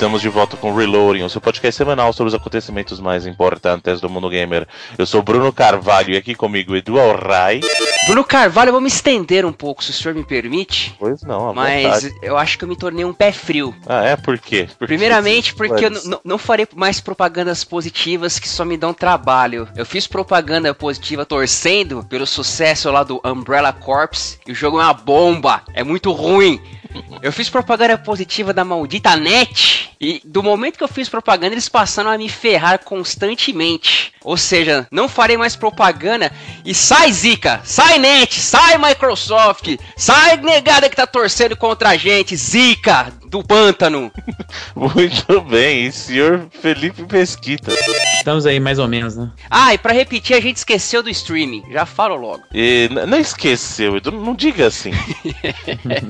[0.00, 4.08] estamos de volta com Reloading, o seu podcast semanal sobre os acontecimentos mais importantes do
[4.08, 4.66] mundo gamer.
[4.96, 7.60] Eu sou Bruno Carvalho e aqui comigo Edu Alray.
[8.06, 10.96] Bruno Carvalho, eu vou me estender um pouco, se o senhor me permite.
[10.98, 12.14] Pois não, à Mas vontade.
[12.22, 13.74] eu acho que eu me tornei um pé frio.
[13.86, 14.16] Ah, é?
[14.16, 14.70] Por quê?
[14.78, 19.68] Por Primeiramente, porque eu não farei mais propagandas positivas que só me dão trabalho.
[19.76, 24.84] Eu fiz propaganda positiva torcendo pelo sucesso lá do Umbrella Corps e o jogo é
[24.84, 26.58] uma bomba, é muito ruim.
[27.22, 31.68] Eu fiz propaganda positiva da maldita net e do momento que eu fiz propaganda eles
[31.68, 34.14] passaram a me ferrar constantemente.
[34.22, 36.32] Ou seja, não farei mais propaganda
[36.64, 42.34] e sai Zica, sai net, sai Microsoft, sai negada que tá torcendo contra a gente,
[42.36, 44.10] Zica do pântano.
[44.74, 47.72] Muito bem, senhor Felipe Mesquita.
[48.18, 49.30] Estamos aí mais ou menos, né?
[49.48, 51.62] Ah, e pra repetir, a gente esqueceu do streaming.
[51.70, 52.42] Já falo logo.
[52.52, 54.90] E não esqueceu, Edu, não diga assim.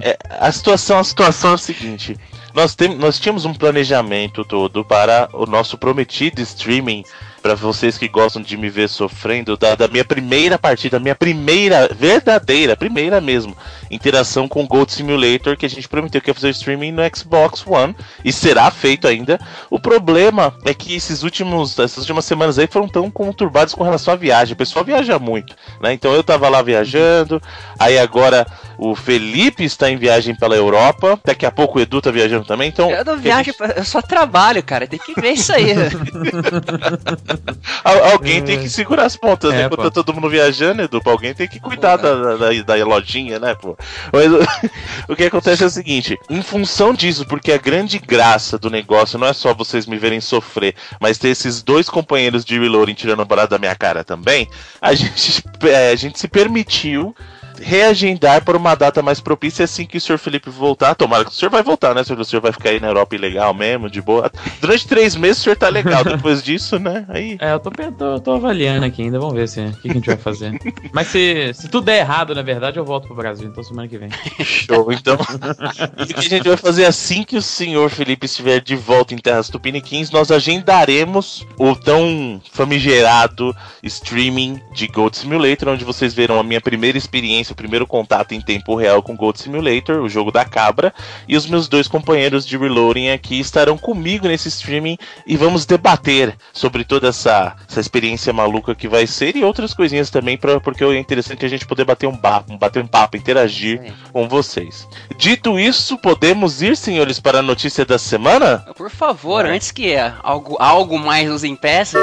[0.02, 2.16] É, a situação, a situação é a seguinte.
[2.54, 7.04] Nós, tem, nós tínhamos um planejamento todo para o nosso prometido streaming.
[7.42, 11.88] Para vocês que gostam de me ver sofrendo, da, da minha primeira partida, minha primeira,
[11.88, 13.56] verdadeira, primeira mesmo,
[13.90, 17.64] interação com Gold Simulator, que a gente prometeu que ia fazer o streaming no Xbox
[17.66, 19.38] One, e será feito ainda.
[19.68, 24.14] O problema é que esses últimos, essas últimas semanas aí foram tão conturbadas com relação
[24.14, 24.54] à viagem.
[24.54, 25.92] O pessoal viaja muito, né?
[25.92, 27.42] Então eu tava lá viajando,
[27.78, 28.46] aí agora
[28.78, 32.68] o Felipe está em viagem pela Europa, daqui a pouco o Edu tá viajando também,
[32.68, 32.90] então.
[32.90, 34.86] Eu não viajo, gente- eu só trabalho, cara.
[34.86, 35.74] Tem que ver isso aí.
[37.84, 39.62] Al- alguém tem que segurar as pontas, né?
[39.62, 39.84] É, Enquanto pô.
[39.84, 43.76] tá todo mundo viajando, Edu, alguém tem que cuidar da, da, da lojinha, né, pô?
[44.12, 44.30] Mas
[45.08, 49.18] o- que acontece é o seguinte: em função disso, porque a grande graça do negócio
[49.18, 53.22] não é só vocês me verem sofrer, mas ter esses dois companheiros de reloading tirando
[53.22, 54.48] a parada da minha cara também,
[54.80, 57.14] a gente, é, a gente se permitiu
[57.60, 60.94] reagendar para uma data mais propícia assim que o senhor Felipe voltar.
[60.94, 62.00] Tomara que o senhor vai voltar, né?
[62.00, 64.30] O senhor vai ficar aí na Europa ilegal mesmo, de boa.
[64.60, 66.02] Durante três meses o senhor tá legal.
[66.04, 67.04] Depois disso, né?
[67.08, 67.36] Aí.
[67.40, 69.94] É, eu tô, tô, tô avaliando aqui ainda, vamos ver se, o que, que a
[69.94, 70.58] gente vai fazer.
[70.92, 73.98] Mas se, se tudo der errado, na verdade, eu volto pro Brasil, então semana que
[73.98, 74.10] vem.
[74.44, 75.16] Show, então.
[75.98, 79.14] e o que a gente vai fazer assim que o senhor Felipe estiver de volta
[79.14, 86.38] em Terras Tupiniquins, nós agendaremos o tão famigerado streaming de Gold Simulator, onde vocês verão
[86.38, 90.30] a minha primeira experiência, o primeiro contato em tempo real com Gold Simulator, o jogo
[90.30, 90.92] da cabra,
[91.28, 94.96] e os meus dois companheiros de Reloading aqui estarão comigo nesse streaming
[95.26, 100.10] e vamos debater sobre toda essa, essa experiência maluca que vai ser e outras coisinhas
[100.10, 103.80] também, pra, porque é interessante a gente poder bater um papo, bater um papo, interagir
[103.84, 103.92] É.
[104.12, 104.86] com vocês.
[105.16, 108.58] Dito isso, podemos ir, senhores, para a notícia da semana?
[108.76, 111.98] Por favor, antes que algo, algo mais nos impeça.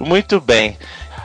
[0.00, 0.76] Muito bem.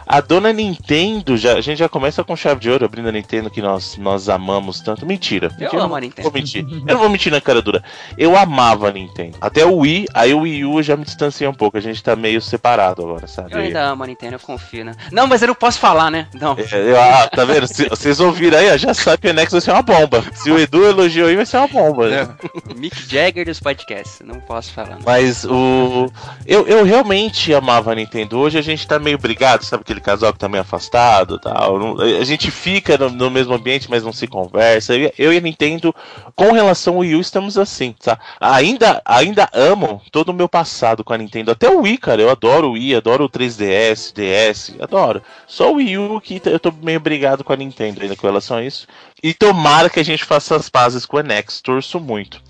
[0.07, 3.49] A dona Nintendo, já, a gente já começa com chave de ouro, abrindo a Nintendo
[3.49, 5.05] que nós, nós amamos tanto.
[5.05, 5.47] Mentira.
[5.47, 6.23] Eu Mentira, amo a não Nintendo.
[6.29, 6.65] Vou mentir.
[6.69, 7.83] Eu não vou mentir na cara dura.
[8.17, 9.37] Eu amava a Nintendo.
[9.41, 11.77] Até o Wii, aí o Wii U eu já me distanciei um pouco.
[11.77, 13.53] A gente tá meio separado agora, sabe?
[13.53, 14.93] Eu ainda amo a Nintendo, eu confio, né?
[15.11, 16.27] Não, mas eu não posso falar, né?
[16.33, 16.55] Não.
[16.57, 17.67] É, eu- ah, tá vendo?
[17.67, 20.23] Vocês ouviram aí, ó, já sabe que o Nexus vai ser uma bomba.
[20.33, 22.07] Se o Edu elogiou aí, vai ser uma bomba.
[22.09, 22.27] né?
[22.75, 24.91] Mick Jagger dos podcasts, não posso falar.
[24.91, 24.99] Não.
[25.05, 26.09] Mas o.
[26.45, 28.37] Eu, eu realmente amava a Nintendo.
[28.39, 31.99] Hoje a gente tá meio brigado, sabe aquele casal que tá meio afastado tal.
[31.99, 34.95] A gente fica no, no mesmo ambiente, mas não se conversa.
[34.95, 35.93] Eu, e a Nintendo,
[36.35, 38.19] com relação ao Wii U, estamos assim, tá?
[38.39, 41.51] Ainda, ainda amo todo o meu passado com a Nintendo.
[41.51, 42.21] Até o Wii, cara.
[42.21, 45.21] Eu adoro o Wii, adoro o 3DS, DS, adoro.
[45.45, 48.57] Só o Wii U que eu tô meio brigado com a Nintendo ainda com relação
[48.57, 48.87] a isso.
[49.21, 51.61] E tomara que a gente faça as pazes com o NX.
[51.61, 52.41] Torço muito.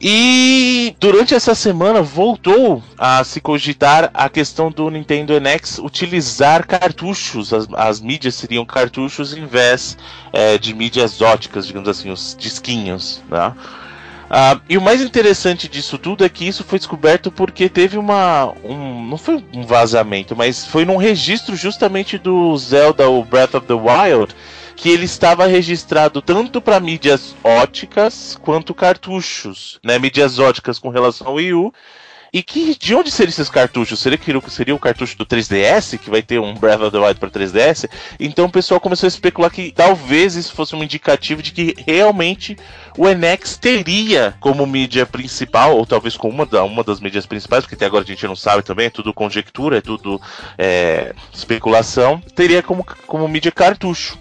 [0.00, 7.52] E durante essa semana voltou a se cogitar a questão do Nintendo NX utilizar cartuchos.
[7.52, 9.96] As, as mídias seriam cartuchos em vez
[10.32, 13.22] é, de mídias óticas, digamos assim, os disquinhos.
[13.28, 13.54] Né?
[14.32, 18.52] Ah, e o mais interessante disso tudo é que isso foi descoberto porque teve uma.
[18.62, 23.66] Um, não foi um vazamento, mas foi num registro justamente do Zelda, o Breath of
[23.66, 24.32] the Wild,
[24.80, 29.98] que ele estava registrado tanto para mídias óticas quanto cartuchos, né?
[29.98, 31.72] Mídias óticas com relação ao Wii U.
[32.32, 33.98] E que de onde seriam esses cartuchos?
[33.98, 37.20] Seria que seria o cartucho do 3DS, que vai ter um Breath of the Wild
[37.20, 37.90] para 3DS?
[38.18, 42.56] Então o pessoal começou a especular que talvez isso fosse um indicativo de que realmente
[42.96, 47.64] o NX teria como mídia principal, ou talvez como uma, da, uma das mídias principais,
[47.64, 50.18] porque até agora a gente não sabe também, é tudo conjectura, é tudo
[50.56, 54.16] é, especulação, teria como, como mídia cartucho.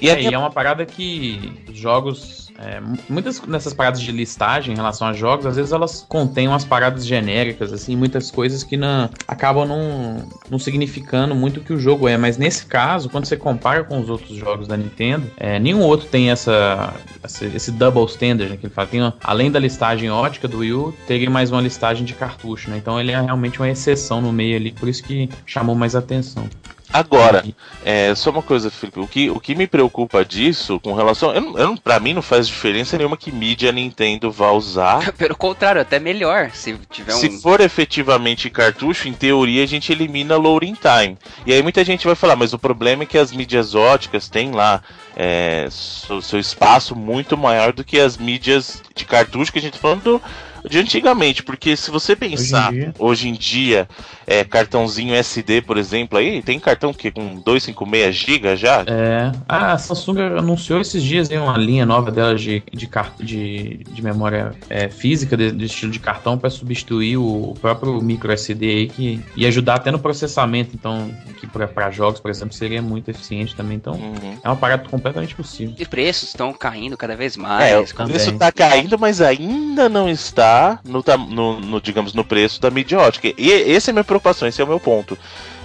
[0.00, 0.30] E é, minha...
[0.30, 5.12] e é uma parada que jogos é, muitas dessas paradas de listagem em relação a
[5.12, 10.28] jogos, às vezes elas contêm umas paradas genéricas, assim, muitas coisas que não, acabam não,
[10.50, 12.16] não significando muito o que o jogo é.
[12.16, 16.08] Mas nesse caso, quando você compara com os outros jogos da Nintendo, é, nenhum outro
[16.08, 16.92] tem essa,
[17.22, 18.88] essa esse double standard, né, que ele fala.
[18.88, 22.76] Tem, além da listagem ótica do Wii U, teria mais uma listagem de cartucho, né?
[22.76, 26.48] Então ele é realmente uma exceção no meio ali, por isso que chamou mais atenção.
[26.90, 27.44] Agora,
[27.84, 31.34] é, só uma coisa, Felipe, o que, o que me preocupa disso, com relação.
[31.34, 35.12] Eu, eu, pra mim não faz diferença nenhuma que mídia Nintendo vá usar.
[35.18, 36.50] Pelo contrário, até melhor.
[36.52, 37.40] Se tiver Se um...
[37.40, 41.18] for efetivamente cartucho, em teoria a gente elimina loading time.
[41.44, 44.52] E aí muita gente vai falar, mas o problema é que as mídias óticas têm
[44.52, 44.82] lá
[45.14, 49.74] é, seu, seu espaço muito maior do que as mídias de cartucho que a gente
[49.74, 50.22] tá falando do
[50.68, 53.88] de antigamente, porque se você pensar hoje em dia, hoje em dia
[54.26, 58.84] é, cartãozinho SD, por exemplo, aí tem cartão que com 256 GB já?
[58.86, 59.32] É.
[59.48, 62.88] Ah, a Samsung anunciou esses dias uma linha nova dela de, de,
[63.20, 68.32] de, de memória é, física, de, de, estilo de cartão, para substituir o próprio micro
[68.32, 71.10] SD aí, que e ajudar até no processamento, então,
[71.40, 73.76] que para jogos, por exemplo, seria muito eficiente também.
[73.76, 74.38] Então, uhum.
[74.42, 75.74] é uma parada completamente possível.
[75.78, 77.70] E preços estão caindo cada vez mais.
[77.70, 80.47] É, o preço está caindo, mas ainda não está
[80.84, 83.32] no, no, no, digamos, no preço da mídia ótica.
[83.36, 85.18] E esse é meu preocupação, esse é o meu ponto.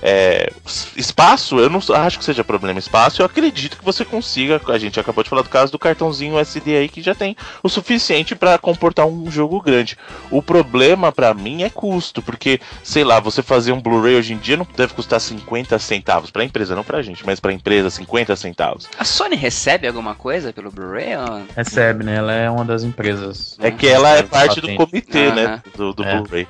[0.05, 0.51] É,
[0.97, 4.59] espaço, eu não acho que seja problema espaço, eu acredito que você consiga.
[4.67, 7.69] A gente acabou de falar do caso do cartãozinho SD aí que já tem o
[7.69, 9.97] suficiente para comportar um jogo grande.
[10.29, 14.37] O problema para mim é custo, porque sei lá, você fazer um Blu-ray hoje em
[14.37, 17.53] dia não deve custar 50 centavos para a empresa, não pra gente, mas para a
[17.53, 18.89] empresa 50 centavos.
[18.99, 21.15] A Sony recebe alguma coisa pelo Blu-ray?
[21.15, 21.43] Ou...
[21.55, 22.15] Recebe, né?
[22.15, 23.55] Ela é uma das empresas.
[23.57, 26.15] É que ela é parte do comitê, né, do, do é.
[26.17, 26.47] Blu-ray.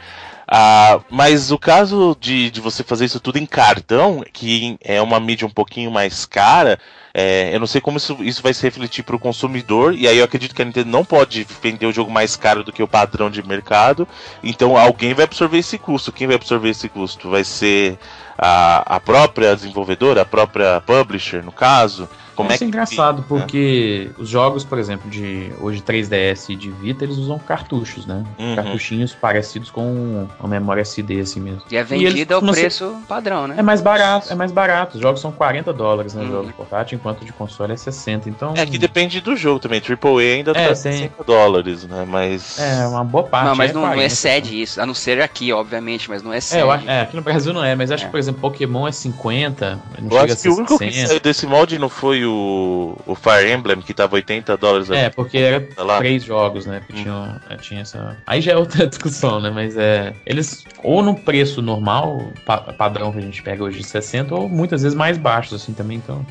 [0.55, 5.19] Ah, mas o caso de, de você fazer isso tudo em cartão, que é uma
[5.19, 6.77] mídia um pouquinho mais cara,
[7.11, 10.19] é, eu não sei como isso, isso vai se refletir para o consumidor, e aí
[10.19, 12.87] eu acredito que a Nintendo não pode vender o jogo mais caro do que o
[12.87, 14.07] padrão de mercado,
[14.43, 16.11] então alguém vai absorver esse custo.
[16.11, 17.31] Quem vai absorver esse custo?
[17.31, 17.97] Vai ser
[18.37, 22.07] a, a própria desenvolvedora, a própria publisher, no caso?
[22.35, 24.15] Como Isso é, é engraçado, que, porque né?
[24.17, 28.23] os jogos, por exemplo, de hoje 3DS e de Vita, eles usam cartuchos, né?
[28.39, 28.55] Uhum.
[28.55, 31.61] Cartuchinhos parecidos com uma memória SD assim mesmo.
[31.69, 33.55] E é vendido ao preço padrão, né?
[33.57, 34.95] É mais barato, é mais barato.
[34.95, 36.23] Os jogos são 40 dólares, né?
[36.23, 36.31] Uhum.
[36.31, 38.29] Jogos portátil, enquanto de console é 60.
[38.29, 38.53] Então.
[38.55, 39.81] É que depende do jogo também.
[39.81, 40.75] AAA ainda é, tá tem...
[40.75, 42.05] 60 dólares, né?
[42.07, 42.59] Mas.
[42.59, 43.47] É, uma boa parte.
[43.47, 44.81] Não, mas é não, 40, não excede isso.
[44.81, 46.63] A não ser aqui, obviamente, mas não excede.
[46.63, 48.05] É, acho, é aqui no Brasil não é, mas acho é.
[48.07, 49.79] que, por exemplo, Pokémon é 50.
[50.01, 53.51] Não eu acho que o único que saiu desse molde não foi o, o Fire
[53.51, 54.89] Emblem, que tava 80 dólares.
[54.89, 55.97] É, porque era lá.
[55.97, 56.81] três jogos, né?
[56.85, 57.57] Que tinham, hum.
[57.57, 58.17] tinha essa...
[58.25, 59.49] Aí já é outra discussão, né?
[59.49, 60.13] Mas é.
[60.25, 64.49] Eles, ou no preço normal, pa padrão que a gente pega hoje de 60, ou
[64.49, 66.25] muitas vezes mais baixos, assim, também, então.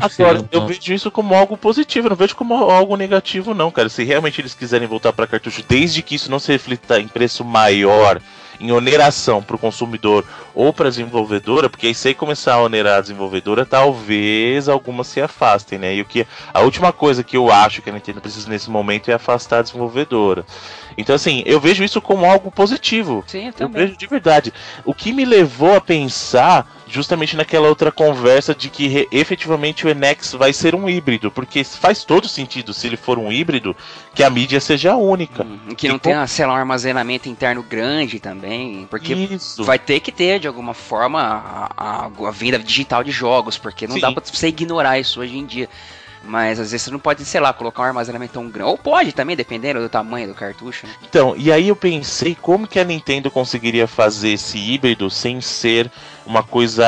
[0.00, 3.88] Agora, eu vejo isso como algo positivo, não vejo como algo negativo, não, cara.
[3.88, 7.44] Se realmente eles quiserem voltar para cartucho, desde que isso não se reflita em preço
[7.44, 8.20] maior
[8.60, 10.24] em oneração para o consumidor
[10.54, 15.08] ou para a desenvolvedora, porque aí se aí começar a onerar a desenvolvedora, talvez algumas
[15.08, 15.94] se afastem, né?
[15.94, 19.10] E o que a última coisa que eu acho que a Nintendo precisa nesse momento
[19.10, 20.44] é afastar a desenvolvedora.
[20.96, 23.24] Então, assim, eu vejo isso como algo positivo.
[23.26, 24.52] Sim, eu, eu vejo de verdade.
[24.84, 30.32] O que me levou a pensar justamente naquela outra conversa de que efetivamente o Enex
[30.32, 33.76] vai ser um híbrido, porque faz todo sentido se ele for um híbrido
[34.14, 35.44] que a mídia seja única.
[35.44, 39.64] Hum, que não tenha, sei lá, um armazenamento interno grande também, porque Isso.
[39.64, 43.86] vai ter que ter de alguma forma a, a, a venda digital de jogos, porque
[43.86, 44.00] não Sim.
[44.00, 45.68] dá pra você ignorar isso hoje em dia.
[46.26, 48.70] Mas às vezes você não pode, sei lá, colocar um armazenamento tão grande.
[48.70, 50.86] Ou pode também, dependendo do tamanho do cartucho.
[50.86, 50.92] Né?
[51.02, 55.90] Então, e aí eu pensei como que a Nintendo conseguiria fazer esse híbrido sem ser
[56.26, 56.84] uma coisa.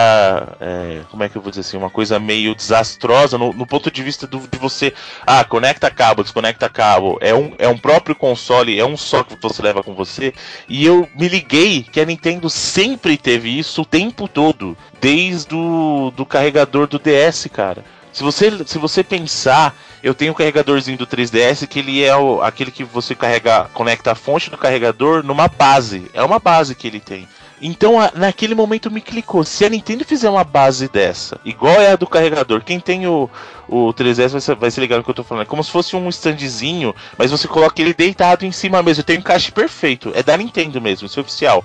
[0.60, 1.76] É, como é que eu vou dizer assim?
[1.76, 4.94] Uma coisa meio desastrosa no, no ponto de vista do, de você.
[5.26, 7.18] Ah, conecta cabo, desconecta cabo.
[7.20, 10.32] É um, é um próprio console, é um só que você leva com você.
[10.68, 14.76] E eu me liguei que a Nintendo sempre teve isso o tempo todo.
[15.00, 17.84] Desde o do carregador do DS, cara.
[18.16, 22.40] Se você, se você pensar, eu tenho um carregadorzinho do 3DS que ele é o,
[22.40, 26.10] aquele que você carrega, conecta a fonte do carregador numa base.
[26.14, 27.28] É uma base que ele tem.
[27.60, 29.44] Então, a, naquele momento me clicou.
[29.44, 33.28] Se a Nintendo fizer uma base dessa, igual é a do carregador, quem tem o,
[33.68, 35.42] o 3DS vai, vai se ligar no que eu tô falando.
[35.42, 39.04] É como se fosse um standzinho, mas você coloca ele deitado em cima mesmo.
[39.04, 40.10] Tem um encaixe perfeito.
[40.14, 41.62] É da Nintendo mesmo, isso é oficial.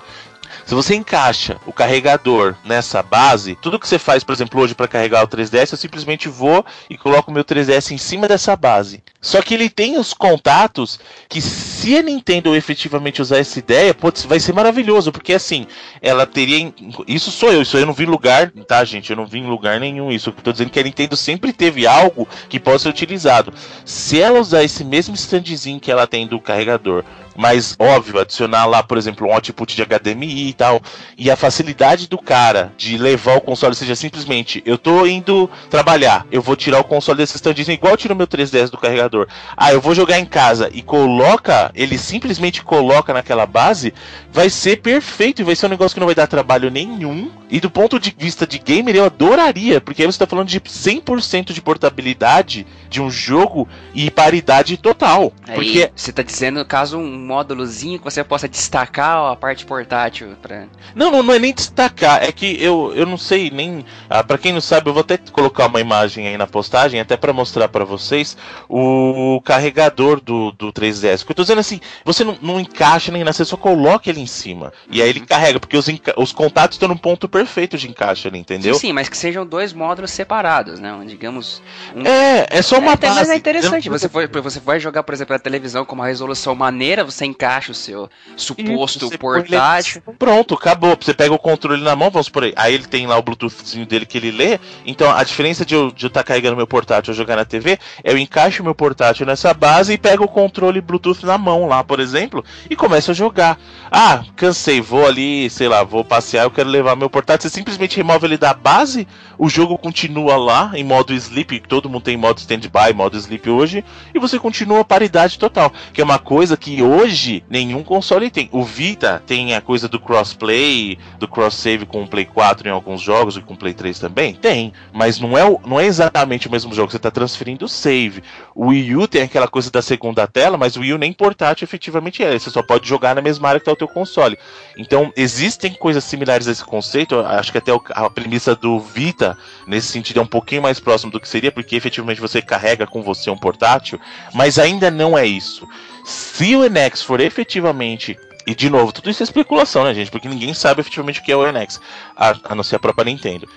[0.71, 4.87] Se você encaixa o carregador nessa base, tudo que você faz, por exemplo, hoje para
[4.87, 9.03] carregar o 3DS, eu simplesmente vou e coloco o meu 3DS em cima dessa base.
[9.19, 10.97] Só que ele tem os contatos
[11.27, 15.67] que, se a Nintendo efetivamente usar essa ideia, putz, vai ser maravilhoso, porque assim,
[16.01, 16.73] ela teria.
[17.05, 19.09] Isso sou eu, isso eu não vi lugar, tá, gente?
[19.09, 20.29] Eu não vi em lugar nenhum isso.
[20.29, 23.53] Eu tô dizendo que a Nintendo sempre teve algo que possa ser utilizado.
[23.83, 27.03] Se ela usar esse mesmo standzinho que ela tem do carregador
[27.35, 30.81] mas óbvio, adicionar lá, por exemplo, um output de HDMI e tal,
[31.17, 36.25] e a facilidade do cara de levar o console seja simplesmente, eu tô indo trabalhar,
[36.31, 39.27] eu vou tirar o console desse standzinho igual eu tiro meu 3DS do carregador.
[39.55, 43.93] Ah, eu vou jogar em casa e coloca, ele simplesmente coloca naquela base,
[44.31, 47.31] vai ser perfeito e vai ser um negócio que não vai dar trabalho nenhum.
[47.49, 50.59] E do ponto de vista de gamer, eu adoraria, porque aí você tá falando de
[50.59, 55.33] 100% de portabilidade de um jogo e paridade total.
[55.47, 60.35] Aí, porque você tá dizendo, caso um módulozinho que você possa destacar a parte portátil
[60.41, 60.65] pra...
[60.95, 63.85] Não, não, não é nem destacar, é que eu, eu não sei nem.
[64.09, 67.15] Ah, para quem não sabe, eu vou até colocar uma imagem aí na postagem, até
[67.15, 68.37] para mostrar para vocês
[68.69, 71.23] o carregador do, do 3DS.
[71.23, 74.19] Que eu tô dizendo assim, você não, não encaixa nem nada, você só coloca ele
[74.19, 74.73] em cima.
[74.89, 75.87] E aí ele carrega, porque os,
[76.17, 78.73] os contatos estão no ponto perfeito de encaixe ali, entendeu?
[78.75, 80.91] Sim, sim, mas que sejam dois módulos separados, né?
[81.05, 81.61] Digamos.
[81.95, 82.05] Um...
[82.05, 83.15] É, é só uma é, base.
[83.15, 83.89] Mas é interessante.
[83.89, 87.71] Você, for, você vai jogar, por exemplo, a televisão com uma resolução maneira, você encaixa
[87.71, 90.01] o seu suposto portátil.
[90.17, 90.97] Pronto, acabou.
[90.99, 92.53] Você pega o controle na mão, vamos por aí.
[92.55, 94.59] Aí ele tem lá o Bluetoothzinho dele que ele lê.
[94.85, 98.17] Então a diferença de eu estar tá carregando meu portátil ou jogar na TV, eu
[98.17, 102.43] encaixo meu portátil nessa base e pego o controle Bluetooth na mão lá, por exemplo,
[102.69, 103.59] e começo a jogar.
[103.91, 107.49] Ah, cansei, vou ali, sei lá, vou passear, eu quero levar meu portátil.
[107.49, 112.03] Você simplesmente remove ele da base, o jogo continua lá em modo sleep, todo mundo
[112.03, 116.19] tem modo standby, modo sleep hoje, e você continua a paridade total, que é uma
[116.19, 117.00] coisa que hoje
[117.49, 118.49] nenhum console tem.
[118.51, 122.71] O Vita tem a coisa do crossplay, do cross save com o Play 4 em
[122.71, 124.33] alguns jogos e com o Play 3 também?
[124.33, 128.23] Tem, mas não é, não é exatamente o mesmo jogo, você está transferindo o save.
[128.53, 131.65] O Wii U tem aquela coisa da segunda tela, mas o Wii U nem portátil
[131.65, 134.37] efetivamente é, você só pode jogar na mesma área que está o teu console.
[134.77, 139.87] Então, existem coisas similares a esse conceito, acho que até a premissa do Vita, nesse
[139.87, 143.29] sentido, é um pouquinho mais próximo do que seria, porque efetivamente você carrega com você
[143.29, 143.99] um portátil,
[144.33, 145.67] mas ainda não é isso.
[146.03, 150.11] Se o NX for efetivamente e de novo, tudo isso é especulação, né, gente?
[150.11, 151.79] Porque ninguém sabe efetivamente o que é o NX,
[152.15, 153.47] a, a não ser a própria Nintendo.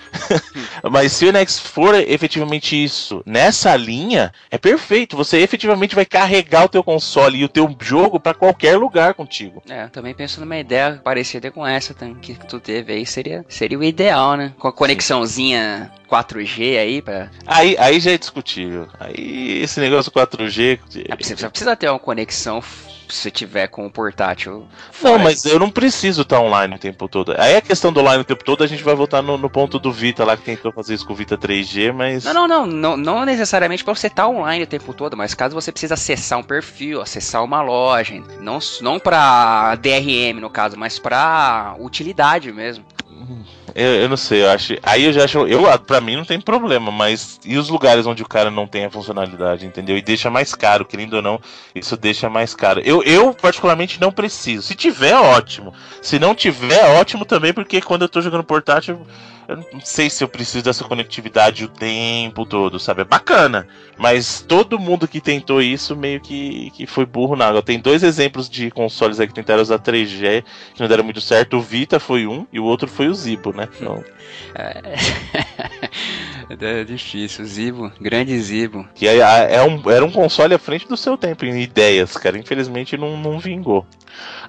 [0.89, 5.17] Mas se o NX for efetivamente isso, nessa linha, é perfeito.
[5.17, 9.63] Você efetivamente vai carregar o teu console e o teu jogo para qualquer lugar contigo.
[9.69, 13.77] É, eu também penso numa ideia parecida com essa que tu teve aí, seria, seria
[13.77, 14.53] o ideal, né?
[14.59, 18.87] Com a conexãozinha 4G aí para Aí, aí já é discutível.
[18.99, 20.79] Aí esse negócio 4G.
[21.09, 22.61] É, você precisa ter uma conexão
[23.13, 24.67] você tiver com o portátil.
[25.01, 27.33] Não, mas eu não preciso estar online o tempo todo.
[27.37, 29.79] Aí a questão do online o tempo todo, a gente vai voltar no, no ponto
[29.79, 32.23] do Vita lá que tentou fazer isso com o Vita 3G, mas.
[32.23, 32.65] Não, não, não.
[32.65, 36.39] Não, não necessariamente para você estar online o tempo todo, mas caso você precise acessar
[36.39, 42.85] um perfil, acessar uma loja, não, não para DRM no caso, mas para utilidade mesmo.
[43.73, 44.75] Eu, eu, não sei, eu acho.
[44.83, 45.47] Aí eu já acho.
[45.47, 48.85] Eu, pra mim não tem problema, mas e os lugares onde o cara não tem
[48.85, 49.97] a funcionalidade, entendeu?
[49.97, 51.39] E deixa mais caro, querendo ou não,
[51.73, 52.81] isso deixa mais caro.
[52.85, 54.63] Eu, eu particularmente, não preciso.
[54.63, 55.73] Se tiver, ótimo.
[56.01, 59.05] Se não tiver, ótimo também, porque quando eu tô jogando portátil
[59.47, 63.01] eu não sei se eu preciso dessa conectividade o tempo todo, sabe?
[63.01, 63.67] É bacana.
[63.97, 67.61] Mas todo mundo que tentou isso meio que, que foi burro na água.
[67.61, 71.57] Tem dois exemplos de consoles aí que tentaram usar 3G que não deram muito certo.
[71.57, 73.67] O Vita foi um e o outro foi o Zibo, né?
[73.75, 74.03] Então...
[74.55, 74.81] É...
[76.49, 77.45] é difícil.
[77.45, 78.87] Zibo, grande Zibo.
[78.95, 82.37] Que é, é um, era um console à frente do seu tempo em ideias, cara.
[82.37, 83.85] Infelizmente não, não vingou.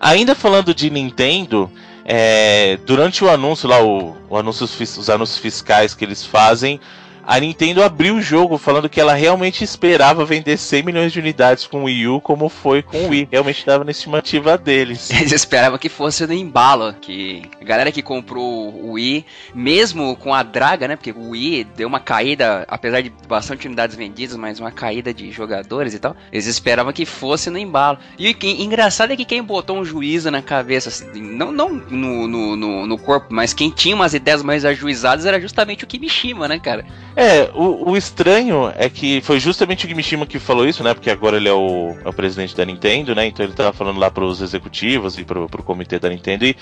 [0.00, 1.70] Ainda falando de Nintendo,
[2.08, 6.80] é, durante o anúncio lá, o, o anúncio, os anúncios fiscais que eles fazem,
[7.26, 11.66] a Nintendo abriu o jogo falando que ela realmente esperava vender 100 milhões de unidades
[11.66, 13.28] com o Wii U, como foi com o Wii.
[13.32, 15.10] Realmente estava na estimativa deles.
[15.16, 20.32] Eles esperavam que fosse no embalo, que a galera que comprou o Wii, mesmo com
[20.32, 20.94] a draga, né?
[20.94, 25.32] Porque o Wii deu uma caída, apesar de bastante unidades vendidas, mas uma caída de
[25.32, 26.16] jogadores e tal.
[26.30, 27.98] Eles esperavam que fosse no embalo.
[28.16, 32.28] E o engraçado é que quem botou um juízo na cabeça, assim, não, não no,
[32.56, 36.58] no, no, corpo, mas quem tinha umas ideias mais ajuizadas era justamente o Kimishima, né,
[36.58, 36.86] cara?
[37.16, 40.92] É, o, o, estranho é que foi justamente o Kimishima que falou isso, né?
[40.92, 43.26] Porque agora ele é o, é o presidente da Nintendo, né?
[43.26, 46.44] Então ele tava falando lá pros executivos e pro, pro comitê da Nintendo.
[46.44, 46.54] E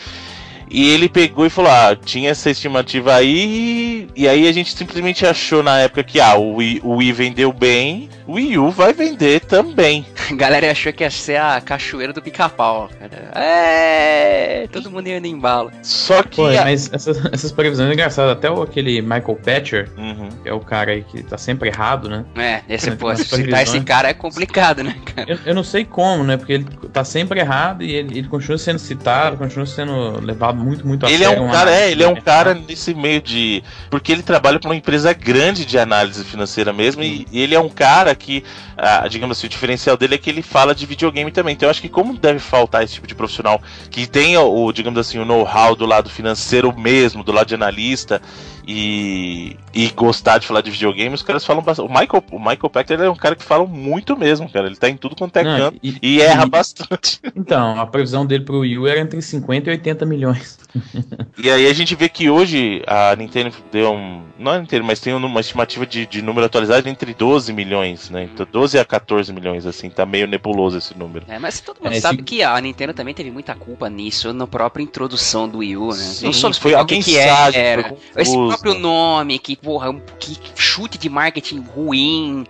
[0.70, 5.26] E ele pegou e falou: Ah, tinha essa estimativa aí, e aí a gente simplesmente
[5.26, 8.92] achou na época que ah, o Wii, o Wii vendeu bem, o Wii U vai
[8.92, 10.06] vender também.
[10.30, 12.88] A galera achou que ia ser a cachoeira do pica-pau.
[13.34, 15.70] É, todo mundo ia no embalo.
[15.82, 16.36] Só que.
[16.36, 18.32] Pô, a- mas essas, essas previsões é engraçadas.
[18.32, 20.28] Até o, aquele Michael Patcher, Uhum.
[20.42, 22.24] que é o cara aí que tá sempre errado, né?
[22.36, 25.30] É, esse, pô, citar esse cara é complicado, né, cara?
[25.30, 26.36] Eu, eu não sei como, né?
[26.36, 30.86] Porque ele tá sempre errado e ele, ele continua sendo citado, continua sendo levado muito,
[30.86, 31.42] muito a Ele é sério.
[31.42, 32.68] um uma cara, é, ele é um cara mercado.
[32.70, 33.62] nesse meio de.
[33.90, 37.60] Porque ele trabalha para uma empresa grande de análise financeira mesmo, e, e ele é
[37.60, 38.42] um cara que,
[38.76, 41.54] ah, digamos assim, o diferencial dele é que ele fala de videogame também.
[41.54, 44.98] Então eu acho que como deve faltar esse tipo de profissional que tenha o, digamos
[44.98, 48.20] assim, o know-how do lado financeiro mesmo, do lado de analista.
[48.66, 51.86] E, e gostar de falar de videogame, os caras falam bastante.
[51.86, 54.66] O Michael, o Michael Pachter é um cara que fala muito mesmo, cara.
[54.66, 57.20] Ele tá em tudo quanto é Não, canto e- e erra e- bastante.
[57.36, 60.58] Então, a previsão dele pro Wii U era entre 50 e 80 milhões.
[61.36, 64.22] E aí a gente vê que hoje a Nintendo deu um.
[64.38, 68.24] Não a Nintendo, mas tem uma estimativa de, de número atualizado entre 12 milhões, né?
[68.32, 71.24] Então 12 a 14 milhões, assim, tá meio nebuloso esse número.
[71.28, 74.32] É, mas todo mundo É, sabe esse- que a Nintendo também teve muita culpa nisso
[74.32, 75.94] na própria introdução do Wii U, né?
[75.94, 77.82] Sim, não soube foi explicar o alguém que, que sádico, era.
[78.12, 78.48] foi Esse confuso.
[78.62, 82.46] próprio nome, que, porra, que chute de marketing ruim.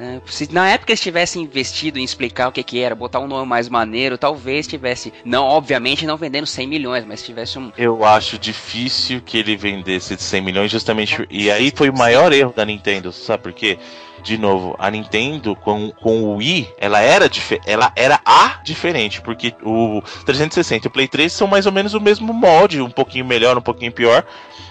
[0.00, 3.26] É, se na época eles tivessem investido em explicar o que que era, botar um
[3.26, 8.04] nome mais maneiro, talvez tivesse, não, obviamente não vendendo 100 milhões, mas tivesse um, Eu
[8.04, 11.26] acho difícil que ele vendesse de 100 milhões, justamente.
[11.28, 13.76] E aí foi o maior erro da Nintendo, sabe por quê?
[14.22, 17.30] De novo, a Nintendo com, com o Wii, ela era,
[17.64, 21.94] ela era a diferente, porque o 360 e o Play 3 são mais ou menos
[21.94, 24.24] o mesmo molde, um pouquinho melhor, um pouquinho pior,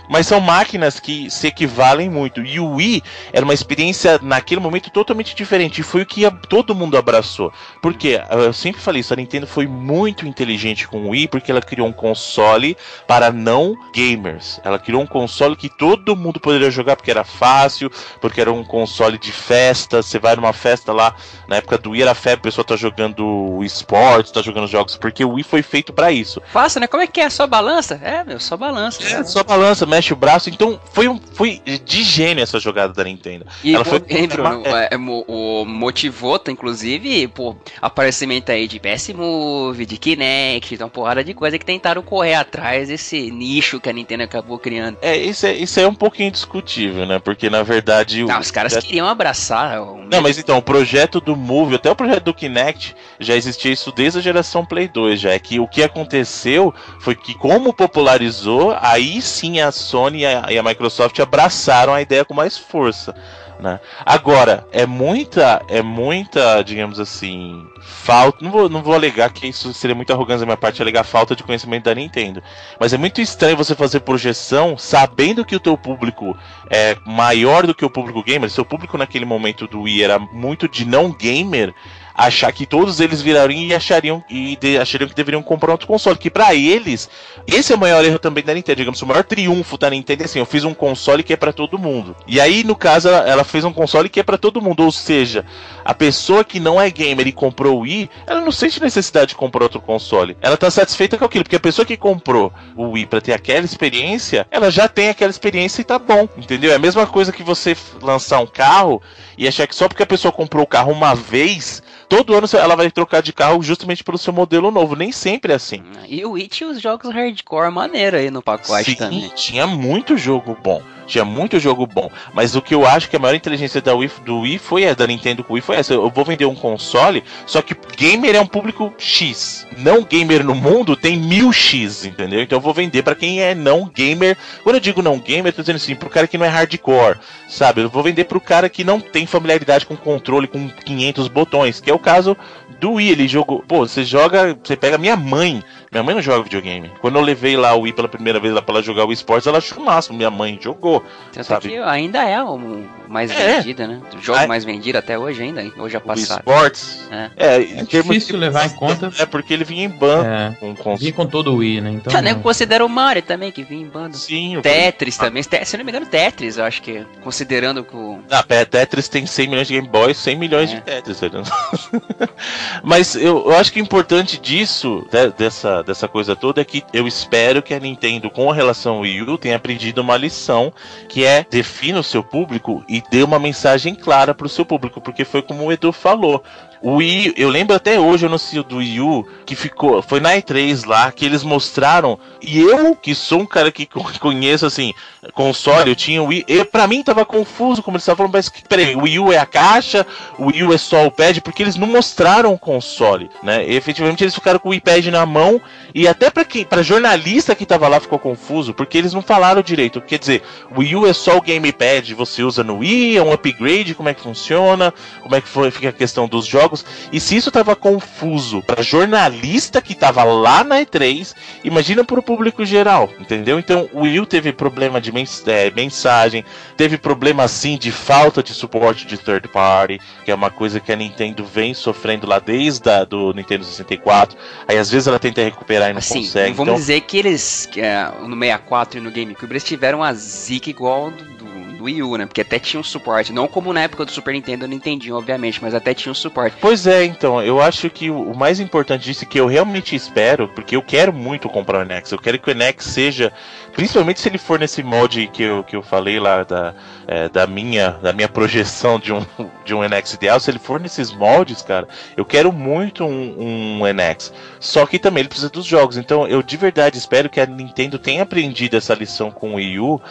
[0.09, 2.41] mas são máquinas que se equivalem muito.
[2.41, 6.31] E o Wii era uma experiência naquele momento totalmente diferente, e foi o que a-
[6.31, 7.51] todo mundo abraçou.
[7.81, 11.61] Porque eu sempre falei isso, a Nintendo foi muito inteligente com o Wii, porque ela
[11.61, 14.59] criou um console para não gamers.
[14.63, 18.63] Ela criou um console que todo mundo poderia jogar porque era fácil, porque era um
[18.63, 20.01] console de festa.
[20.01, 21.15] Você vai numa festa lá,
[21.47, 25.23] na época do Wii era febre, o pessoal tá jogando esportes, tá jogando jogos, porque
[25.23, 26.41] o Wii foi feito para isso.
[26.51, 26.87] Fácil, né?
[26.87, 27.29] Como é que é?
[27.29, 27.99] Só balança?
[28.03, 29.03] É, meu, só balança.
[29.03, 30.49] É, só balança, mexe o braço.
[30.49, 33.45] Então foi, um, foi de gênio essa jogada da Nintendo.
[33.63, 39.85] E Ela foi- Bruno, é, é, o Motivota, inclusive, pô, aparecimento aí de PS Move,
[39.85, 44.23] de Kinect, então porrada de coisa que tentaram correr atrás desse nicho que a Nintendo
[44.23, 44.97] acabou criando.
[45.01, 47.19] É, isso é, isso é um pouquinho discutível, né?
[47.19, 48.23] Porque na verdade.
[48.23, 51.89] o- Não, os caras queriam abraçar o Não, mas então, o projeto do Move, até
[51.89, 55.31] o projeto do Kinect, já existia isso desde a geração Play 2, já.
[55.31, 60.45] É que o que aconteceu foi que, como popularizou, aí sim a Sony e a,
[60.51, 63.15] e a Microsoft abraçaram a ideia com mais força.
[63.59, 63.79] Né?
[64.05, 68.37] Agora, é muita, é muita, digamos assim, falta.
[68.43, 71.35] Não vou, não vou alegar que isso seria muita arrogância da minha parte, alegar falta
[71.35, 72.43] de conhecimento da Nintendo.
[72.79, 76.37] Mas é muito estranho você fazer projeção sabendo que o teu público
[76.69, 78.49] é maior do que o público gamer.
[78.51, 81.73] Seu público naquele momento do Wii era muito de não gamer.
[82.17, 86.17] Achar que todos eles virariam e achariam, e de- achariam que deveriam comprar outro console.
[86.17, 87.07] Que pra eles,
[87.45, 88.77] esse é o maior erro também da Nintendo.
[88.77, 91.53] Digamos, o maior triunfo da Nintendo é assim: eu fiz um console que é pra
[91.53, 92.15] todo mundo.
[92.25, 94.83] E aí, no caso, ela, ela fez um console que é pra todo mundo.
[94.83, 95.45] Ou seja,
[95.85, 99.35] a pessoa que não é gamer e comprou o Wii, ela não sente necessidade de
[99.35, 100.35] comprar outro console.
[100.41, 103.63] Ela tá satisfeita com aquilo, porque a pessoa que comprou o Wii pra ter aquela
[103.65, 106.71] experiência, ela já tem aquela experiência e tá bom, entendeu?
[106.71, 109.01] É a mesma coisa que você lançar um carro
[109.37, 112.75] e achar que só porque a pessoa comprou o carro uma vez, todo ano ela
[112.75, 114.95] vai trocar de carro justamente pelo seu modelo novo.
[114.95, 115.83] Nem sempre é assim.
[116.07, 119.31] E o Wii tinha os jogos hardcore maneiro aí no pacote Sim, também.
[119.35, 120.81] tinha muito jogo bom.
[121.07, 122.11] Tinha muito jogo bom.
[122.33, 124.95] Mas o que eu acho que a maior inteligência da Wii, do Wii foi essa,
[124.95, 125.93] da Nintendo com o Wii foi essa.
[125.93, 129.65] Eu vou vender um console, só que gamer é um público X.
[129.77, 132.41] Não gamer no mundo tem mil X, entendeu?
[132.41, 134.37] Então eu vou vender pra quem é não gamer.
[134.63, 137.17] Quando eu digo não gamer, eu tô dizendo assim, pro cara que não é hardcore,
[137.47, 137.81] sabe?
[137.81, 141.89] Eu vou vender pro cara que não tem familiaridade com controle com 500 botões, que
[141.89, 142.35] é o caso
[142.79, 143.11] do Wii.
[143.11, 143.63] Ele jogou.
[143.67, 144.57] Pô, você joga.
[144.63, 145.63] Você pega minha mãe.
[145.97, 146.91] Minha mãe não joga videogame.
[147.01, 149.47] Quando eu levei lá o Wii pela primeira vez lá pra ela jogar o esportes,
[149.47, 150.15] ela achou o máximo.
[150.15, 151.03] Minha mãe jogou.
[151.33, 151.69] Tanto sabe?
[151.69, 153.57] que ainda é o mais É.
[153.57, 153.99] vendido, né?
[154.15, 156.37] O jogo Ah, mais vendido até hoje ainda, hoje é O passado.
[156.39, 157.07] esportes.
[157.09, 157.29] É.
[157.35, 159.11] É, É difícil levar em conta.
[159.17, 161.91] É porque ele vinha em bando É, com, com vinha com todo o Wii, né?
[161.93, 162.13] Então.
[162.13, 164.15] Tá, nem considera o Mario também, que vinha em banda.
[164.15, 167.83] Sim, o Tetris também, Te- se eu não me engano, Tetris, eu acho que, considerando
[167.83, 168.19] que o...
[168.29, 170.75] Ah, pé, Tetris tem 100 milhões de Game Boy, 100 milhões É.
[170.75, 171.19] de Tetris.
[171.19, 171.41] velho.
[172.83, 176.83] Mas eu, eu acho que o importante disso, de- dessa, dessa coisa toda, é que
[176.93, 180.71] eu espero que a Nintendo, com relação ao Wii U, tenha aprendido uma lição,
[181.09, 185.25] que é defina o seu público e dê uma mensagem clara pro seu público, porque
[185.25, 186.43] foi como o Edu falou.
[186.81, 190.35] O Wii, eu lembro até hoje o anúncio do Wii U que ficou, foi na
[190.35, 193.87] E3 lá que eles mostraram e eu que sou um cara que
[194.19, 194.93] conheço assim
[195.33, 198.49] console, eu tinha o Wii, e para mim tava confuso como eles estavam falando, mas
[198.49, 200.05] peraí, o Wii U é a caixa,
[200.37, 203.67] o Wii U é só o pad, porque eles não mostraram o console, né?
[203.67, 205.61] E, efetivamente eles ficaram com o iPad na mão
[205.93, 209.61] e até para quem, para jornalista que tava lá ficou confuso, porque eles não falaram
[209.61, 210.01] direito.
[210.01, 210.43] Quer dizer,
[210.75, 214.09] o Wii U é só o gamepad, você usa no Wii, é um upgrade, como
[214.09, 216.66] é que funciona, como é que foi, fica a questão dos jogos.
[217.11, 222.23] E se isso tava confuso para jornalista que tava lá na E3, imagina para o
[222.23, 223.59] público geral, entendeu?
[223.59, 225.11] Então o Wii U teve problema de
[225.47, 226.43] é, mensagem,
[226.75, 230.91] teve problema assim de falta de suporte de third party, que é uma coisa que
[230.91, 234.37] a Nintendo vem sofrendo lá desde a, do Nintendo 64.
[234.67, 236.53] Aí às vezes ela tenta recuperar e não assim, consegue.
[236.53, 236.75] Vamos então...
[236.75, 241.56] dizer que eles, é, no 64 e no GameCube, eles tiveram a zica igual do
[241.87, 242.25] Wii U, né?
[242.25, 243.33] Porque até tinha um suporte.
[243.33, 246.15] Não como na época do Super Nintendo eu não entendi, obviamente, mas até tinha um
[246.15, 246.57] suporte.
[246.59, 250.75] Pois é, então, eu acho que o mais importante disso que eu realmente espero, porque
[250.75, 253.33] eu quero muito comprar o NX, eu quero que o NX seja
[253.77, 256.73] Principalmente se ele for nesse molde que eu, que eu falei lá da,
[257.07, 259.23] é, da, minha, da minha projeção de um,
[259.63, 263.81] de um NX ideal, se ele for nesses moldes, cara, eu quero muito um, um
[263.85, 264.33] NX.
[264.59, 265.95] Só que também ele precisa dos jogos.
[265.95, 269.79] Então eu de verdade espero que a Nintendo tenha aprendido essa lição com o Wii
[269.79, 270.01] U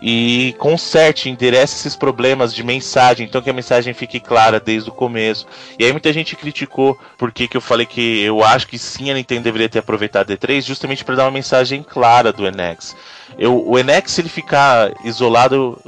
[0.00, 4.92] e conserte, enderece esses problemas de mensagem, então que a mensagem fique clara desde o
[4.92, 5.46] começo.
[5.78, 9.14] E aí muita gente criticou porque que eu falei que eu acho que sim a
[9.14, 12.96] Nintendo deveria ter aproveitado a E3 justamente para dar uma mensagem clara do NX.
[13.38, 15.80] Eu, o NX ele ficar isolado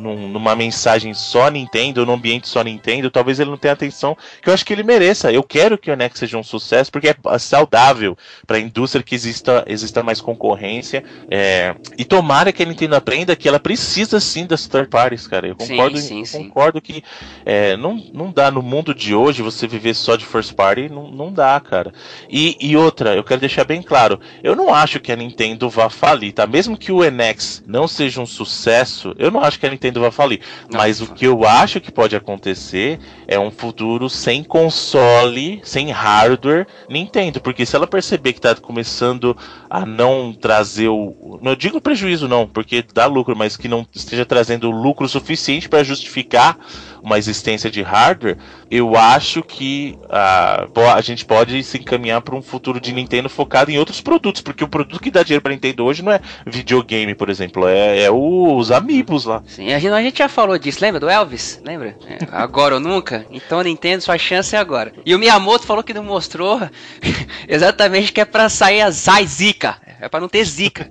[0.00, 4.48] num, numa mensagem só Nintendo, num ambiente só Nintendo, talvez ele não tenha atenção que
[4.48, 5.32] eu acho que ele mereça.
[5.32, 9.14] Eu quero que o NX seja um sucesso porque é saudável para a indústria que
[9.14, 11.04] exista, exista mais concorrência.
[11.30, 15.46] É, e tomara que a Nintendo aprenda que ela precisa sim das third parties, cara.
[15.46, 17.02] Eu concordo, sim, sim, concordo que
[17.44, 21.10] é, não, não dá no mundo de hoje você viver só de first party, não,
[21.10, 21.92] não dá, cara.
[22.28, 25.90] E, e outra, eu quero deixar bem claro, eu não acho que a Nintendo vá
[25.90, 26.46] falir, tá?
[26.46, 30.00] Mesmo que o NX não seja um sucesso, eu não acho que a Nintendo Nintendo
[30.00, 30.40] vai falir.
[30.70, 35.90] Não, Mas o que eu acho que pode acontecer é um futuro sem console, sem
[35.90, 37.40] hardware Nintendo.
[37.40, 39.36] Porque se ela perceber que tá começando
[39.68, 41.38] a não trazer o.
[41.42, 45.82] Não digo prejuízo, não, porque dá lucro, mas que não esteja trazendo lucro suficiente para
[45.82, 46.56] justificar
[47.02, 48.36] uma existência de hardware,
[48.70, 53.70] eu acho que uh, a gente pode se encaminhar para um futuro de Nintendo focado
[53.70, 57.14] em outros produtos, porque o produto que dá dinheiro para Nintendo hoje não é videogame,
[57.14, 59.42] por exemplo, é, é os Amiibos lá.
[59.46, 61.60] Sim, a gente, a gente já falou disso, lembra do Elvis?
[61.64, 61.96] Lembra?
[62.06, 63.26] É, agora ou nunca?
[63.30, 64.92] Então Nintendo, sua chance é agora.
[65.04, 66.60] E o Miyamoto falou que não mostrou
[67.48, 69.76] exatamente que é para sair a Zai Zika.
[70.00, 70.88] É para não ter zica.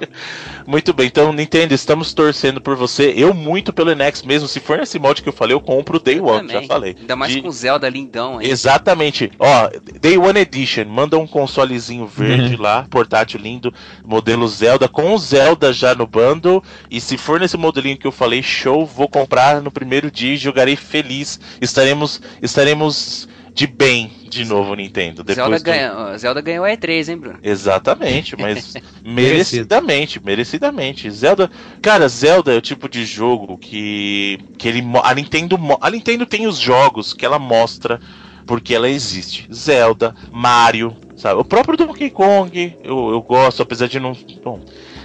[0.66, 3.14] muito bem, então Nintendo, estamos torcendo por você.
[3.16, 4.46] Eu muito pelo NX mesmo.
[4.46, 6.62] Se for nesse molde que eu falei, eu compro o Day eu One, também.
[6.62, 6.96] já falei.
[6.98, 7.40] Ainda mais De...
[7.40, 8.50] com Zelda lindão aí.
[8.50, 9.32] Exatamente.
[9.38, 12.62] Ó, Day One Edition, manda um consolezinho verde uhum.
[12.62, 13.72] lá, portátil lindo,
[14.04, 16.62] modelo Zelda, com o Zelda já no bundle.
[16.90, 20.36] E se for nesse modelinho que eu falei, show, vou comprar no primeiro dia e
[20.36, 21.40] jogarei feliz.
[21.60, 25.22] Estaremos, estaremos de bem de novo Nintendo.
[25.22, 25.62] Depois Zelda, do...
[25.62, 27.38] ganha, Zelda ganhou a E3, hein, Bruno?
[27.42, 31.10] Exatamente, mas merecidamente, merecidamente.
[31.10, 31.50] Zelda,
[31.82, 36.46] cara, Zelda é o tipo de jogo que que ele a Nintendo a Nintendo tem
[36.46, 38.00] os jogos que ela mostra
[38.46, 39.46] porque ela existe.
[39.52, 41.40] Zelda, Mario, sabe?
[41.40, 44.60] O próprio Donkey Kong, eu, eu gosto, apesar de não, bom,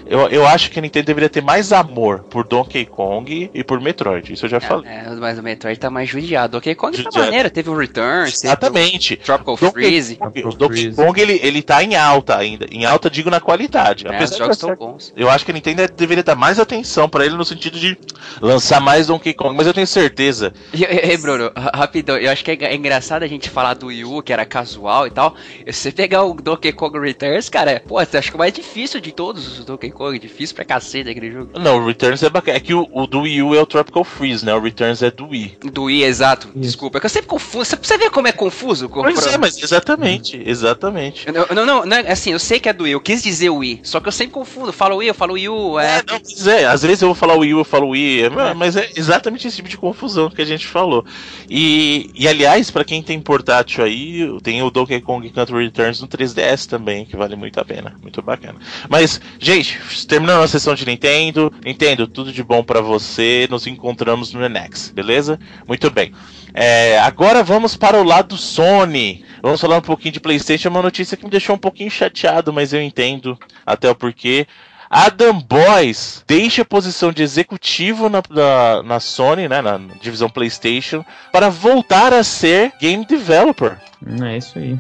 [0.10, 3.80] eu, eu acho que a Nintendo deveria ter mais amor por Donkey Kong e por
[3.82, 4.34] Metroid.
[4.34, 4.90] Isso eu já é, falei.
[4.90, 6.54] É, mas o Metroid tá mais judiado.
[6.54, 7.14] Donkey Kong tá judiado.
[7.14, 7.50] tá maneiro.
[7.50, 8.44] Teve o um Returns.
[8.44, 9.16] Exatamente.
[9.16, 10.16] O Tropical Donkey Freeze.
[10.16, 12.66] Kong, o Donkey Kong ele, ele tá em alta ainda.
[12.72, 14.08] Em alta, digo, na qualidade.
[14.08, 15.14] É, os jogos são bons.
[15.16, 17.98] Eu acho que a Nintendo deveria dar mais atenção pra ele no sentido de
[18.42, 19.56] lançar mais Donkey Kong.
[19.56, 20.54] Mas eu tenho certeza.
[20.74, 22.18] E, e Bruno, rapidão.
[22.18, 25.12] Eu acho que é engraçado a gente falar do Wii U, que era casual e
[25.12, 25.36] tal.
[25.66, 29.02] Se você pegar o Donkey Kong Returns, cara, pô, acho que é o mais difícil
[29.02, 29.97] de todos os Donkey Kong.
[30.20, 31.60] Difícil pra cacete aquele jogo.
[31.60, 32.58] Não, o Returns é bacana.
[32.58, 34.54] É que o, o, do Wii U é o Tropical Freeze, né?
[34.54, 35.58] O Returns é do Wii.
[35.72, 36.48] Do Wii, exato.
[36.50, 36.60] Isso.
[36.60, 36.98] Desculpa.
[36.98, 37.78] É que eu sempre confuso.
[37.82, 38.90] Você vê como é confuso?
[38.90, 39.30] Pois pro...
[39.30, 40.42] é, mas exatamente.
[40.46, 41.32] Exatamente.
[41.32, 42.94] Não, não, não, não, assim, eu sei que é do Wii.
[42.94, 43.82] Eu quis dizer Wii.
[43.84, 44.70] Só que eu sempre confundo.
[44.70, 45.80] Eu falo Wii, eu falo Wii U.
[45.80, 46.66] É, é não, mas é.
[46.66, 48.24] Às vezes eu vou falar Wii U, eu falo Wii.
[48.24, 51.06] É, mas é exatamente esse tipo de confusão que a gente falou.
[51.50, 56.08] E, e aliás, pra quem tem portátil aí, tem o Donkey Kong Country Returns no
[56.08, 57.96] 3DS também, que vale muito a pena.
[58.02, 58.56] Muito bacana.
[58.90, 61.52] Mas, gente, terminando a sessão de Nintendo.
[61.64, 63.48] Nintendo, tudo de bom para você.
[63.50, 65.40] Nos encontramos no NX, beleza?
[65.68, 66.14] Muito bem.
[66.54, 69.24] É, agora vamos para o lado Sony.
[69.42, 70.68] Vamos falar um pouquinho de PlayStation.
[70.68, 74.48] É uma notícia que me deixou um pouquinho chateado, mas eu entendo até o porquê.
[74.90, 81.04] Adam Boys deixa a posição de executivo na, na, na Sony, né, na divisão PlayStation,
[81.32, 83.78] para voltar a ser game developer.
[84.24, 84.80] É isso aí.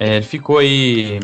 [0.00, 1.20] É, ele ficou aí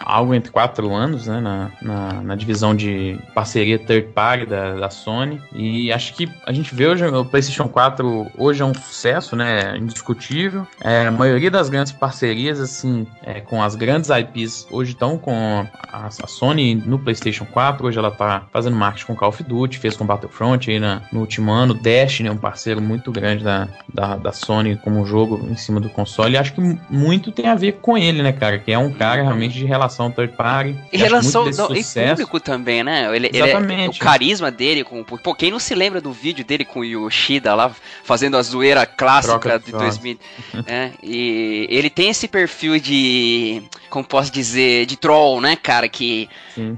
[0.00, 4.90] algo entre quatro anos, né, na, na, na, divisão de parceria third party da, da
[4.90, 5.40] Sony.
[5.52, 9.76] E acho que a gente vê hoje o PlayStation 4 hoje é um sucesso, né,
[9.76, 10.66] indiscutível.
[10.80, 15.66] É, a maioria das grandes parcerias, assim, é, com as grandes IPs hoje estão com
[15.92, 17.86] a, a, Sony no PlayStation 4.
[17.86, 21.20] Hoje ela tá fazendo marketing com Call of Duty, fez com Battlefront aí na, no
[21.20, 21.74] último ano.
[21.74, 25.88] Destiny é um parceiro muito grande da, da, da Sony como jogo em cima do
[25.88, 26.34] console.
[26.34, 29.22] E acho que muito tem a ver com ele, né, cara, que é um cara
[29.22, 30.76] realmente de relação relação third party.
[30.92, 33.14] Em relação não, em público também, né?
[33.14, 33.72] Ele, Exatamente.
[33.72, 35.04] Ele é, o carisma dele com.
[35.04, 37.70] Pô, quem não se lembra do vídeo dele com o Yoshida lá
[38.02, 40.18] fazendo a zoeira clássica de 2000.
[40.66, 43.62] é, e ele tem esse perfil de.
[43.94, 44.86] Como posso dizer?
[44.86, 45.88] De troll, né, cara?
[45.88, 46.28] Que,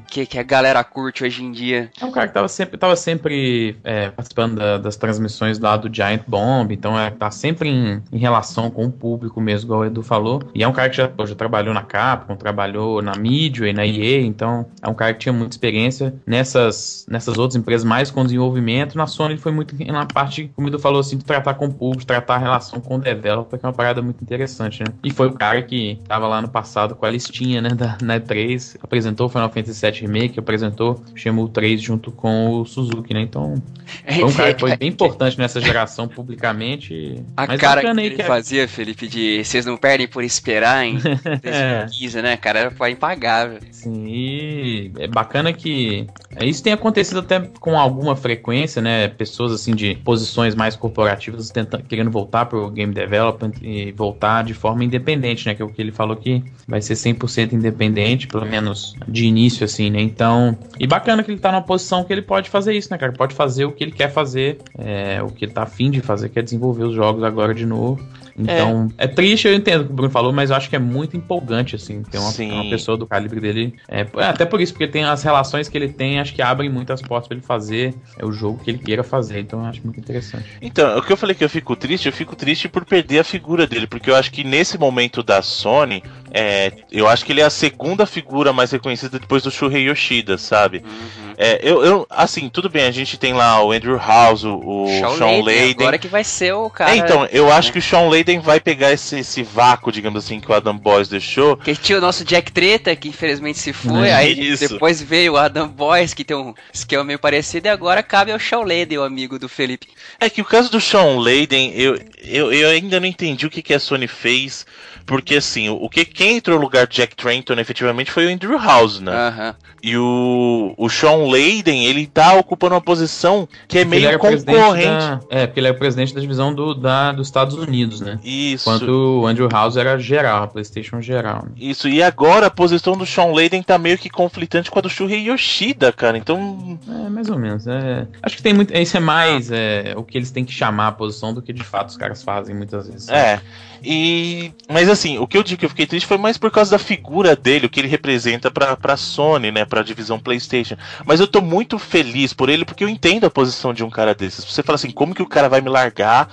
[0.07, 1.91] que, que, a galera curte hoje em dia.
[1.99, 5.89] É um cara que tava sempre, tava sempre é, participando da, das transmissões lá do
[5.91, 9.85] Giant Bomb, então é, tá sempre em, em relação com o público mesmo, igual o
[9.87, 10.43] Edu falou.
[10.55, 14.21] E é um cara que já, já trabalhou na Capcom, trabalhou na Midway, na EA,
[14.21, 18.95] então é um cara que tinha muita experiência nessas, nessas outras empresas mais com desenvolvimento.
[18.95, 21.65] Na Sony ele foi muito na parte, como o Edu falou assim, de tratar com
[21.65, 24.93] o público, tratar a relação com o developer, que é uma parada muito interessante, né?
[25.03, 28.21] E foi o cara que tava lá no passado com a listinha, né, da na
[28.21, 33.23] E3, apresentou o Final Fantasy VII Remake, apresentou Shenmue 3 junto com o Suzuki, né?
[33.23, 33.63] Então,
[34.07, 37.23] foi um cara que foi bem importante nessa geração publicamente.
[37.37, 38.25] A cara que ele que é...
[38.25, 42.23] fazia, Felipe, de vocês não perdem por esperar em 2015, é.
[42.23, 42.71] né, cara?
[42.71, 43.59] Foi impagável.
[43.71, 46.07] Sim, e é bacana que
[46.41, 49.09] isso tem acontecido até com alguma frequência, né?
[49.09, 54.43] Pessoas assim de posições mais corporativas tentando, querendo voltar para o game development e voltar
[54.43, 55.55] de forma independente, né?
[55.55, 59.65] Que é o que ele falou que vai ser 100% independente, pelo menos de início,
[59.65, 60.01] assim, né?
[60.01, 63.13] Então, e bacana que ele tá numa posição que ele pode fazer isso, né, cara?
[63.13, 66.29] Pode fazer o que ele quer fazer, é, o que ele tá afim de fazer,
[66.29, 68.01] que é desenvolver os jogos agora de novo.
[68.39, 69.05] Então, é.
[69.05, 69.09] é.
[69.09, 71.75] triste, eu entendo o que o Bruno falou, mas eu acho que é muito empolgante,
[71.75, 73.75] assim, ter uma, uma pessoa do calibre dele.
[73.89, 76.69] É, é, até por isso, porque tem as relações que ele tem, acho que abrem
[76.69, 79.41] muitas portas para ele fazer é o jogo que ele queira fazer.
[79.41, 80.47] Então, eu acho muito interessante.
[80.61, 83.25] Então, o que eu falei que eu fico triste, eu fico triste por perder a
[83.25, 87.41] figura dele, porque eu acho que nesse momento da Sony, é, eu acho que ele
[87.41, 90.83] é a segunda figura mais reconhecida depois do Shuhei Yoshida, sabe?
[90.85, 91.26] Uhum.
[91.39, 94.87] É, eu, eu, assim, tudo bem, a gente tem lá o Andrew House, o, o
[94.89, 95.87] Sean, Sean Layden.
[95.87, 96.93] Agora que vai ser o cara.
[96.93, 97.53] É, então, eu né?
[97.53, 100.77] acho que o Sean Layden vai pegar esse, esse vácuo, digamos assim, que o Adam
[100.77, 101.57] Boys deixou.
[101.57, 104.69] Que tinha o nosso Jack Treta, que infelizmente se foi, é aí isso.
[104.69, 108.41] depois veio o Adam Boys, que tem um esquema meio parecido, e agora cabe ao
[108.41, 109.89] Sean Layden, o amigo do Felipe.
[110.19, 113.63] É que o caso do Sean Layden, eu, eu, eu ainda não entendi o que,
[113.63, 114.65] que a Sony fez
[115.07, 118.59] porque assim, o que quem entrou no lugar de Jack Trenton efetivamente foi o Andrew
[118.59, 119.55] House, né?
[119.81, 124.87] E o, o Sean Layden, ele tá ocupando uma posição que é porque meio concorrente.
[124.87, 128.19] Da, é, porque ele é o presidente da divisão do, da, dos Estados Unidos, né?
[128.25, 128.69] Isso.
[128.69, 131.45] Enquanto o Andrew House era geral, a PlayStation geral.
[131.45, 131.53] Né?
[131.57, 134.91] Isso, e agora a posição do Sean Layden tá meio que conflitante com a do
[134.91, 136.17] Shuhei Yoshida, cara.
[136.17, 136.79] Então.
[136.89, 137.67] É, mais ou menos.
[137.67, 138.07] É...
[138.23, 138.77] Acho que tem muito.
[138.77, 141.63] Isso é mais é, o que eles têm que chamar a posição do que de
[141.63, 143.09] fato os caras fazem muitas vezes.
[143.09, 143.41] É.
[143.89, 144.53] E.
[144.69, 146.79] Mas assim, o que eu digo que eu fiquei triste foi mais por causa da
[146.79, 149.65] figura dele, o que ele representa pra, pra Sony, né?
[149.65, 150.77] Pra divisão PlayStation.
[151.05, 154.13] Mas eu tô muito feliz por ele porque eu entendo a posição de um cara
[154.13, 154.45] desses.
[154.45, 156.29] Você fala assim, como que o cara vai me largar?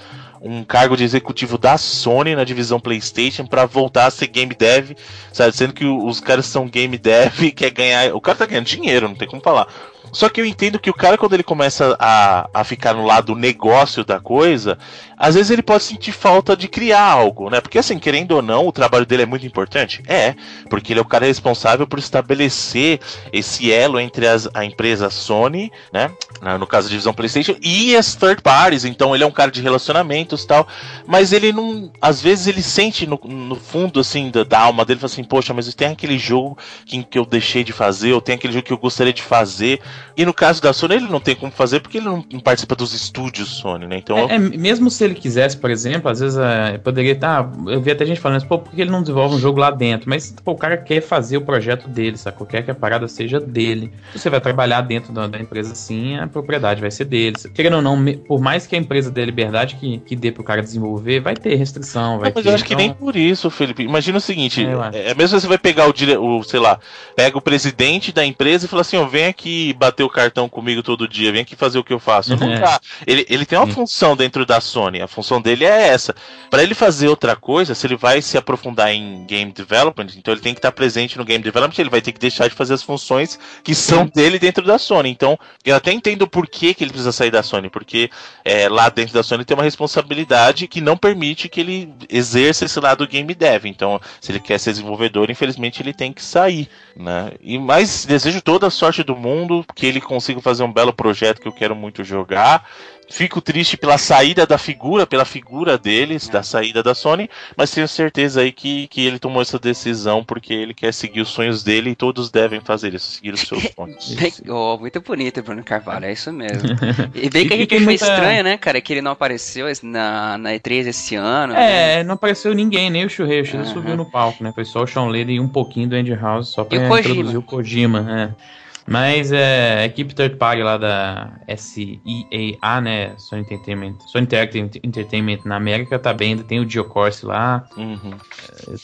[0.46, 4.92] um cargo de executivo da Sony na divisão PlayStation para voltar a ser game dev,
[5.32, 5.56] sabe?
[5.56, 8.13] Sendo que os caras são game dev e quer ganhar.
[8.13, 9.68] O cara tá ganhando dinheiro, não tem como falar.
[10.12, 13.36] Só que eu entendo que o cara, quando ele começa a, a ficar no lado
[13.36, 14.78] negócio da coisa,
[15.23, 17.62] às vezes ele pode sentir falta de criar algo, né?
[17.62, 20.03] Porque assim, querendo ou não, o trabalho dele é muito importante?
[20.05, 20.36] É,
[20.69, 22.99] porque ele é o cara responsável por estabelecer
[23.31, 26.12] esse elo entre as, a empresa Sony, né?
[26.59, 28.83] No caso da divisão PlayStation, e as third parties.
[28.83, 30.67] Então ele é um cara de relacionamentos tal.
[31.07, 31.89] Mas ele não.
[32.01, 35.73] Às vezes ele sente no, no fundo, assim, da, da alma dele, assim, poxa, mas
[35.73, 38.77] tem aquele jogo que, que eu deixei de fazer, ou tem aquele jogo que eu
[38.77, 39.79] gostaria de fazer.
[40.17, 42.93] E no caso da Sony, ele não tem como fazer porque ele não, participa dos
[42.93, 43.95] estúdios Sony, né?
[43.95, 44.17] Então.
[44.17, 47.43] É, é, mesmo se ele quisesse, por exemplo, às vezes é, poderia estar.
[47.43, 49.60] Tá, eu vi até gente falando assim, pô, por que ele não desenvolve um jogo
[49.60, 50.10] lá dentro?
[50.10, 52.38] Mas, pô, o cara quer fazer o projeto dele, sabe?
[52.45, 53.91] Quer que a parada seja dele.
[54.13, 57.36] Você vai trabalhar dentro da, da empresa assim, a propriedade vai ser dele.
[57.54, 60.62] Querendo ou não, por mais que a empresa dê liberdade que, que dê pro cara
[60.62, 62.19] desenvolver, vai ter restrição.
[62.19, 62.78] Vai não, mas ter, eu acho então...
[62.78, 63.84] que nem por isso, Felipe.
[63.84, 66.80] Imagina o seguinte: é, é mesmo você vai pegar o, o sei lá,
[67.15, 70.84] pega o presidente da empresa e fala assim: ó, vem aqui bater o cartão comigo
[70.84, 72.34] todo dia, vem aqui fazer o que eu faço.
[72.54, 72.80] É.
[73.08, 73.73] Ele, ele tem uma Sim.
[73.73, 76.16] função dentro da Sony, a função dele é essa.
[76.50, 80.42] Pra ele fazer outra coisa, se ele vai se aprofundar em game development, então ele
[80.42, 82.84] tem que estar presente no game development, ele vai ter que deixar de fazer as
[82.84, 85.10] funções que são dele dentro da Sony.
[85.10, 88.10] Então, eu até entendo por que, que ele precisa sair da Sony, porque
[88.44, 92.80] é, lá dentro da Sony tem uma responsabilidade que não permite que ele exerça esse
[92.80, 93.66] lado game dev.
[93.66, 97.32] Então, se ele quer ser desenvolvedor, infelizmente ele tem que sair, né?
[97.42, 101.42] E mais desejo toda a sorte do mundo, que ele consiga fazer um belo projeto
[101.42, 102.68] que eu quero muito jogar.
[103.10, 107.88] Fico triste pela saída da figura, pela figura deles, da saída da Sony, mas tenho
[107.88, 111.92] certeza aí que, que ele tomou essa decisão porque ele quer seguir os sonhos dele
[111.92, 114.16] e todos devem fazer isso, seguir os seus sonhos.
[114.50, 116.70] Oh, muito bonito, Bruno Carvalho, é isso mesmo.
[117.13, 120.38] E bem que a gente achou muita- estranho, né, cara, que ele não apareceu na,
[120.38, 121.54] na E3 esse ano.
[121.54, 122.00] né?
[122.00, 123.42] É, não apareceu ninguém, nem o Shuhei.
[123.42, 123.74] O Shuhei Aham.
[123.74, 124.52] subiu no palco, né?
[124.54, 127.00] Foi só o Sean Layden e um pouquinho do Andy House, só pra o Kojima.
[127.16, 128.62] introduzir o Kojima, é.
[128.88, 133.13] Mas é, a equipe third party lá da SEAA, né?
[133.17, 137.65] Sony Entertainment, Sony Interactive Entertainment na América tá bem, ainda tem o Dio Corsi lá,
[137.78, 138.13] Uhum.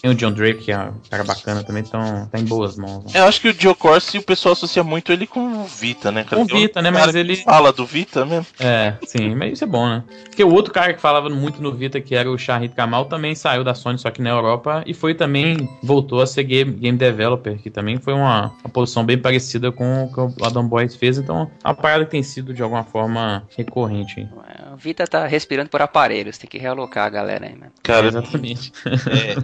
[0.02, 3.06] tem o John Drake, que é um cara bacana também, então tá em boas mãos.
[3.06, 3.12] né?
[3.20, 6.24] Eu acho que o Joe Corsi o pessoal associa muito ele com o Vita, né?
[6.24, 6.38] cara?
[6.38, 8.48] Com o Vita, né, mas ele- fala do Vita mesmo.
[8.60, 10.04] É, sim, mas isso é bom, né?
[10.26, 13.36] Porque o outro cara que falava muito no Vita, que era o Shahid Kamal, também
[13.36, 16.98] saiu da Sony, só que na Europa, e foi também, voltou a ser game, game
[16.98, 20.96] developer, que também foi uma, uma posição bem parecida com o que o Adam Boys
[20.96, 24.20] fez, então é uma parada que tem sido de alguma forma recorrente.
[24.20, 24.30] hein?
[24.74, 27.72] O Vita tá respirando por aparelhos, tem que realocar a galera aí, mano.
[27.84, 28.72] Cara, Exatamente.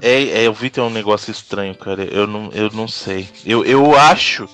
[0.01, 2.03] é, é, é, o Vita é um negócio estranho, cara.
[2.03, 3.27] Eu não, eu não sei.
[3.45, 4.47] Eu, eu acho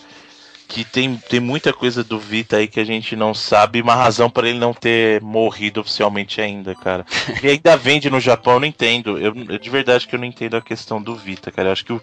[0.71, 4.30] que tem, tem muita coisa do Vita aí que a gente não sabe, uma razão
[4.30, 7.06] para ele não ter morrido oficialmente ainda, cara.
[7.43, 9.17] E ainda vende no Japão, eu não entendo.
[9.17, 11.67] Eu, eu de verdade que eu não entendo a questão do Vita, cara.
[11.67, 12.01] Eu acho que o.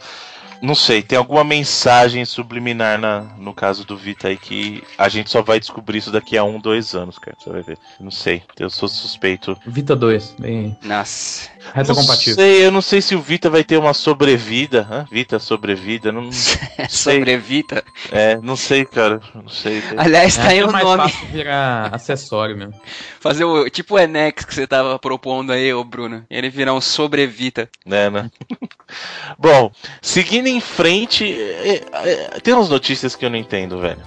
[0.60, 5.30] Não sei, tem alguma mensagem subliminar na, no caso do Vita aí que a gente
[5.30, 7.36] só vai descobrir isso daqui a um, dois anos, cara.
[7.38, 7.78] Você vai ver.
[8.00, 9.56] Não sei, eu sou suspeito.
[9.66, 11.48] Vita 2, bem Nossa.
[11.66, 12.34] Não retrocompatível.
[12.34, 14.86] sei, eu não sei se o Vita vai ter uma sobrevida.
[14.90, 15.06] Hã?
[15.10, 16.30] Vita sobrevida, não,
[16.88, 17.84] Sobrevita.
[18.10, 19.82] é, não sei, cara, não sei.
[19.96, 21.02] Aliás, tá aí é o mais nome.
[21.02, 22.74] fácil virar acessório mesmo.
[23.20, 26.24] Fazer o tipo o Enex que você tava propondo aí, ô Bruno.
[26.28, 27.68] Ele virar um sobrevita.
[27.86, 28.30] Né, né?
[29.38, 34.00] Bom, seguindo em frente, é, é, tem umas notícias que eu não entendo, velho.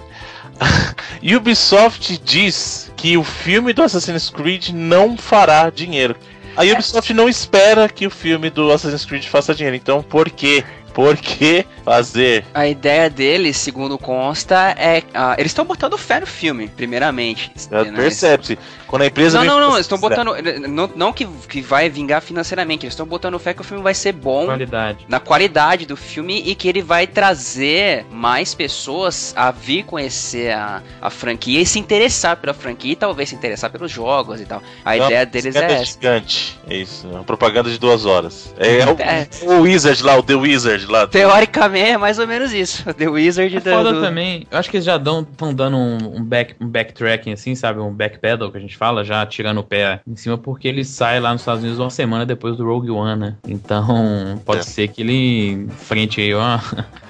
[1.36, 6.16] Ubisoft diz que o filme do Assassin's Creed não fará dinheiro.
[6.56, 9.76] A Ubisoft não espera que o filme do Assassin's Creed faça dinheiro.
[9.76, 10.64] Então, por quê?
[10.94, 12.44] Por que fazer?
[12.52, 15.02] A ideia deles, segundo consta, é.
[15.14, 17.50] ah, eles estão botando fé no filme, primeiramente.
[17.70, 17.92] né?
[17.94, 18.58] Percebe-se.
[18.86, 19.38] Quando a empresa.
[19.38, 20.34] Não, não, não, eles estão botando.
[20.68, 23.94] Não, não que, que vai vingar financeiramente, eles estão botando fé que o filme vai
[23.94, 25.06] ser bom Qualidade.
[25.08, 30.82] na qualidade do filme e que ele vai trazer mais pessoas a vir conhecer a,
[31.00, 34.62] a franquia e se interessar pela franquia e talvez se interessar pelos jogos e tal.
[34.84, 35.92] A Não, ideia deles propaganda é essa.
[35.92, 36.60] gigante.
[36.68, 38.54] É isso, uma propaganda de duas horas.
[38.58, 39.28] É, o, É.
[39.54, 41.06] o Wizard lá, o The Wizard lá.
[41.06, 42.84] Teoricamente é mais ou menos isso.
[42.94, 44.46] The Wizard É do, foda do- também.
[44.50, 47.80] Eu acho que eles já estão dando um, um, back, um backtracking, assim, sabe?
[47.80, 51.20] Um backpedal que a gente fala, já tirando o pé em cima, porque ele sai
[51.20, 53.34] lá nos Estados Unidos uma semana depois do Rogue One, né?
[53.46, 54.64] Então, pode É.
[54.64, 56.60] ser que ele enfrente aí uma,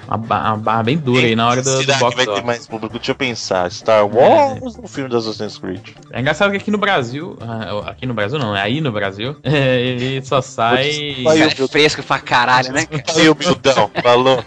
[0.07, 2.45] uma, ba- uma barra bem dura aí na hora do, do box vai ter office.
[2.45, 2.95] mais público?
[2.99, 3.71] Deixa eu pensar.
[3.71, 5.81] Star Wars ou o filme do Assassin's Creed?
[6.11, 9.37] É engraçado que aqui no Brasil, ah, aqui no Brasil não, é aí no Brasil,
[9.43, 11.17] é, ele só sai.
[11.25, 12.87] Cara, é fresco pra caralho, né?
[12.87, 13.03] cara?
[13.17, 14.45] Aí o Mildão, falou.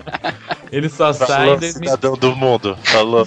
[0.72, 1.74] Ele só sai em Falou, 2000.
[1.90, 2.78] cidadão do mundo.
[2.84, 3.26] Falou,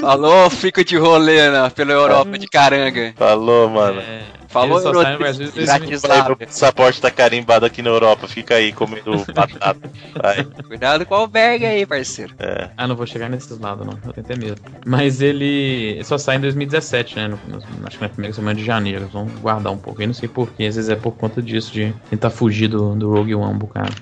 [0.00, 3.12] Falou, fico de rolê né, pela Europa de caranga.
[3.16, 4.00] falou, mano.
[4.00, 5.72] É, Falou, ele só sai no Brasil em 2000.
[5.72, 6.28] Aí, Bratislava.
[6.28, 8.26] meu passaporte tá carimbado aqui na Europa.
[8.26, 9.90] Fica aí comendo batata.
[10.20, 10.42] Vai.
[10.66, 12.34] Cuidado com o albergue aí, parceiro.
[12.38, 12.70] É.
[12.76, 13.92] Ah, não vou chegar nesses lados, não.
[14.06, 14.60] Eu tenho até medo.
[14.86, 17.28] Mas ele só sai em 2017, né?
[17.28, 19.02] No- no- acho que na primeira semana de janeiro.
[19.02, 20.00] Eles vão guardar um pouco.
[20.02, 20.64] Eu não sei porquê.
[20.64, 23.92] Às vezes é por conta disso, de tentar fugir do, do Rogue One um bocado.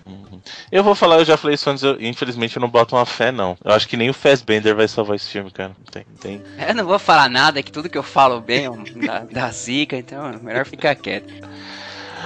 [0.70, 3.30] Eu vou falar, eu já falei isso antes, eu, infelizmente eu não boto uma fé,
[3.30, 3.56] não.
[3.64, 5.76] Eu acho que nem o Fassbender vai salvar esse filme, cara.
[5.90, 6.42] Tem, tem.
[6.68, 9.96] Eu não vou falar nada, que tudo que eu falo bem é da, da zica,
[9.96, 11.32] então é melhor ficar quieto.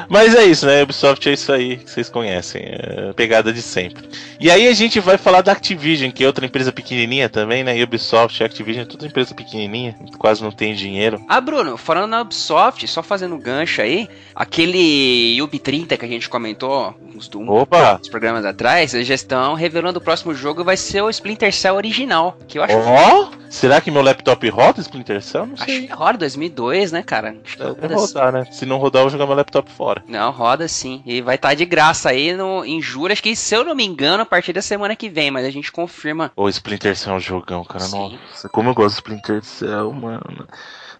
[0.08, 0.82] Mas é isso, né?
[0.82, 2.62] Ubisoft é isso aí que vocês conhecem.
[2.64, 4.08] É pegada de sempre.
[4.38, 7.82] E aí a gente vai falar da Activision, que é outra empresa pequenininha também, né?
[7.82, 11.22] Ubisoft, Activision, é tudo empresa pequenininha, quase não tem dinheiro.
[11.28, 16.28] Ah, Bruno, falando na Ubisoft, só fazendo gancho aí, aquele Ubi 30 que a gente
[16.28, 21.02] comentou uns, um, uns programas atrás, eles já estão revelando o próximo jogo vai ser
[21.02, 25.46] o Splinter Cell original, que eu acho Ó, será que meu laptop roda Splinter Cell?
[25.46, 25.86] Não Acho sei.
[25.86, 27.36] que roda 2002, né, cara?
[27.44, 28.44] Acho que roda rodar, né?
[28.50, 29.89] Se não rodar, eu vou jogar meu laptop fora.
[30.06, 31.02] Não, roda sim.
[31.04, 33.12] E vai estar de graça aí no, em julho.
[33.12, 35.50] Acho que, se eu não me engano, a partir da semana que vem, mas a
[35.50, 36.32] gente confirma.
[36.36, 37.84] Ô, Splinter Cell é um jogão, cara.
[37.84, 38.18] Sim.
[38.30, 40.46] Nossa, como eu gosto de Splinter Cell, mano.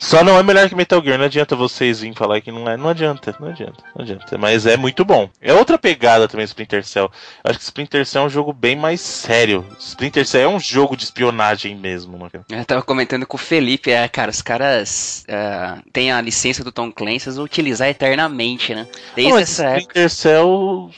[0.01, 2.75] Só não é melhor que Metal Gear, não adianta vocês virem falar que não é.
[2.75, 4.39] Não adianta, não adianta, não adianta.
[4.39, 5.29] Mas é muito bom.
[5.43, 7.13] É outra pegada também, Splinter Cell.
[7.45, 9.65] Eu acho que Splinter Cell é um jogo bem mais sério.
[9.79, 12.31] Splinter Cell é um jogo de espionagem mesmo, né?
[12.49, 16.73] Eu tava comentando com o Felipe, é, cara, os caras é, têm a licença do
[16.73, 18.89] Tom Clancy, eles vão utilizar eternamente, né?
[19.15, 19.81] Desde Não, mas essa época.
[19.81, 20.91] Splinter Cell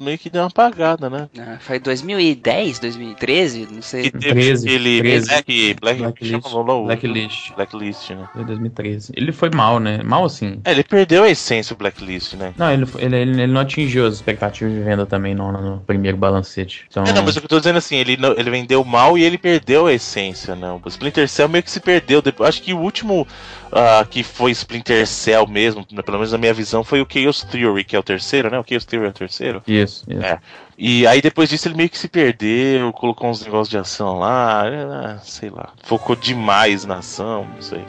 [0.00, 1.28] meio que deu uma apagada, né?
[1.38, 4.04] Ah, Foi 2010, 2013, não sei.
[4.04, 5.26] Que teve 13, aquele 13.
[5.26, 6.46] Black, Black, Blacklist.
[6.54, 7.52] o- Blacklist.
[7.54, 8.28] Blacklist, né?
[8.32, 9.12] Foi 2013.
[9.16, 10.00] Ele foi mal, né?
[10.02, 10.60] Mal assim.
[10.64, 12.54] É, ele perdeu a essência do Blacklist, né?
[12.56, 16.16] Não, ele, ele, ele, ele não atingiu as expectativas de venda também no, no primeiro
[16.16, 16.84] balancete.
[16.88, 19.24] Então, É, não, mas o que eu tô dizendo assim, ele, ele vendeu mal e
[19.24, 20.70] ele perdeu a essência, né?
[20.72, 22.22] O Splinter Cell meio que se perdeu.
[22.22, 23.26] Depois, acho que o último
[23.72, 27.42] ah, que foi Splinter Cell mesmo, né, pelo menos na minha visão, foi o Chaos
[27.44, 28.58] Theory, que é o terceiro, né?
[28.58, 29.62] O Chaos Theory é o terceiro.
[29.66, 30.04] Isso, isso.
[30.10, 30.38] É.
[30.76, 34.64] E aí depois disso ele meio que se perdeu, colocou uns negócios de ação lá,
[34.66, 35.70] ah, sei lá.
[35.82, 37.84] Focou demais na ação, não sei.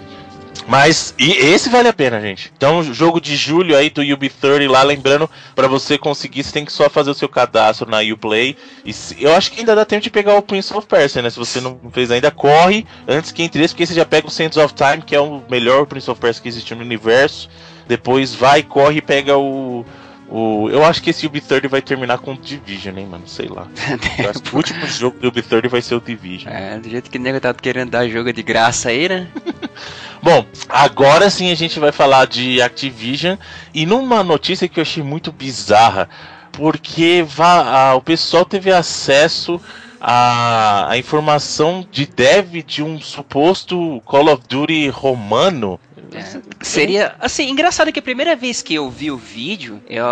[0.68, 2.52] Mas e esse vale a pena, gente.
[2.56, 6.72] Então, jogo de julho aí do UB30 lá, lembrando, pra você conseguir, você tem que
[6.72, 8.56] só fazer o seu cadastro na Uplay.
[8.86, 11.30] E se- eu acho que ainda dá tempo de pegar o Prince of Persia, né?
[11.30, 14.32] Se você não fez ainda, corre antes que entre esse, porque você já pega o
[14.32, 17.50] Sands of Time, que é o melhor Prince of Persia que existe no universo.
[17.88, 19.84] Depois vai, corre e pega o.
[20.32, 23.28] o eu acho que esse UB30 vai terminar com o Division, hein, mano?
[23.28, 23.68] Sei lá.
[24.54, 26.52] O último jogo do UB30 vai ser o Division.
[26.54, 29.28] É, do jeito que o nego tá querendo dar jogo de graça aí, né?
[30.22, 33.38] Bom, agora sim a gente vai falar de Activision
[33.74, 36.10] e numa notícia que eu achei muito bizarra,
[36.52, 39.62] porque a- o pessoal teve acesso
[40.02, 45.80] à, à informação de dev de um suposto Call of Duty romano.
[46.62, 50.06] Seria, assim, engraçado que a primeira vez que eu vi o vídeo, eu,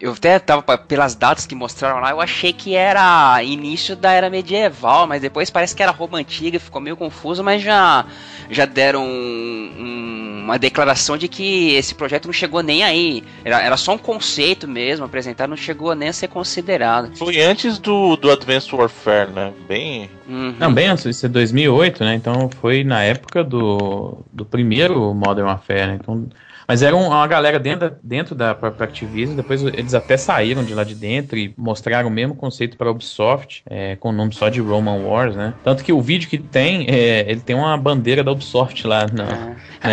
[0.00, 4.30] eu até tava pelas datas que mostraram lá, eu achei que era início da era
[4.30, 8.06] medieval, mas depois parece que era Roma antiga, ficou meio confuso, mas já,
[8.50, 13.24] já deram um- um- uma declaração de que esse projeto não chegou nem aí.
[13.44, 17.16] Era, era só um conceito mesmo, apresentar, não chegou nem a ser considerado.
[17.16, 19.52] Foi antes do, do Advanced Warfare, né?
[19.68, 20.08] Bem.
[20.28, 20.54] Uhum.
[20.58, 22.14] Não, bem antes, isso é 2008, né?
[22.14, 25.98] Então foi na época do, do primeiro Modern Warfare, né?
[26.00, 26.26] Então,
[26.66, 30.64] mas era um- uma galera dentro, da- dentro da própria Activision, depois eles até saíram
[30.64, 34.12] de lá de dentro e mostraram o mesmo conceito para a Ubisoft, é, com o
[34.12, 35.54] nome só de Roman Wars, né?
[35.62, 39.24] Tanto que o vídeo que tem, é, ele tem uma bandeira da Ubisoft lá na,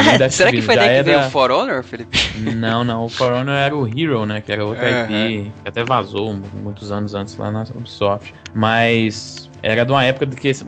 [0.03, 0.30] na da Ah.
[0.32, 2.17] Será que foi daí que é veio o For Honor, Felipe?
[2.55, 4.41] Não, não, o For Honor era o Hero, né?
[4.41, 5.03] Que era outra Aham.
[5.11, 8.34] IP, que até vazou muitos anos antes lá na Ubisoft.
[8.53, 10.66] Mas era de uma época de que esse-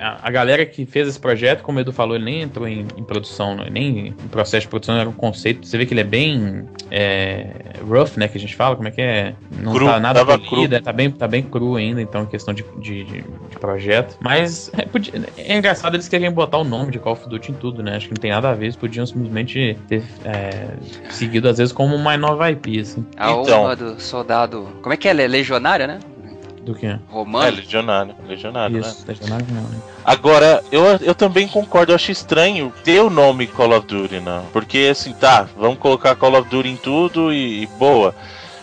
[0.00, 3.04] a, galera que fez esse projeto, como o Edu falou, ele nem entrou em, em
[3.04, 5.66] produção, né, nem em processo de produção, era um conceito.
[5.66, 7.50] Você vê que ele é bem é,
[7.86, 8.26] rough, né?
[8.26, 9.34] Que a gente fala, como é que é?
[9.60, 12.54] Não Cru, tá nada polido, é, tá bem, tá bem cru ainda, então, em questão
[12.54, 14.16] de, de, de- de projeto.
[14.20, 17.54] Mas é, podia- é engraçado eles querem botar o nome de Call of Duty em
[17.54, 17.96] tudo, né?
[17.96, 20.68] Acho que não tem nada a ver, eles podiam simplesmente ter é,
[21.10, 23.04] seguido, às vezes, como uma nova IP, assim.
[23.18, 23.76] A Então.
[23.76, 24.66] do soldado.
[24.80, 25.12] Como é que é?
[25.12, 25.98] Le- Legionário, né?
[26.62, 26.86] Do que?
[26.86, 27.56] É, Romano.
[27.56, 28.14] legionário.
[28.26, 28.88] Legionário, né?
[28.88, 29.78] Isso, Legionário não, né?
[30.04, 34.44] Agora, eu, eu também concordo, eu acho estranho ter o nome Call of Duty, não.
[34.52, 38.14] Porque assim, tá, vamos colocar Call of Duty em tudo e, e boa.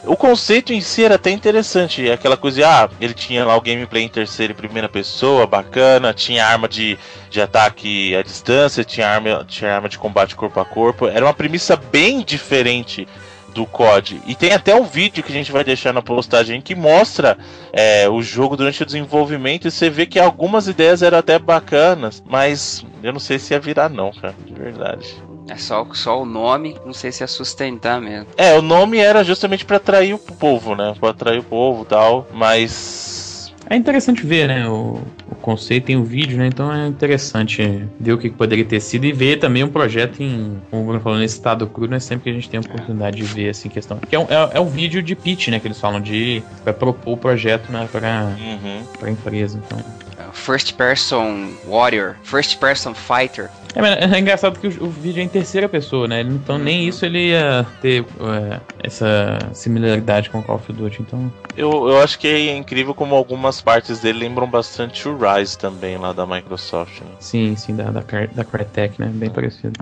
[0.08, 3.56] O conceito em si era até interessante, é aquela coisa de, ah, ele tinha lá
[3.56, 6.98] o gameplay em terceira e primeira pessoa, bacana, tinha arma de,
[7.30, 11.34] de ataque à distância, tinha arma, tinha arma de combate corpo a corpo, era uma
[11.34, 13.08] premissa bem diferente
[13.56, 14.22] do COD.
[14.28, 17.38] E tem até um vídeo que a gente vai deixar na postagem que mostra
[17.72, 22.22] é, o jogo durante o desenvolvimento e você vê que algumas ideias eram até bacanas,
[22.28, 25.16] mas eu não sei se ia virar não, cara, de verdade.
[25.48, 28.28] É só, só o nome, não sei se é sustentar mesmo.
[28.36, 30.94] É, o nome era justamente pra atrair o povo, né?
[31.00, 34.68] Pra atrair o povo e tal, mas É interessante ver, né?
[34.68, 36.48] O, o conceito tem o vídeo, né?
[36.48, 40.62] Então é interessante ver o que poderia ter sido e ver também um projeto em,
[40.70, 42.62] como o Bruno falou, nesse estado cru, não é sempre que a gente tem a
[42.62, 43.98] oportunidade de ver assim questão.
[43.98, 45.60] Que é um, é, é um vídeo de pitch, né?
[45.60, 48.84] Que eles falam de pra propor o projeto né, pra, uhum.
[49.00, 49.60] pra empresa.
[49.66, 50.05] Então.
[50.18, 53.50] É, First Person Warrior, First Person Fighter.
[53.76, 56.22] É, mas é engraçado que o, o vídeo é em terceira pessoa, né?
[56.22, 61.02] Então nem isso ele ia ter é, essa similaridade com o Call of Duty.
[61.02, 65.58] Então eu, eu acho que é incrível como algumas partes dele lembram bastante o Rise
[65.58, 67.02] também lá da Microsoft.
[67.02, 67.08] Né?
[67.20, 68.02] sim, sim, da, da,
[68.34, 69.08] da Crytek, né?
[69.14, 69.74] Bem parecido.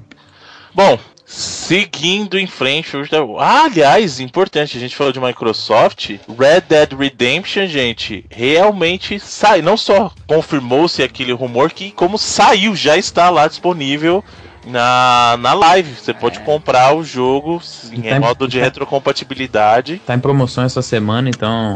[0.74, 2.96] Bom, seguindo em frente.
[2.98, 6.12] hoje tá- Ah, aliás, importante, a gente falou de Microsoft.
[6.38, 9.62] Red Dead Redemption, gente, realmente sai.
[9.62, 14.24] Não só confirmou-se aquele rumor que, como saiu, já está lá disponível
[14.66, 15.94] na, na live.
[15.94, 17.62] Você pode comprar o jogo
[17.92, 20.02] em Tá em- modo de tá- retrocompatibilidade.
[20.06, 21.74] Tá em promoção essa semana, então,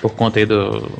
[0.00, 0.90] por conta aí do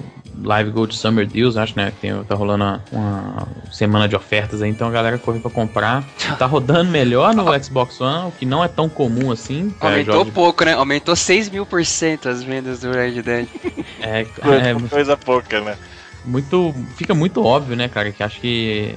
[0.43, 1.91] Live Gold Summer Deals, acho, né?
[1.93, 5.51] Que tem, tá rolando uma, uma semana de ofertas aí, então a galera corre pra
[5.51, 6.05] comprar.
[6.39, 9.70] Tá rodando melhor no Xbox One, o que não é tão comum assim.
[9.78, 10.72] pra Aumentou jogos- pouco, né?
[10.74, 13.47] Aumentou 6 mil por cento as vendas do Red Dead.
[14.01, 15.76] É, É, é coisa pouca, né?
[16.24, 16.74] muito.
[16.97, 18.11] Fica muito óbvio, né, cara?
[18.11, 18.95] Que acho que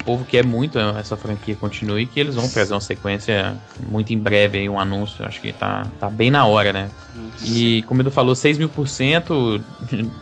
[0.00, 3.56] o povo quer muito essa franquia continue e que eles vão trazer uma sequência
[3.88, 5.24] muito em breve aí, um anúncio.
[5.24, 6.88] Acho que tá, tá bem na hora, né?
[7.44, 9.60] E como o Edu falou, 6 mil por cento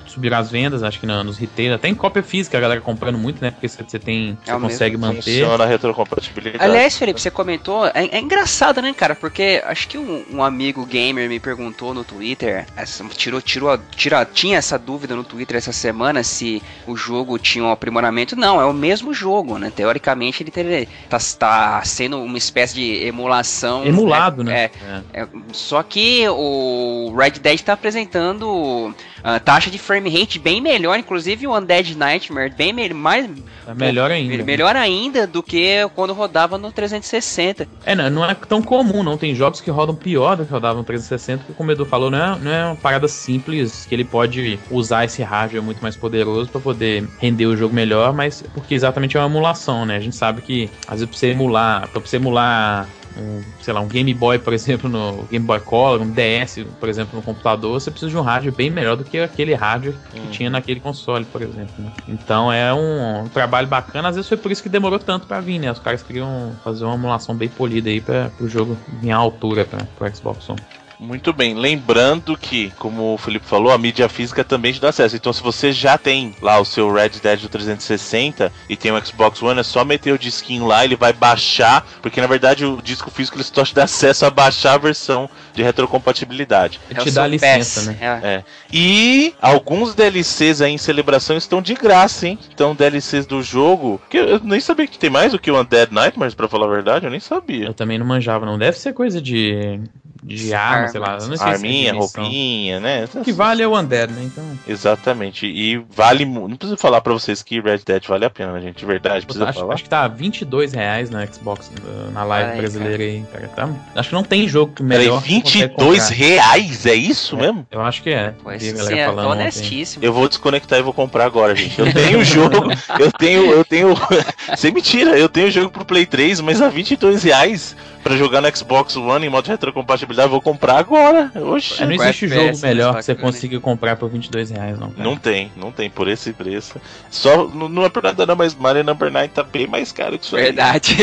[0.07, 3.43] subiram as vendas, acho que nos retail, até em cópia física a galera comprando muito,
[3.43, 3.51] né?
[3.51, 4.37] Porque você você tem.
[4.45, 5.23] Você É consegue manter.
[5.23, 6.65] Funciona a retrocompatibilidade.
[6.65, 9.15] Aliás, Felipe, você comentou, é, é engraçado, né, cara?
[9.15, 14.25] Porque acho que um, um amigo gamer me perguntou no Twitter, essa- tirou, tirou, tira,
[14.25, 18.37] tinha essa dúvida no Twitter essa semana se o jogo tinha um aprimoramento.
[18.37, 19.73] Não, é o mesmo jogo, né?
[19.75, 23.85] Teoricamente ele teria, tá, tá sendo uma espécie de emulação.
[23.85, 24.71] Emulado, né?
[25.13, 26.84] É, é, só que o
[27.16, 32.53] Red Dead está apresentando a taxa de frame rate bem melhor, inclusive o Undead Nightmare
[32.57, 33.28] bem me mais
[33.66, 34.37] É melhor ainda.
[34.37, 37.66] me- melhor ainda do que quando rodava no 360.
[37.87, 39.16] É, não, não é tão comum, não.
[39.16, 42.11] Tem jogos que rodam pior do que rodavam no 360, que como o Edu falou,
[42.11, 45.97] não é, não é uma parada simples que ele pode usar esse hardware muito mais
[45.97, 49.97] poderoso pra poder render o jogo melhor, mas porque exatamente é uma emulação, né?
[49.97, 52.87] A gente sabe que às vezes pra você emular, pra você emular
[53.17, 56.89] um, sei lá, um Game Boy, por exemplo, no Game Boy Color, um DS, por
[56.89, 60.19] exemplo, no computador, você precisa de um hardware bem melhor do que aquele hardware que
[60.19, 60.31] Uhum.
[60.31, 61.73] tinha naquele console, por exemplo.
[61.79, 61.91] né?
[62.09, 65.41] Então é um, um trabalho bacana, às vezes foi por isso que demorou tanto pra
[65.41, 65.71] vir, né?
[65.71, 70.09] Os caras queriam fazer uma emulação bem polida aí para o jogo em altura para
[70.11, 70.61] o Xbox One.
[70.99, 75.17] Muito bem, lembrando que, como o Felipe falou, a mídia física também te dá acesso.
[75.17, 79.05] Então, se você já tem lá o seu Red Dead do 360 e tem o
[79.07, 82.81] Xbox One, é só meter o disquinho lá, ele vai baixar, porque na verdade o
[82.83, 86.81] disco físico ele só te dá acesso a baixar a versão de retrocompatibilidade.
[86.91, 88.21] É te dá seu licença, PES, né?
[88.23, 88.35] é.
[88.35, 88.45] É.
[88.73, 92.39] E alguns DLCs aí em celebração estão de graça, hein?
[92.53, 94.01] Então, DLCs do jogo.
[94.09, 96.71] Que eu nem sabia que tem mais do que o Undead Nightmares, pra falar a
[96.71, 97.67] verdade, eu nem sabia.
[97.67, 98.59] Eu também não manjava, não.
[98.59, 99.81] Deve ser coisa de,
[100.25, 100.89] de arma, Arma.
[100.89, 101.07] sei lá.
[101.09, 103.09] Eu não sei se é Arminha, roupinha, né?
[103.14, 104.22] O que vale é o Undead, né?
[104.25, 104.45] Então.
[104.66, 105.47] Exatamente.
[105.47, 106.49] E vale muito.
[106.49, 108.79] Não preciso falar pra vocês que Red Dead vale a pena, né, gente?
[108.79, 109.75] De verdade, precisa Acho, falar.
[109.75, 113.49] acho que tá 22 reais na Xbox, uh, na live Aí, brasileira aí, cara.
[113.49, 115.20] Tá, acho que não tem jogo que Peraí, melhor.
[115.20, 116.16] consegue 22 comprar.
[116.16, 116.87] reais?
[116.87, 117.66] É isso mesmo?
[117.70, 118.33] Eu acho que é.
[118.43, 120.05] Pois sim, galera é honestíssimo.
[120.05, 121.79] Eu vou desconectar e vou comprar agora, gente.
[121.79, 122.57] Eu tenho o jogo,
[122.99, 123.95] eu tenho, eu tenho.
[124.57, 128.43] Sem mentira, eu tenho o jogo pro Play 3, mas a 22 reais pra jogar
[128.43, 131.33] no Xbox One em modo de retrocompatibilidade, eu vou comprar agora.
[131.35, 131.83] Oxi.
[131.83, 134.91] É, não existe FPS, jogo melhor mais que você consiga comprar por 22 reais, não.
[134.91, 135.03] cara.
[135.03, 136.81] Não tem, não tem por esse preço.
[137.11, 140.19] Só não, não é por nada não, mas Mario Number 9 tá bem mais caro
[140.19, 140.45] que isso aí.
[140.45, 140.99] Verdade.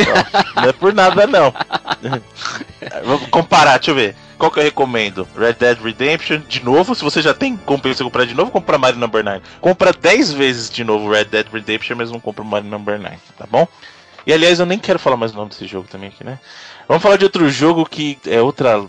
[0.56, 1.54] Não é por nada não.
[3.04, 4.16] Vamos comparar, deixa eu ver.
[4.38, 5.28] Qual que eu recomendo?
[5.38, 9.00] Red Dead Redemption, de novo, se você já tem compensa comprar de novo, compra Mario
[9.00, 9.42] Number 9.
[9.60, 13.46] Compra 10 vezes de novo Red Dead Redemption, mas não compra Mario Number 9, tá
[13.50, 13.68] bom?
[14.26, 16.40] E aliás, eu nem quero falar mais o nome desse jogo também aqui, né?
[16.88, 18.84] Vamos falar de outro jogo que é outra.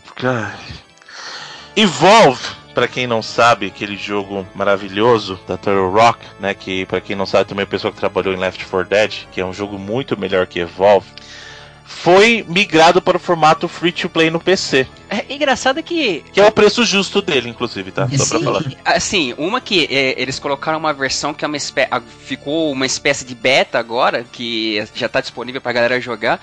[1.76, 2.42] Evolve,
[2.74, 6.52] pra quem não sabe, aquele jogo maravilhoso da Turtle Rock, né?
[6.54, 9.12] Que pra quem não sabe também é a pessoa que trabalhou em Left 4 Dead,
[9.30, 11.06] que é um jogo muito melhor que Evolve,
[11.84, 16.24] foi migrado para o formato free to play no PC, É engraçado que.
[16.32, 18.08] que é o preço justo dele, inclusive, tá?
[18.08, 18.62] Só pra Sim, falar.
[18.84, 21.88] assim, uma que é, eles colocaram uma versão que é uma espé
[22.24, 26.40] ficou uma espécie de beta agora, que já tá disponível pra galera jogar.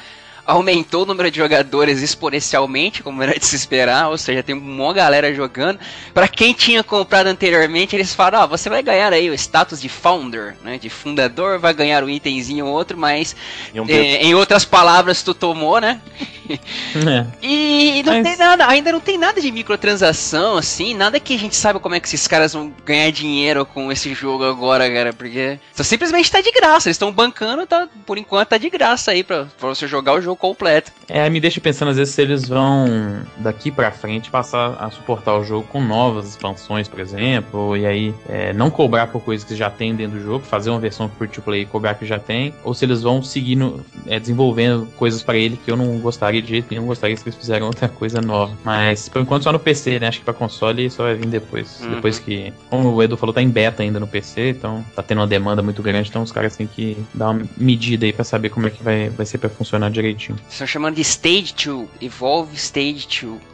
[0.50, 4.94] Aumentou o número de jogadores exponencialmente, como era de se esperar, ou seja, tem uma
[4.94, 5.80] galera jogando.
[6.14, 9.88] Pra quem tinha comprado anteriormente, eles falaram: Ó, você vai ganhar aí o status de
[9.90, 10.78] founder, né?
[10.78, 13.36] De fundador, vai ganhar um itemzinho ou outro, mas
[13.76, 16.02] um é, em outras palavras, tu tomou, né?
[16.50, 17.26] É.
[17.44, 21.38] E não Mas- tem nada, ainda não tem nada de microtransação, assim, nada que a
[21.38, 25.14] gente saiba como é que esses caras vão ganhar dinheiro com esse jogo agora, cara,
[25.14, 29.12] porque só simplesmente tá de graça, eles estão bancando, tá, por enquanto tá de graça
[29.12, 30.92] aí pra, pra você jogar o jogo completo.
[31.08, 35.36] É, me deixa pensando às vezes se eles vão daqui pra frente passar a suportar
[35.36, 39.56] o jogo com novas expansões, por exemplo, e aí é, não cobrar por coisas que
[39.56, 42.18] já tem dentro do jogo, fazer uma versão free to play e cobrar que já
[42.18, 46.40] tem, ou se eles vão seguindo, é, desenvolvendo coisas pra ele que eu não gostaria
[46.40, 48.56] gostaria de jeito nenhum, gostaria que eles fizeram outra coisa nova.
[48.64, 50.08] Mas por enquanto só no PC, né?
[50.08, 51.82] Acho que pra console só vai vir depois.
[51.82, 51.96] Uhum.
[51.96, 55.20] Depois que, como o Edu falou, tá em beta ainda no PC, então tá tendo
[55.20, 58.50] uma demanda muito grande, então os caras têm que dar uma medida aí pra saber
[58.50, 60.29] como é que vai, vai ser pra funcionar direitinho.
[60.50, 63.50] Estão chamando de Stage 2, Evolve Stage 2.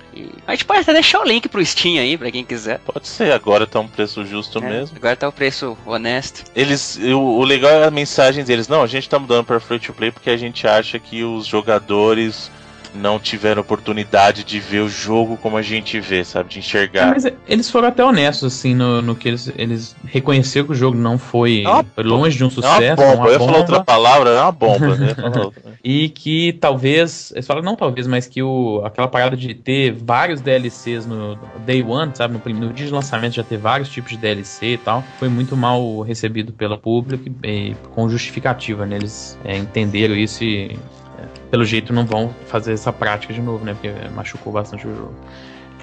[0.47, 2.79] A gente pode até deixar o link pro Steam aí, pra quem quiser.
[2.79, 4.95] Pode ser, agora tá um preço justo é, mesmo.
[4.95, 6.43] Agora tá o um preço honesto.
[6.55, 6.97] Eles.
[6.97, 9.93] O, o, legal é a mensagem deles, não, a gente tá mudando pra free to
[9.93, 12.49] play porque a gente acha que os jogadores
[12.95, 16.49] não tiveram oportunidade de ver o jogo como a gente vê, sabe?
[16.49, 17.07] De enxergar.
[17.07, 20.97] mas eles foram até honestos, assim, no, no que eles, eles reconheceram que o jogo
[20.97, 22.81] não foi é longe de um sucesso.
[22.81, 23.15] É uma bomba.
[23.15, 25.07] Uma eu ia falar outra palavra, é uma bomba, né?
[25.83, 30.41] e que talvez, eles falaram não talvez, mas que o, aquela parada de ter vários
[30.41, 32.33] DLCs no Day One, sabe?
[32.33, 35.55] No, no dia de lançamento já ter vários tipos de DLC e tal, foi muito
[35.55, 38.95] mal recebido pela pública e, e com justificativa, né?
[38.95, 40.77] Eles é, entenderam isso e
[41.55, 43.73] pelo jeito não vão fazer essa prática de novo, né?
[43.73, 45.15] Porque machucou bastante o jogo.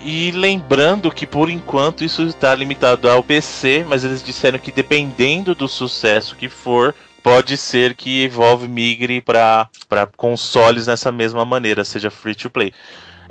[0.04, 5.54] E lembrando que por enquanto isso está limitado ao PC, mas eles disseram que dependendo
[5.54, 9.70] do sucesso que for, pode ser que Evolve migre para
[10.14, 12.70] consoles nessa mesma maneira, seja free to play.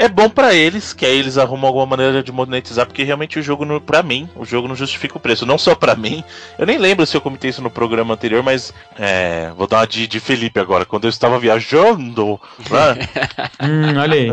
[0.02, 3.44] É bom para eles, que aí eles arrumam alguma maneira de monetizar, porque realmente o
[3.44, 5.46] jogo, para mim, o jogo não justifica o preço.
[5.46, 6.24] Não só para mim,
[6.58, 9.86] eu nem lembro se eu comentei isso no programa anterior, mas é, vou dar uma
[9.86, 10.86] de, de Felipe agora.
[10.86, 12.42] Quando eu estava viajando.
[12.68, 13.10] Né?
[13.62, 14.32] hum, olha aí,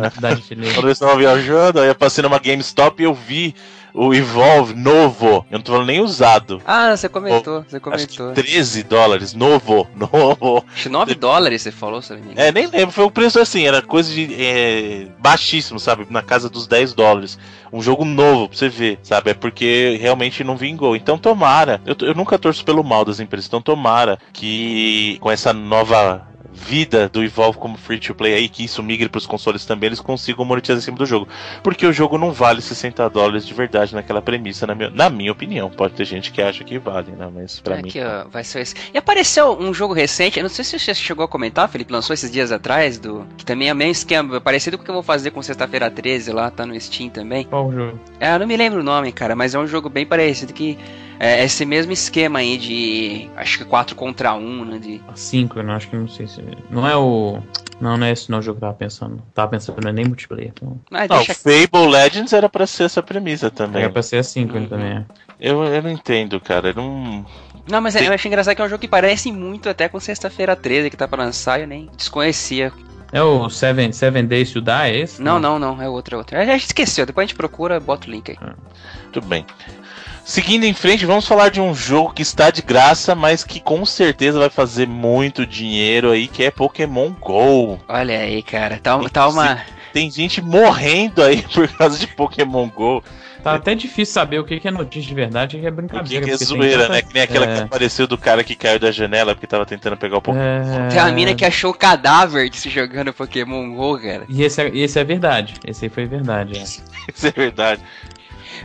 [0.73, 3.55] Quando eu estava viajando, aí eu passei numa GameStop e eu vi
[3.99, 5.45] o Evolve novo.
[5.51, 6.63] Eu não tô falando nem usado.
[6.65, 8.33] Ah, você comentou, você comentou.
[8.33, 10.65] 13 dólares, novo, novo.
[10.73, 12.23] Acho 9 dólares você falou, sabe?
[12.37, 16.07] É, nem lembro, foi um preço assim, era coisa de é, baixíssimo, sabe?
[16.11, 17.37] Na casa dos 10 dólares.
[17.73, 19.31] Um jogo novo pra você ver, sabe?
[19.31, 20.95] É porque realmente não vingou.
[20.95, 21.81] Então tomara.
[21.85, 27.09] Eu, eu nunca torço pelo mal das empresas, então tomara que com essa nova vida
[27.09, 30.01] do Evolve como free to play aí, que isso migre para os consoles também, eles
[30.01, 31.29] consigam monetizar em cima do jogo.
[31.63, 35.33] Porque o jogo não vale 60 dólares de verdade naquela premissa, na minha, na minha
[35.33, 35.71] opinião.
[35.71, 37.29] Pode ter gente que acha que vale, né?
[37.33, 38.07] Mas pra Aqui, mim.
[38.07, 38.75] Ó, vai ser esse.
[38.93, 42.15] E apareceu um jogo recente, eu não sei se você chegou a comentar, Felipe, lançou
[42.15, 45.03] esses dias atrás, do que também é meio esquema, parecido com o que eu vou
[45.03, 47.45] fazer com sexta-feira 13 lá, tá no Steam também.
[47.45, 47.99] Qual jogo?
[48.21, 50.79] É, eu não me lembro o nome, cara, mas é um jogo bem parecido que
[51.21, 53.29] é esse mesmo esquema aí de.
[53.37, 54.79] Acho que 4 contra 1, né?
[54.79, 55.01] De...
[55.15, 56.43] 5, não acho que não sei se.
[56.71, 57.43] Não é o.
[57.81, 59.23] Não, não é esse não o jogo que eu tava pensando.
[59.35, 60.53] Tava pensando não é nem multiplayer.
[60.55, 60.81] Então...
[60.91, 61.35] Ah, não, deixa...
[61.35, 63.83] Fable Legends era pra ser essa premissa também.
[63.83, 64.67] Era pra ser a 5 uhum.
[64.67, 64.89] também.
[64.89, 65.05] É.
[65.41, 66.71] Eu, eu não entendo, cara.
[66.71, 67.27] Eu não.
[67.71, 68.07] Não, mas Tem...
[68.07, 70.97] eu acho engraçado que é um jogo que parece muito até com Sexta-feira 13 que
[70.97, 72.73] tá pra lançar, eu nem desconhecia.
[73.13, 75.23] É o Seven, Seven Days to Die, é esse?
[75.23, 76.39] Não, não, não, é outro, é outro.
[76.39, 78.39] A gente esqueceu, depois a gente procura, bota o link aí.
[78.41, 78.55] Ah.
[79.13, 79.47] Tudo bem.
[80.29, 83.87] Seguindo em frente, vamos falar de um jogo que está de graça, mas que com
[83.87, 87.81] certeza vai fazer muito dinheiro aí, que é Pokémon GO.
[87.89, 89.59] Olha aí, cara, tá, tá uma.
[89.91, 93.03] Tem gente morrendo aí por causa de Pokémon GO.
[93.43, 96.23] Tá até difícil saber o que é notícia de verdade e o que é brincadeira.
[96.23, 96.93] O que é zoeira, tanta...
[96.93, 97.03] né?
[97.03, 97.55] Que nem aquela é...
[97.55, 100.45] que apareceu do cara que caiu da janela porque tava tentando pegar o Pokémon.
[100.45, 100.89] É...
[100.89, 104.27] Tem a mina que achou o cadáver de se jogando Pokémon GO, cara.
[104.29, 105.55] E esse é, esse é verdade.
[105.67, 106.59] Esse aí foi verdade.
[106.59, 106.63] É.
[107.09, 107.81] esse é verdade.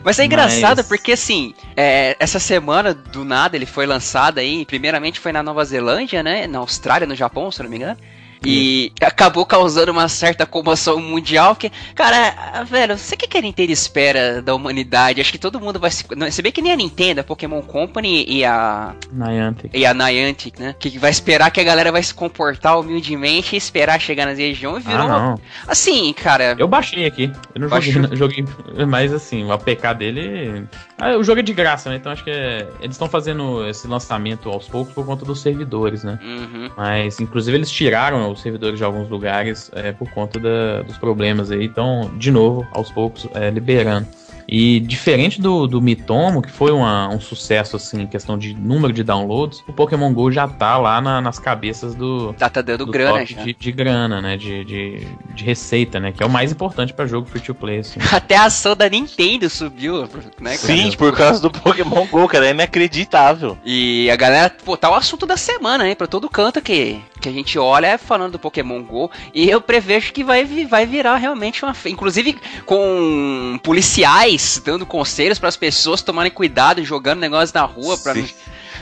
[0.04, 0.88] Mas é engraçado Mas...
[0.88, 4.66] porque, assim, é, essa semana, do nada, ele foi lançado aí.
[4.66, 6.48] Primeiramente foi na Nova Zelândia, né?
[6.48, 7.98] Na Austrália, no Japão, se não me engano.
[8.46, 11.56] E acabou causando uma certa comoção mundial.
[11.56, 15.22] Que, cara, velho, você que, que a Nintendo espera da humanidade?
[15.22, 16.06] Acho que todo mundo vai se.
[16.32, 18.94] Se bem que nem a Nintendo, a Pokémon Company e a.
[19.12, 19.72] Niantic.
[19.74, 20.76] E a Niantic, né?
[20.78, 24.84] Que vai esperar que a galera vai se comportar humildemente e esperar chegar nas regiões.
[24.84, 25.08] Virou.
[25.08, 25.39] Ah, não.
[25.68, 26.56] Assim, cara.
[26.58, 27.32] Eu baixei aqui.
[27.56, 28.46] Eu não joguei, joguei.
[28.88, 30.68] Mas assim, o APK dele.
[30.98, 31.96] Ah, o jogo é de graça, né?
[31.96, 32.68] Então acho que é...
[32.80, 36.20] eles estão fazendo esse lançamento aos poucos por conta dos servidores, né?
[36.22, 36.70] Uhum.
[36.76, 41.51] Mas, inclusive, eles tiraram os servidores de alguns lugares é, por conta da, dos problemas
[41.51, 41.65] aí.
[41.65, 44.07] Então, de novo, aos poucos, é, liberando.
[44.47, 48.93] E diferente do, do Mitomo, que foi uma, um sucesso, assim, em questão de número
[48.93, 52.34] de downloads, o Pokémon GO já tá lá na, nas cabeças do.
[52.34, 54.38] Tá, tá dando do grana, de, de, grana, né?
[54.38, 56.11] De, de, de, receita, né?
[56.11, 57.99] Que é o mais importante para jogo free to play, assim.
[58.11, 60.07] Até a ação da Nintendo subiu,
[60.39, 60.57] né?
[60.57, 62.47] Sim, por causa do Pokémon GO, cara.
[62.47, 63.57] É inacreditável.
[63.63, 65.95] E a galera, pô, tá o assunto da semana, hein?
[65.95, 69.11] Pra todo canto que, que a gente olha é falando do Pokémon GO.
[69.34, 71.76] E eu prevejo que vai, vai virar realmente uma.
[71.86, 78.13] Inclusive com policiais dando conselhos para as pessoas tomarem cuidado jogando negócios na rua para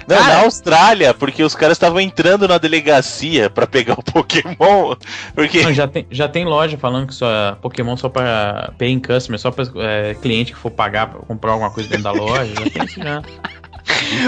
[0.08, 4.96] não, cara, na Austrália, porque os caras estavam entrando na delegacia para pegar o Pokémon.
[5.36, 5.62] Porque...
[5.62, 9.52] Não, já, tem, já tem loja falando que só Pokémon só para paying customer, só
[9.52, 12.52] para é, cliente que for pagar pra comprar alguma coisa dentro da loja.
[12.56, 13.22] Já tem isso já.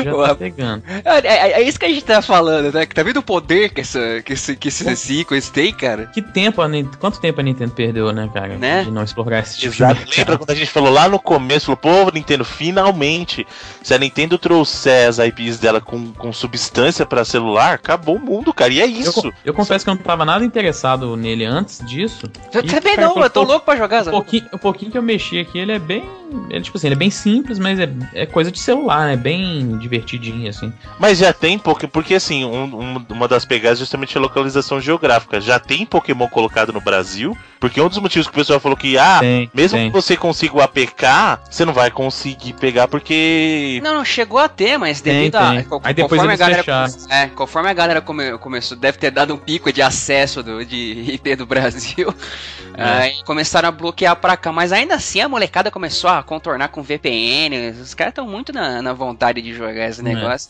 [0.04, 0.84] Já tá pegando.
[1.04, 2.86] É, é- é isso que a gente tá falando, né?
[2.86, 6.06] Que tá vendo o poder que, essa, que, esse, que esses ícones têm, cara?
[6.08, 6.68] Que tempo a
[7.00, 8.58] Quanto tempo a Nintendo perdeu, né, cara?
[8.58, 8.84] Né?
[8.84, 10.06] De não explorar esse tipo Exato.
[10.06, 10.18] de.
[10.20, 13.46] Lembra quando a gente falou lá no começo, falou, pô, Nintendo, finalmente,
[13.82, 18.54] se a Nintendo trouxer as IPs dela com, com substância pra celular, acabou o mundo,
[18.54, 18.74] cara.
[18.74, 19.22] E é Eu, isso.
[19.22, 22.30] co- eu confesso que eu não tava nada interessado nele antes disso.
[22.54, 24.16] Eu E, também não, eu tô pouco- louco pra jogar, Um sabe?
[24.16, 26.04] pouquinho, um pouquinho que eu mexi aqui, ele é bem.
[26.50, 29.16] Ele, tipo assim, ele é bem simples, mas é, é coisa de celular, né?
[29.16, 29.43] Bem
[29.80, 30.74] divertidinho, assim.
[31.00, 32.64] Mas já tem Pokémon, porque assim, um-
[32.98, 35.40] um- uma das pegadas é justamente a localização geográfica.
[35.42, 38.98] Já tem Pokémon colocado no Brasil, porque um dos motivos que o pessoal falou que,
[38.98, 39.88] ah, tem, mesmo tem.
[39.90, 43.80] que você consiga o APK, você não vai conseguir pegar porque.
[43.84, 45.52] Não, não chegou a ter, mas Tem, devido a.
[45.52, 45.64] tem.
[45.64, 49.12] co- Aí depois conforme a galera come- É, conforme a galera come- começou, deve ter
[49.12, 50.76] dado um pico de acesso do, de
[51.16, 52.14] IP do Brasil.
[52.76, 52.84] É.
[52.84, 54.52] Aí começaram a bloquear pra cá.
[54.52, 57.70] Mas ainda assim a molecada começou a contornar com VPN.
[57.80, 60.04] Os caras estão muito na, na vontade de jogar esse É.
[60.04, 60.50] negócio.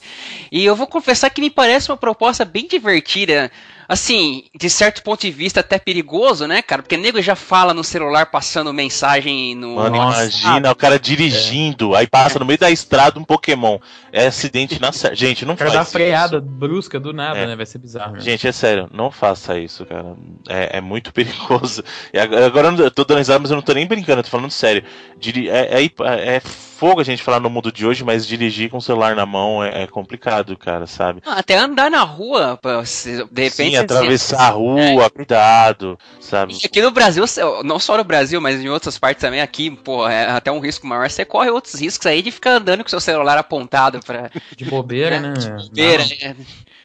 [0.52, 3.52] E eu vou confessar que me parece uma proposta bem divertida.
[3.86, 6.82] Assim, de certo ponto de vista, até perigoso, né, cara?
[6.82, 9.76] Porque nego já fala no celular passando mensagem no.
[9.76, 13.78] Mano, imagina o cara dirigindo, aí passa no meio da estrada um Pokémon.
[14.12, 15.16] É acidente na certa.
[15.18, 15.92] Gente, não O cara faz dá isso.
[15.92, 17.46] freada brusca do nada, É.
[17.46, 17.56] né?
[17.58, 18.14] Vai ser bizarro.
[18.14, 18.22] Né?
[18.22, 20.16] Gente, é sério, não faça isso, cara.
[20.48, 21.84] É, é muito perigoso.
[22.14, 24.50] E agora, eu tô dando risada, mas eu não tô nem brincando, eu tô falando
[24.50, 24.84] sério.
[25.20, 26.42] Diri- é, é, é
[26.78, 29.64] fogo a gente falar no mundo de hoje, mas dirigir com o celular na mão
[29.64, 31.22] é, é complicado, cara, sabe?
[31.26, 33.52] Ah, Até andar na rua, se- de repente.
[33.52, 36.54] Sim, você- atravessar a rua, cuidado, sabe?
[36.62, 37.24] E aqui no Brasil,
[37.64, 40.86] não só no Brasil, mas em outras partes também, aqui, pô, é até um risco
[40.88, 41.10] maior.
[41.10, 45.16] Você corre outros riscos aí de ficar andando com seu celular apontado pra De bobeira,
[45.18, 45.34] É, né?
[45.72, 46.04] beira.
[46.04, 46.30] Não.
[46.30, 46.36] né?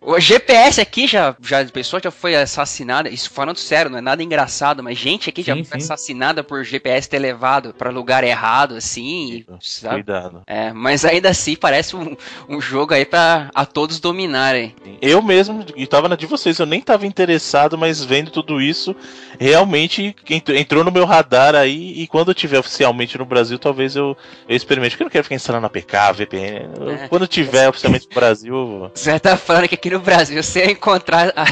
[0.01, 4.01] O GPS aqui já, já, a pessoa já foi assassinada, isso falando sério, não é
[4.01, 5.85] nada engraçado, mas gente aqui já Sim, foi sim.
[5.87, 9.97] assassinada por GPS ter levado pra lugar errado, assim, sabe?
[9.97, 10.43] Cuidado.
[10.47, 12.17] É, mas ainda assim parece um,
[12.49, 14.75] um jogo aí pra a todos dominarem.
[15.03, 18.95] Eu mesmo, e tava na de vocês, eu nem tava interessado, mas vendo tudo isso,
[19.39, 23.97] realmente ent- entrou no meu radar aí, e quando eu tiver oficialmente no Brasil, talvez
[23.97, 24.17] eu,
[24.49, 26.69] eu experimente, porque eu não quero ficar instalando APK, VPN.
[26.79, 27.09] Eu- É.
[27.09, 28.91] Quando tiver oficialmente no Brasil, eu vou.
[28.95, 31.47] Você tá falando que aqui no Brasil você encontrar a-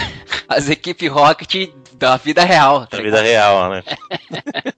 [0.48, 2.86] as equipes Rocket da vida real.
[2.86, 3.12] tá ligado?
[3.16, 3.82] vida real, né?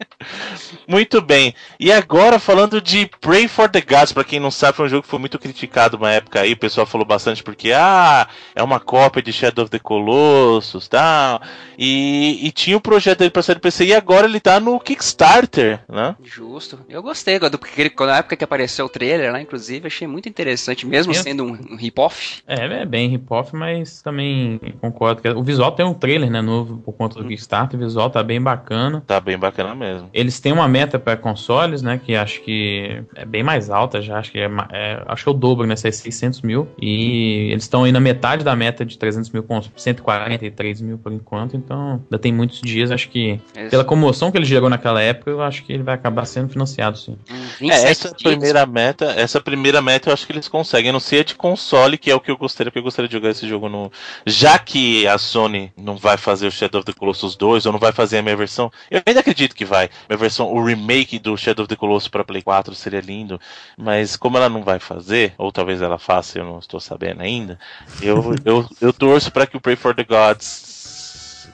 [0.87, 1.55] muito bem.
[1.79, 5.03] E agora falando de Pray for the Gods, pra quem não sabe, foi um jogo
[5.03, 8.81] que foi muito criticado uma época aí, o pessoal falou bastante porque ah, é uma
[8.81, 11.41] cópia de Shadow of the Colossus, tal.
[11.79, 14.79] E, e tinha o projeto dele pra sair do PC e agora ele tá no
[14.81, 16.17] Kickstarter, né?
[16.23, 16.79] Justo.
[16.89, 20.87] Eu gostei, quando, porque na época que apareceu o trailer lá, inclusive, achei muito interessante,
[20.87, 22.43] mesmo Eu- sendo um, um rip-off.
[22.47, 26.79] É, é bem hip-hop, mas também concordo que o visual tem um trailer, né, novo
[26.79, 29.03] por conta do Kickstarter, o visual tá bem bacana.
[29.07, 30.09] Tá bem bacana mesmo.
[30.13, 34.19] Eles têm uma meta para consoles, né, que acho que é bem mais alta já,
[34.19, 37.85] acho que é, é- acho que é o dobro, né, 600 mil, e eles estão
[37.85, 42.19] aí na metade da meta de 300 mil com 143 mil por enquanto, então ainda
[42.19, 43.41] tem muitos dias, acho que
[43.71, 46.99] pela comoção que ele gerou naquela época, eu acho que ele vai acabar sendo financiado,
[46.99, 47.17] sim.
[47.29, 48.23] É, 27 essa dias.
[48.23, 50.89] primeira meta, essa primeira meta eu acho que eles conseguem.
[50.89, 53.09] Eu não sei a de console, que é o que eu gostaria, porque eu gostaria
[53.09, 53.91] de jogar esse jogo no.
[54.27, 57.79] Já que a Sony não vai fazer o Shadow of the Colossus 2, ou não
[57.79, 58.71] vai fazer a minha versão.
[58.91, 59.89] Eu ainda acredito que vai.
[60.09, 63.41] Minha versão, o remake do Shadow of the Colossus para Play 4 seria lindo.
[63.77, 67.59] Mas como ela não vai fazer, ou talvez ela faça, eu não estou sabendo ainda.
[68.03, 70.69] Eu, eu, eu torço para que o Pray for the Gods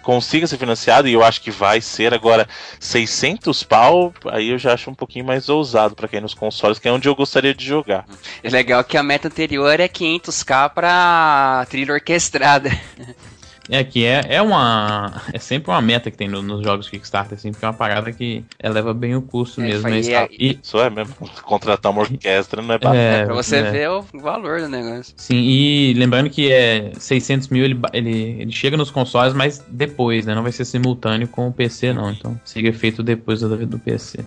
[0.04, 2.46] consiga ser financiado e eu acho que vai ser agora
[2.78, 6.86] 600 pau aí eu já acho um pouquinho mais ousado pra quem nos consoles que
[6.86, 8.04] é onde eu gostaria de jogar
[8.42, 12.70] É legal que a meta anterior é 500k pra trilha orquestrada.
[13.68, 15.22] É que é, é uma.
[15.32, 18.12] É sempre uma meta que tem no- nos jogos Kickstarter, assim, porque é uma parada
[18.12, 19.88] que eleva bem o custo É, mesmo.
[19.88, 23.34] Mas, e é- e, isso é mesmo contratar uma orquestra não é barato é, pra
[23.34, 23.70] você é.
[23.70, 25.14] ver o valor do negócio.
[25.16, 30.26] Sim, e lembrando que é 600 mil, ele, ele, ele chega nos consoles, mas depois,
[30.26, 30.34] né?
[30.34, 32.10] Não vai ser simultâneo com o PC, não.
[32.10, 34.18] Então, seria feito depois da vida do PC.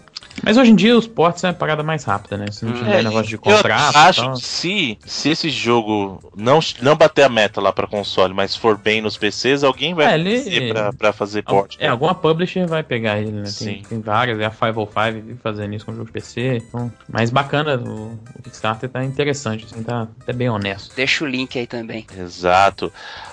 [0.44, 2.46] Mas hoje em dia os ports é uma parada mais rápida, né?
[2.52, 6.20] Se não tiver É, negócio de eu contrato e acho que se, se esse jogo
[6.36, 10.06] não, não bater a meta lá pra console, mas for bem nos PCs, alguém vai
[10.12, 11.76] É, ele- fazer pra, pra fazer port.
[11.80, 13.44] É, alguma publisher vai pegar ele, né?
[13.44, 13.84] Tem, Sim.
[13.88, 16.58] tem várias, é a 505 vive fazendo isso com o jogo de PC.
[16.68, 20.96] Então, mas bacana, o, o Kickstarter tá interessante, assim, tá até bem honesto.
[20.96, 22.06] Deixa o link aí também.
[22.18, 22.92] Exato.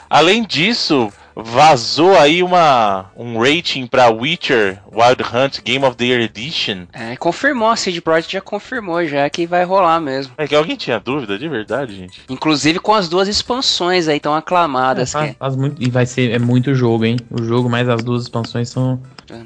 [0.09, 6.21] Além disso, vazou aí uma, um rating pra Witcher Wild Hunt Game of the Year
[6.21, 6.87] Edition.
[6.93, 10.33] É, confirmou, a CD Projekt já confirmou já que vai rolar mesmo.
[10.39, 12.21] É que alguém tinha dúvida, de verdade, gente.
[12.29, 15.11] Inclusive com as duas expansões aí tão aclamadas.
[15.15, 17.17] É, faz- que- faz muito, e vai ser é muito jogo, hein?
[17.31, 19.01] O jogo mais as duas expansões são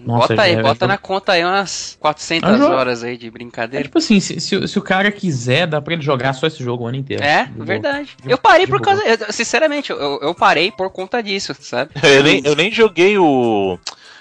[0.04, 3.02] Nossa, bota aí, é, bota é, na conta aí umas 400 É um jogo- horas
[3.02, 3.84] aí de É brincadeira.
[3.84, 6.62] tipo assim, se, se, o- se o cara quiser, dá pra ele jogar só esse
[6.62, 7.22] jogo o ano inteiro.
[7.22, 8.16] É, De verdade.
[8.22, 8.96] De- Eu parei de por boa.
[8.96, 9.02] causa.
[9.08, 11.90] eu- sinceramente, eu, eu parei por conta disso, sabe?
[12.02, 13.78] Eu nem, eu nem joguei o.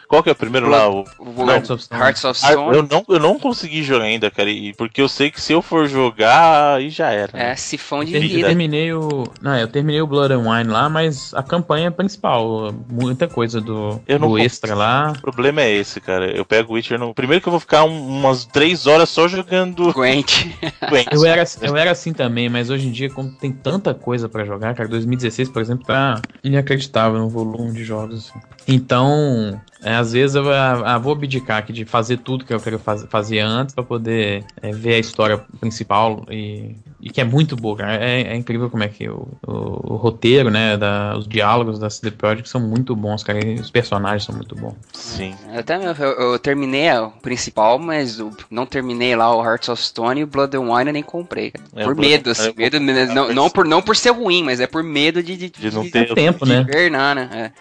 [0.08, 0.90] Qual que é o primeiro lá?
[0.90, 1.06] O...
[1.20, 2.02] O Hearts of Stone.
[2.02, 2.76] Hearts of Ah, Stone.
[2.78, 4.50] eu, não, eu não consegui jogar ainda, cara.
[4.50, 7.32] e- Porque eu sei que se eu for jogar, aí já era.
[7.34, 7.52] né?
[7.52, 8.48] É, sifão de Eu vida.
[8.48, 9.24] terminei o.
[9.42, 14.02] Não, eu terminei o Blood and Wine lá, mas a campanha principal, muita coisa do,
[14.08, 15.14] Eu não do extra lá.
[15.18, 16.32] O problema é esse, cara.
[16.32, 17.14] Eu pego o Witcher no.
[17.14, 20.46] Primeiro que eu vou ficar um- umas 3 horas só jogando Gwent.
[20.90, 21.08] Gwent.
[21.12, 24.46] Eu era, eu era assim também, mas hoje em dia, como tem tanta coisa pra
[24.46, 28.30] jogar, cara, 2016, por exemplo, tá inacreditável no volume de jogos.
[28.30, 28.40] assim.
[28.68, 32.60] Então, é, às vezes eu ah, ah, vou abdicar aqui de fazer tudo que eu
[32.60, 37.24] quero faz, fazer antes pra poder é, ver a história principal e, e que é
[37.24, 37.96] muito boa, cara.
[38.04, 41.90] É, é incrível como é que o, o, o roteiro, né, da, os diálogos da
[41.90, 44.76] CD Projekt são muito bons, cara, e os personagens são muito bons.
[44.94, 45.36] Sim.
[45.56, 49.82] Até eu, eu- eu terminei o principal, mas o- não terminei lá o Hearts of
[49.82, 51.52] Stone e o Blood and Wine eu nem comprei.
[51.52, 51.64] cara.
[51.76, 52.48] É, por Blood medo, assim.
[52.50, 55.50] Eu Medo, não, não, por, não por ser ruim, mas é por medo de, de,
[55.50, 56.62] De não de- ter tempo, de né?
[56.62, 57.30] hibernar, né?
[57.32, 57.52] É.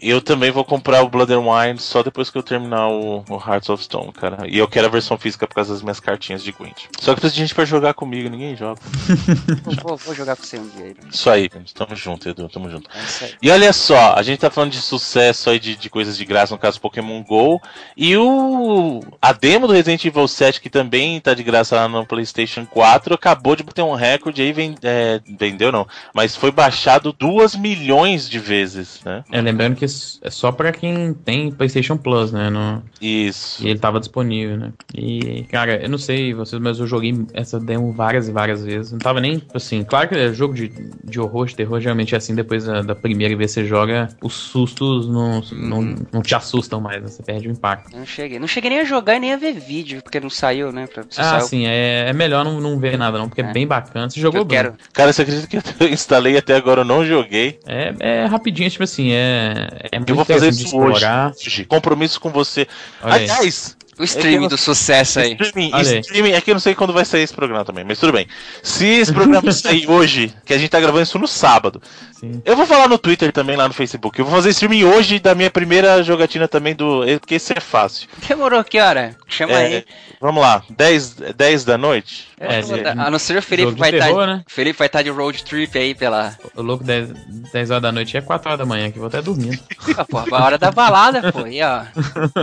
[0.00, 3.36] Eu também vou comprar o Blood and Wine só depois que eu terminar o, o
[3.36, 4.46] Hearts of Stone, cara.
[4.48, 6.86] E eu quero a versão física por causa das minhas cartinhas de Gwent.
[7.00, 8.80] Só que precisa de gente pra jogar comigo, ninguém joga.
[9.82, 10.96] Vou, vou jogar com você um dia aí.
[11.10, 12.88] Isso aí, tamo junto, Edu, tamo junto.
[12.94, 13.34] É isso aí.
[13.42, 16.54] E olha só, a gente tá falando de sucesso aí de, de coisas de graça,
[16.54, 17.60] no caso Pokémon GO.
[17.96, 19.02] E o.
[19.20, 23.14] A demo do Resident Evil 7, que também tá de graça lá no PlayStation 4,
[23.14, 28.38] acabou de bater um recorde aí, é, vendeu não, mas foi baixado 2 milhões de
[28.38, 29.24] vezes, né?
[29.30, 32.50] É, lembrando que é só pra quem tem PlayStation Plus, né?
[32.50, 33.64] No, Isso.
[33.64, 34.72] E ele tava disponível, né?
[34.94, 38.92] E, cara, eu não sei vocês, mas eu joguei essa demo várias e várias vezes.
[38.92, 40.72] Não tava nem, assim, claro que é jogo de,
[41.04, 44.08] de horror, de terror, geralmente é assim, depois da, da primeira vez que você joga,
[44.22, 47.08] os sustos não, não, não te assustam mais, né?
[47.08, 47.96] Você perde o impacto.
[47.96, 48.38] Não cheguei.
[48.38, 50.86] Não cheguei nem a jogar e nem a ver vídeo, porque não saiu, né?
[50.86, 51.46] Pra, Ah, saiu.
[51.46, 53.52] sim, é, é melhor não, não ver nada não, porque é, É.
[53.52, 54.08] bem bacana.
[54.08, 54.62] Você jogou Eu Bruno?
[54.62, 54.74] quero.
[54.92, 57.58] Cara, você acredita que eu instalei até agora eu não joguei?
[57.66, 60.96] É, é rapidinho, tipo assim, é, é Eu vou fazer isso hoje.
[60.96, 61.32] explorar.
[61.32, 61.64] Hoje.
[61.64, 62.66] Compromisso com você.
[63.02, 63.14] Olha.
[63.14, 65.36] Aliás, O stream É do sucesso aí.
[65.38, 65.70] Streaming,
[66.00, 68.26] streaming, é que eu não sei quando vai sair esse programa também, mas tudo bem.
[68.62, 71.80] Se esse programa sair hoje, que a gente tá gravando isso no sábado,
[72.18, 72.40] Sim.
[72.44, 74.18] eu vou falar no Twitter também, lá no Facebook.
[74.18, 77.02] Eu vou fazer streaming hoje da minha primeira jogatina também do.
[77.20, 78.08] Porque esse é fácil.
[78.26, 79.14] Demorou que hora?
[79.28, 79.84] Chama É, aí.
[80.20, 82.28] vamos lá, 10, 10 da noite?
[82.40, 82.60] É,
[82.98, 84.06] a não ser o Felipe vai estar.
[84.06, 84.42] terror, né?
[84.48, 86.36] Felipe vai estar de road trip aí pela.
[86.56, 87.10] O louco 10,
[87.52, 89.58] 10 horas da noite é 4 horas da manhã, que eu vou até dormindo.
[89.96, 91.44] Ah, pô, a hora da balada, pô.
[91.44, 91.82] Aí, ó.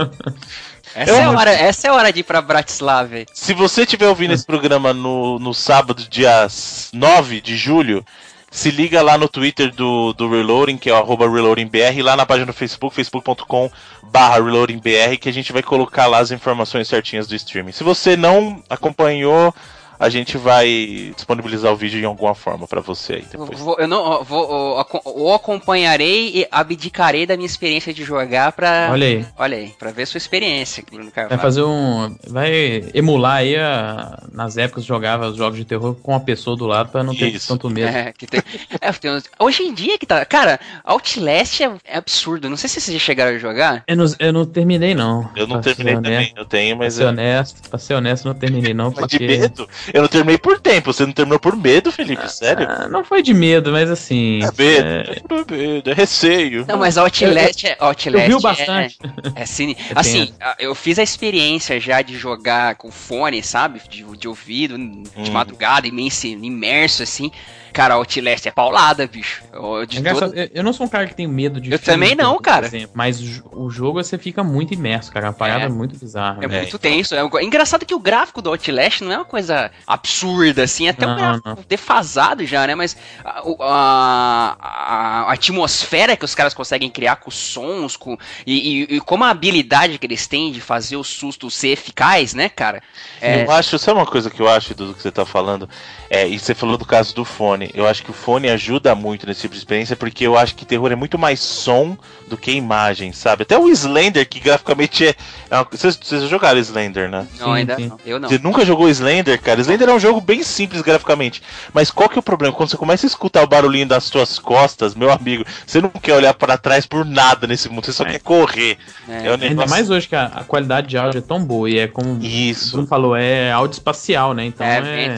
[0.94, 3.24] Essa, Eu é hora, essa é a hora de ir pra Bratislava.
[3.32, 6.46] Se você estiver ouvindo esse programa no, no sábado, dia
[6.92, 8.04] 9 de julho,
[8.50, 12.26] se liga lá no Twitter do, do Reloading, que é o ReloadingBR, e lá na
[12.26, 13.70] página do Facebook, facebook.com
[14.02, 17.72] barra ReloadingBR, que a gente vai colocar lá as informações certinhas do streaming.
[17.72, 19.54] Se você não acompanhou,
[20.00, 23.60] a gente vai disponibilizar o vídeo em alguma forma pra você aí Eu, depois.
[23.60, 28.52] vou, eu não eu vou, eu ou acompanharei e abdicarei da minha experiência de jogar
[28.52, 28.88] pra.
[28.90, 29.26] Olha aí.
[29.38, 31.40] Olha aí, pra ver sua experiência, Bruno Vai Carvalho.
[31.42, 32.16] fazer um.
[32.26, 36.56] Vai emular aí a, nas épocas que jogava os jogos de terror com a pessoa
[36.56, 37.48] do lado pra não ter Isso.
[37.48, 37.88] tanto medo.
[37.88, 38.40] É, que tem,
[38.80, 40.24] é, tem hoje em dia que tá.
[40.24, 42.48] Cara, Outlast é, é absurdo.
[42.48, 43.84] Não sei se vocês já chegaram a jogar.
[43.86, 45.28] Eu, não, eu não terminei, não.
[45.36, 47.94] Eu não Pra terminei também, honesto- eu tenho, Pra mas ser é honesto, pra ser
[47.94, 49.26] honesto, não terminei, não, Mas de porque.
[49.26, 49.68] medo.
[49.92, 52.28] Eu não terminei por tempo, você não terminou por medo, Felipe?
[52.30, 52.66] Sério?
[52.68, 54.40] Ah, não foi de medo, mas assim.
[54.42, 56.64] É medo, é, é, por medo, é receio.
[56.66, 57.76] Não, mas Outlast é.
[57.78, 58.98] Outlast eu vi é- bastante.
[59.34, 59.76] É cine...
[59.90, 63.80] Eu Assim, eu fiz a experiência já de jogar com fone, sabe?
[63.88, 65.32] De, de ouvido, de Hum.
[65.32, 67.30] madrugada, imenso, imerso, assim.
[67.72, 69.42] Cara, Outlast é paulada, bicho.
[69.52, 70.34] Eu- É todo...
[70.34, 72.66] eu, eu não sou um cara que tem medo de Eu filme também não, cara.
[72.66, 75.26] exemplo, mas o, jo- o jogo você fica muito imerso, cara.
[75.26, 75.68] É uma parada É.
[75.68, 76.38] muito bizarra.
[76.42, 76.58] É né?
[76.60, 77.14] muito tenso.
[77.14, 80.86] É um- é engraçado que o gráfico do Outlast não é uma coisa absurda, assim.
[80.86, 81.58] É até um Não, gráfico não.
[81.68, 82.74] defasado já, né?
[82.74, 88.16] Mas a, a- a- a atmosfera que os caras conseguem criar com os sons, com,
[88.46, 92.34] e, e- e como a habilidade que eles têm de fazer o susto ser eficaz,
[92.34, 92.82] né, cara?
[93.20, 95.68] É, Eu acho, sabe uma coisa que eu acho do que você tá falando?
[96.10, 97.70] É, e você falou do caso do fone.
[97.72, 100.66] Eu acho que o fone ajuda muito nesse tipo de experiência, porque eu acho que
[100.66, 101.96] terror é muito mais som
[102.26, 103.42] do que imagem, sabe?
[103.42, 105.14] Até o Slender, que graficamente é.
[105.48, 107.26] é uma- vocês, vocês jogaram Slender, né?
[107.38, 107.86] não, Sim, ainda sim.
[107.86, 108.00] não.
[108.04, 108.28] Eu não.
[108.28, 109.62] Você nunca jogou Slender, cara?
[109.62, 111.42] Render é um jogo bem simples graficamente.
[111.72, 112.54] Mas qual que é o problema?
[112.54, 116.14] Quando você começa a escutar o barulhinho das suas costas, meu amigo, você não quer
[116.14, 118.12] olhar para trás por nada nesse mundo, você só é.
[118.12, 118.78] quer correr.
[119.08, 119.26] É.
[119.26, 121.78] É um Ainda mais hoje que a, a, qualidade de áudio é tão boa e
[121.78, 122.72] é como Isso.
[122.72, 124.44] como falou, é áudio espacial, né?
[124.44, 125.06] Então é.
[125.06, 125.16] é...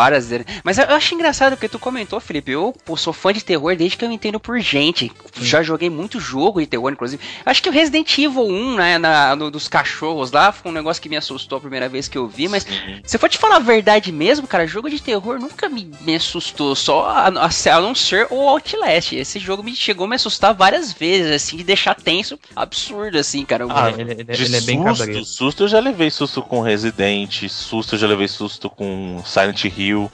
[0.00, 0.30] várias
[0.64, 2.52] Mas eu acho engraçado porque tu comentou, Felipe.
[2.52, 5.12] Eu pô, sou fã de terror desde que eu entendo por gente.
[5.34, 5.44] Sim.
[5.44, 7.22] Já joguei muito jogo de terror, inclusive.
[7.44, 11.02] Acho que o Resident Evil 1, né, na, no, dos cachorros lá, foi um negócio
[11.02, 13.00] que me assustou a primeira vez que eu vi, mas Sim.
[13.04, 16.14] se eu for te falar a verdade mesmo, cara, jogo de terror nunca me, me
[16.14, 19.12] assustou, só a, a, a, não ser o Outlast.
[19.12, 23.44] Esse jogo me chegou a me assustar várias vezes, assim, de deixar tenso, absurdo, assim,
[23.44, 23.66] cara.
[23.68, 27.94] Ah, ele, ele, ele é bem susto, susto eu já levei susto com Resident, susto
[27.94, 29.89] eu já levei susto com Silent Hill.
[29.90, 30.10] Brasil.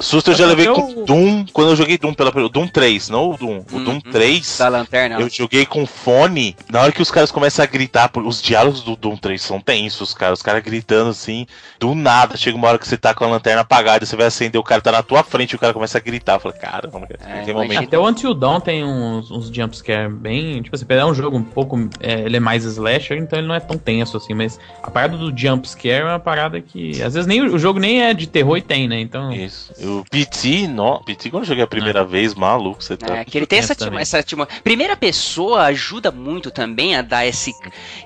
[0.00, 3.36] Susto eu já levei com Doom, quando eu joguei Doom pela Doom 3, não o
[3.36, 3.64] Doom.
[3.72, 4.38] O Doom 3.
[4.38, 5.20] Hum, da lanterna.
[5.20, 6.56] Eu joguei com fone.
[6.70, 10.14] Na hora que os caras começam a gritar, os diálogos do Doom 3 são tensos,
[10.14, 10.32] cara.
[10.32, 11.46] Os caras gritando assim,
[11.80, 12.36] do nada.
[12.36, 14.80] Chega uma hora que você tá com a lanterna apagada, você vai acender, o cara
[14.80, 16.34] tá na tua frente e o cara começa a gritar.
[16.34, 16.90] Eu falei, cara,
[17.20, 17.82] é, tem momento.
[17.82, 20.62] Até o Until Dawn tem uns, uns jumpscare bem.
[20.62, 21.88] Tipo, você pegar um jogo um pouco.
[22.00, 25.16] É, ele é mais slasher, então ele não é tão tenso assim, mas a parada
[25.16, 27.02] do jumpscare é uma parada que.
[27.02, 29.00] Às vezes nem o jogo nem é de terror e tem, né?
[29.00, 29.32] Então.
[29.32, 29.72] Isso.
[29.88, 33.18] O PT, no, PT quando eu joguei a primeira vez, maluco, você tá.
[33.18, 34.18] É, que ele tem essa, essa
[34.62, 37.52] Primeira pessoa ajuda muito também a dar esse,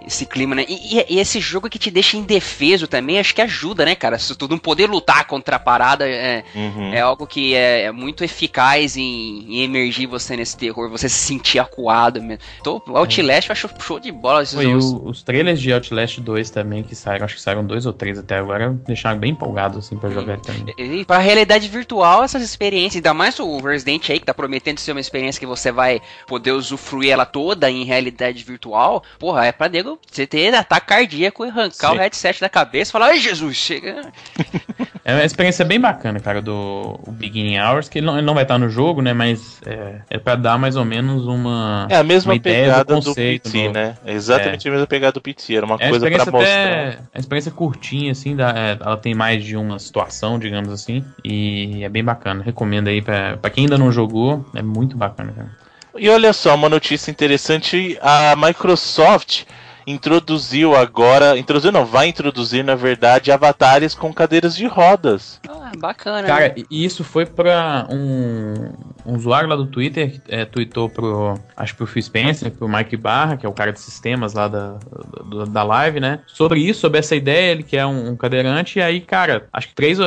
[0.07, 0.65] esse clima, né?
[0.69, 4.19] E, e, e, esse jogo que te deixa indefeso também, acho que ajuda, né, cara?
[4.19, 6.93] Se tu não poder lutar contra a parada, é, uhum.
[6.93, 11.19] é algo que é, é muito eficaz em, em, emergir você nesse terror, você se
[11.19, 12.43] sentir acuado mesmo.
[12.61, 14.43] Então, o Outlast eu acho show de bola.
[14.43, 17.87] Esses Foi, o, os trailers de Outlast 2 também, que saíram, acho que saíram dois
[17.87, 20.75] ou três até agora, deixaram bem empolgado, assim, pra jogar também.
[20.79, 24.79] E, e pra realidade virtual essas experiências, ainda mais o Resident aí, que tá prometendo
[24.79, 29.53] ser uma experiência que você vai poder usufruir ela toda em realidade virtual, porra, é
[29.53, 31.97] pra nego você ter ataque cardíaco e arrancar Sim.
[31.97, 34.13] o headset da cabeça e falar, ai Jesus, chega.
[35.05, 38.43] é uma experiência bem bacana, cara, do Beginning Hours, que ele não, ele não vai
[38.45, 41.87] estar no jogo, né, mas é, é pra dar mais ou menos uma.
[41.89, 43.73] É a mesma pegada do, do PT, do...
[43.73, 43.97] né?
[44.05, 44.71] É exatamente é.
[44.71, 46.43] a mesma pegada do PT, era uma é coisa pra mostrar.
[46.43, 51.05] É uma experiência curtinha, assim, da, é, ela tem mais de uma situação, digamos assim,
[51.25, 52.43] e é bem bacana.
[52.43, 55.51] Recomendo aí pra, pra quem ainda não jogou, é muito bacana, cara.
[55.97, 59.45] E olha só, uma notícia interessante: a Microsoft
[59.87, 65.41] introduziu agora, introduziu não, vai introduzir na verdade avatares com cadeiras de rodas.
[65.49, 66.27] Ah, bacana.
[66.27, 68.73] Cara, e isso foi para um,
[69.05, 72.97] um, usuário lá do Twitter, é, tweetou pro, acho que pro Phil Spencer, pro Mike
[72.97, 74.79] Barra, que é o cara de sistemas lá da,
[75.25, 76.21] da, da live, né?
[76.27, 79.69] Sobre isso, sobre essa ideia, ele que é um, um, cadeirante, e aí, cara, acho
[79.69, 79.99] que três,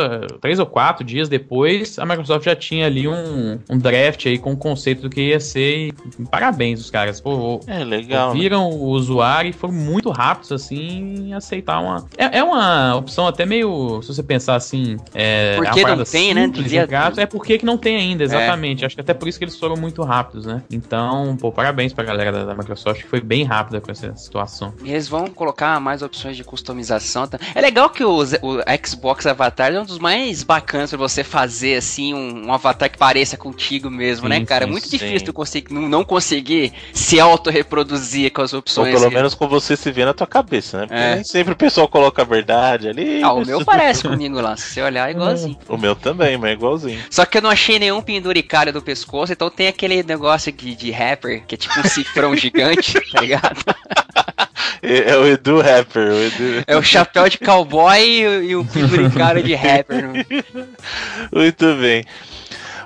[0.41, 4.53] três ou quatro dias depois, a Microsoft já tinha ali um, um draft aí com
[4.53, 5.87] o conceito do que ia ser.
[5.87, 5.93] E,
[6.29, 7.19] parabéns, os caras.
[7.19, 8.33] Pô, é legal.
[8.33, 8.75] Viram né?
[8.75, 12.05] o usuário e foram muito rápidos assim em aceitar uma.
[12.17, 14.01] É, é uma opção até meio.
[14.01, 14.97] Se você pensar assim.
[15.13, 16.47] É, por que não tem, né?
[16.47, 16.85] Devia...
[16.85, 18.25] Gato, é porque que não tem ainda, é.
[18.25, 18.83] exatamente.
[18.83, 18.84] É.
[18.85, 20.63] Acho que até por isso que eles foram muito rápidos, né?
[20.69, 24.73] Então, pô, parabéns pra galera da, da Microsoft que foi bem rápida com essa situação.
[24.83, 27.27] E eles vão colocar mais opções de customização.
[27.27, 27.39] Tá?
[27.53, 31.77] É legal que o, o Xbox Avatar é um dos mais bacanas pra você fazer
[31.77, 34.65] assim, um, um avatar que pareça contigo mesmo, né, sim, né, cara?
[34.65, 34.97] é muito sim.
[34.97, 38.93] difícil tu conseguir, não, não conseguir se auto-reproduzir com as opções.
[38.93, 40.87] Ou pelo menos com você se vê na tua cabeça, né?
[40.87, 41.23] Porque é.
[41.23, 43.23] sempre o pessoal coloca a verdade ali.
[43.23, 44.55] Ah, o meu parece comigo lá.
[44.55, 45.57] Se você olhar, é igualzinho.
[45.67, 47.03] O meu também, mas é igualzinho.
[47.09, 50.91] Só que eu não achei nenhum penduricalho do pescoço, então tem aquele negócio de, de
[50.91, 53.63] rapper, que é tipo um cifrão gigante, tá ligado?
[54.81, 56.11] É, é o Edu Rapper.
[56.11, 56.63] O Edu...
[56.67, 60.09] É o chapéu de cowboy e, e o penduricalho de rapper.
[61.33, 62.05] Muito bem.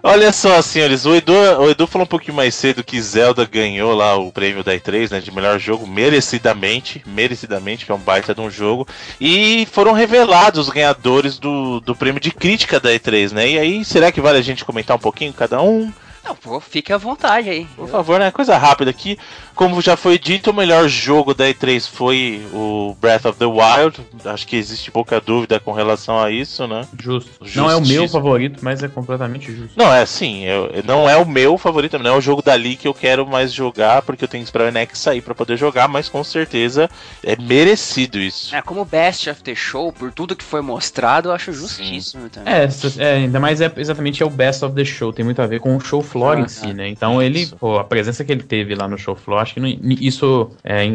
[0.01, 3.93] Olha só, senhores, o Edu, o Edu falou um pouquinho mais cedo que Zelda ganhou
[3.93, 8.33] lá o prêmio da E3, né, de melhor jogo, merecidamente, merecidamente, que é um baita
[8.33, 8.87] de um jogo,
[9.19, 13.85] e foram revelados os ganhadores do, do prêmio de crítica da E3, né, e aí,
[13.85, 15.91] será que vale a gente comentar um pouquinho cada um?
[16.29, 17.65] Não, pô, fique à vontade aí.
[17.75, 18.29] Por favor, né?
[18.29, 19.17] Coisa rápida aqui.
[19.55, 23.99] Como já foi dito, o melhor jogo da E3 foi o Breath of the Wild.
[24.23, 26.87] Acho que existe pouca dúvida com relação a isso, né?
[26.97, 27.29] Justo.
[27.55, 29.73] Não é o meu favorito, mas é completamente justo.
[29.75, 30.45] Não, é sim.
[30.45, 33.51] Eu, não é o meu favorito, não é o jogo dali que eu quero mais
[33.51, 36.89] jogar, porque eu tenho que esperar o NX sair para poder jogar, mas com certeza
[37.23, 38.55] é merecido isso.
[38.55, 42.29] É, como Best of the Show, por tudo que foi mostrado, eu acho justíssimo sim.
[42.29, 42.53] também.
[42.53, 45.11] É, é, ainda mais é exatamente é o Best of the Show.
[45.11, 46.87] Tem muito a ver com o show floor ah, em si, né?
[46.89, 49.69] Então ele, pô, a presença que ele teve lá no show floor, acho que não,
[49.99, 50.85] isso é,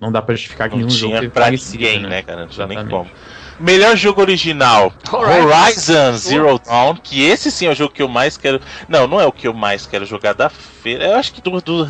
[0.00, 2.08] não dá pra justificar que não nenhum jogo teve pra ninguém, né?
[2.08, 2.42] né, cara?
[2.42, 3.10] Não tinha nem como.
[3.58, 6.96] Melhor jogo original: Horizon, Zero Dawn.
[6.96, 8.60] Que esse sim é o jogo que eu mais quero.
[8.88, 11.06] Não, não é o que eu mais quero jogar da feira.
[11.06, 11.88] Eu acho que do, do,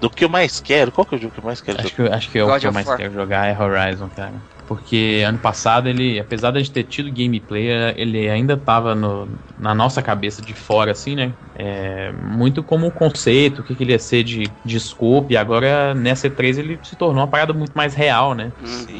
[0.00, 0.90] do que eu mais quero.
[0.90, 2.10] Qual que é o jogo que eu mais quero acho jogar?
[2.10, 2.96] Que, acho que é o God que eu mais War.
[2.96, 4.34] quero jogar é Horizon, cara.
[4.70, 7.66] Porque ano passado ele, apesar de a gente ter tido gameplay,
[7.96, 11.34] ele ainda tava no, na nossa cabeça de fora, assim, né?
[11.52, 15.92] É, muito como conceito, o que, que ele ia ser de, de scope, e agora
[15.92, 18.52] nessa E3 ele se tornou uma parada muito mais real, né?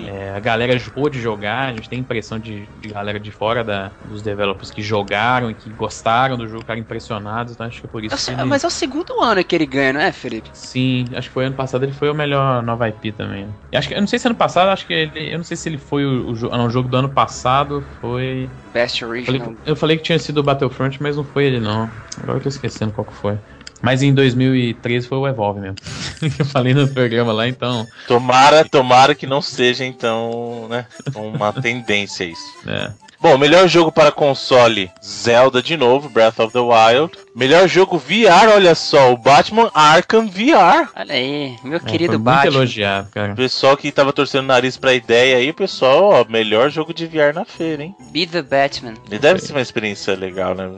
[0.02, 3.92] É, a galera pôde jogar, a gente tem impressão de, de galera de fora da,
[4.02, 7.88] dos developers que jogaram e que gostaram do jogo, ficaram impressionados, então acho que é
[7.88, 8.50] por isso Eu sei- que ele...
[8.50, 10.50] Mas é o segundo ano que ele ganha, não é, Felipe?
[10.52, 13.54] Sim, acho que foi ano passado ele foi o melhor nova IP também.
[13.72, 15.32] E acho que, eu não sei se ano passado, acho que ele.
[15.32, 18.48] Eu não sei se ele foi o, o, não, o jogo do ano passado, foi.
[18.72, 19.54] Best Eu falei, Original.
[19.66, 21.90] eu falei que tinha sido o Battlefront, mas não foi ele não.
[22.22, 23.38] Agora eu tô esquecendo qual que foi.
[23.82, 25.76] Mas em 2013 foi o Evolve mesmo.
[26.38, 27.86] eu falei no programa lá, então.
[28.06, 30.86] Tomara, tomara que não seja, então, né?
[31.14, 32.44] Uma tendência isso.
[32.66, 32.92] É.
[33.20, 37.12] Bom, melhor jogo para console, Zelda de novo, Breath of the Wild.
[37.36, 40.88] Melhor jogo VR, olha só, o Batman Arkham VR.
[40.96, 42.54] Olha aí, meu É, querido foi muito Batman.
[42.56, 43.32] elogiado, cara.
[43.32, 47.06] O pessoal que tava torcendo o nariz pra ideia aí, pessoal, ó, melhor jogo de
[47.06, 47.94] VR na feira, hein?
[48.10, 48.94] Be the Batman.
[49.10, 50.70] E deve ser uma experiência legal, né?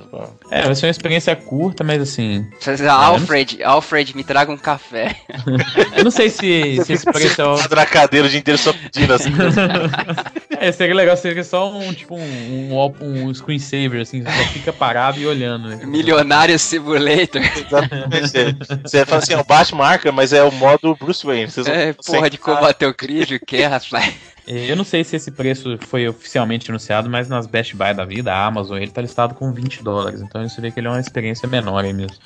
[0.50, 2.46] É, vai ser uma experiência curta, mas assim.
[2.90, 5.16] Alfred, Alfred, me traga um café.
[5.96, 9.30] Eu não sei se, se esse preço é cadeira o dia inteiro só pedindo assim.
[10.62, 14.72] É, seria legal seria só um tipo um, um, um screensaver, assim, você só fica
[14.72, 15.68] parado e olhando.
[15.68, 15.80] Né?
[15.84, 17.42] Milionário Simulator.
[17.56, 18.56] Exatamente.
[18.84, 21.50] Você fala assim, é o Batman Arkham, mas é o modo Bruce Wayne.
[21.50, 24.14] Vocês vão É, porra de combater o crime, o que, rapaz?
[24.44, 28.32] Eu não sei se esse preço foi oficialmente anunciado, mas nas Best Buy da vida,
[28.34, 30.20] a Amazon, ele tá listado com 20 dólares.
[30.20, 32.16] Então isso vê que ele é uma experiência menor aí mesmo.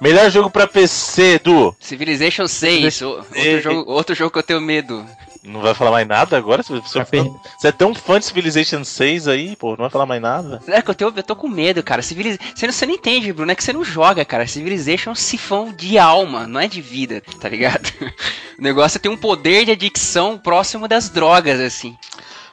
[0.00, 1.74] Melhor jogo pra PC, Edu.
[1.80, 5.04] Civilization 6, o- outro jogo, outro jogo que eu tenho medo.
[5.44, 6.62] Não vai falar mais nada agora?
[6.62, 9.90] Você, você- Tá per- você é tão fã de Civilization 6 aí, pô, não vai
[9.90, 10.62] falar mais nada?
[10.68, 12.00] É que eu, tenho, eu tô com medo, cara.
[12.00, 12.38] Civiliz...
[12.54, 14.46] Você, não, você não entende, Bruno, é que você não joga, cara.
[14.46, 17.90] Civilization é um sifão de alma, não é de vida, tá ligado?
[18.58, 21.96] O negócio é ter um poder de adicção próximo das drogas, assim.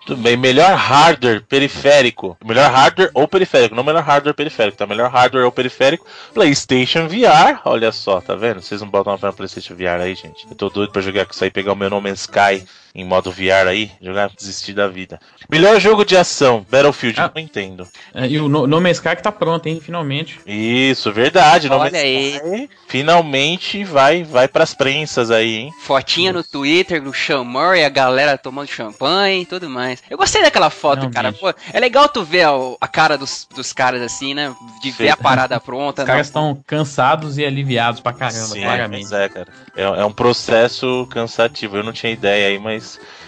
[0.05, 2.37] Tudo bem, melhor hardware periférico.
[2.43, 4.87] Melhor hardware ou periférico, não melhor hardware periférico, tá?
[4.87, 6.05] Melhor hardware ou periférico.
[6.33, 8.61] PlayStation VR, olha só, tá vendo?
[8.61, 10.47] Vocês não botam uma PlayStation VR aí, gente.
[10.49, 13.05] Eu tô doido pra jogar com isso aí, pegar o meu No Man's Sky em
[13.05, 15.19] modo VR aí, jogar, desistir da vida.
[15.49, 17.31] Melhor jogo de ação, Battlefield, Ah.
[17.33, 17.87] não entendo.
[18.13, 20.39] É, E o No No Man's Sky que tá pronto, hein, finalmente.
[20.45, 21.67] Isso, verdade.
[21.69, 22.33] No Olha Man's aí.
[22.35, 25.71] Sky finalmente vai, vai pras prensas aí, hein?
[25.81, 30.01] Fotinha no Twitter, no Sean Murray, a galera tomando champanhe e tudo mais.
[30.09, 31.31] Eu gostei daquela foto, Não, cara.
[31.31, 34.53] Pô, é legal tu ver a, a cara dos, dos caras assim, né?
[34.81, 36.01] De ver a parada pronta.
[36.03, 36.13] Os né?
[36.13, 39.03] caras estão cansados e aliviados pra caramba, Sim, claramente.
[39.03, 39.47] mas é, cara.
[39.75, 41.77] É, é um processo cansativo.
[41.77, 42.78] Eu não tinha ideia aí, mas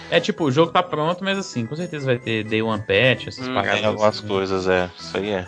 [0.10, 3.28] É tipo, o jogo tá pronto, mas assim, com certeza vai ter Day One Patch,
[3.28, 3.80] essas Hum, paradas.
[3.80, 4.28] tem algumas assim.
[4.28, 4.90] coisas, é.
[5.00, 5.48] Isso aí é.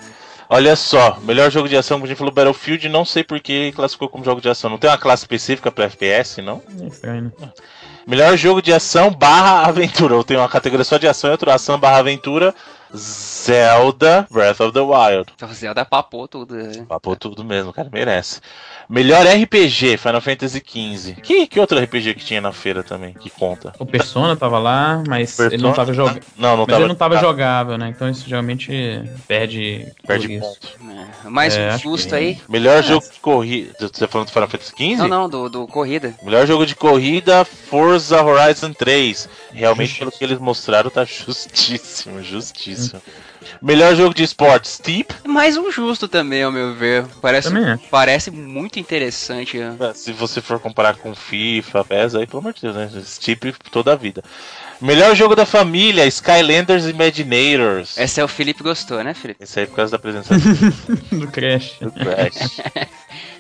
[0.49, 3.71] Olha só, melhor jogo de ação, como a gente falou, Battlefield, não sei por que
[3.71, 4.69] classificou como jogo de ação.
[4.69, 6.61] Não tem uma classe específica pra FPS, não?
[6.81, 7.49] É estranho, né?
[8.05, 10.13] Melhor jogo de ação barra aventura.
[10.13, 12.53] Eu tenho uma categoria só de ação e outra ação barra aventura.
[12.95, 15.31] Zelda Breath of the Wild.
[15.35, 16.55] Então, Zelda papou tudo.
[16.55, 16.85] né?
[16.87, 18.39] Papou tudo mesmo, cara, merece.
[18.89, 21.13] Melhor RPG, Final Fantasy XV.
[21.21, 23.73] Que, que outro RPG que tinha na feira também, que conta?
[23.79, 25.73] O Persona tava lá, mas ele não Persona?
[25.75, 26.21] tava jogando.
[26.37, 26.79] Não, não Mas tava.
[26.81, 27.87] ele não tava jogável, né?
[27.89, 29.87] Então isso geralmente perde.
[30.05, 30.59] Perde por isso.
[30.59, 30.93] ponto.
[31.25, 32.41] É, mais É, um susto que- aí.
[32.49, 33.73] Melhor jogo de corrida.
[33.79, 34.95] Você tá falando do Final Fantasy XV?
[34.97, 36.13] Não, não, do, do Corrida.
[36.21, 39.29] Melhor jogo de corrida, Forza Horizon 3.
[39.53, 39.99] Realmente, Justiça.
[39.99, 42.82] pelo que eles mostraram, tá justíssimo, justíssimo.
[43.61, 45.13] Melhor jogo de esporte, Steep.
[45.25, 47.05] Mais um justo também, ao meu ver.
[47.21, 47.83] Parece, Também acho.
[47.89, 49.57] parece muito interessante.
[49.57, 49.75] né?
[49.93, 52.89] Se você for comparar com FIFA, PES, aí, pelo amor de Deus, né?
[53.05, 54.23] Steep toda a vida.
[54.81, 57.97] Melhor jogo da família, Skylanders Imaginators.
[57.97, 59.41] Esse é o Felipe gostou, né, Felipe?
[59.43, 61.77] Esse aí é por causa da presença do Do Crash.
[61.79, 62.61] Crash.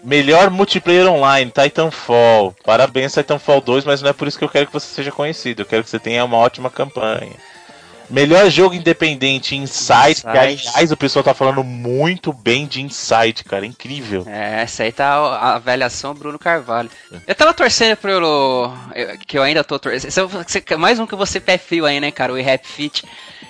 [0.03, 2.55] Melhor multiplayer online, Titanfall.
[2.63, 5.61] Parabéns, Titanfall 2, mas não é por isso que eu quero que você seja conhecido.
[5.61, 7.33] Eu quero que você tenha uma ótima campanha.
[8.09, 10.21] Melhor jogo independente, Inside.
[10.21, 10.67] Que, Inside.
[10.69, 13.65] aliás, o pessoal tá falando muito bem de Inside, cara.
[13.65, 14.23] Incrível.
[14.27, 16.89] É, essa aí tá a avaliação Bruno Carvalho.
[17.27, 18.71] Eu tava torcendo pelo.
[18.95, 20.09] eu- Que eu ainda tô torcendo.
[20.09, 20.23] Esse é
[20.77, 22.33] Mais um que você pé frio aí, né, cara?
[22.33, 23.03] O Rap Fit.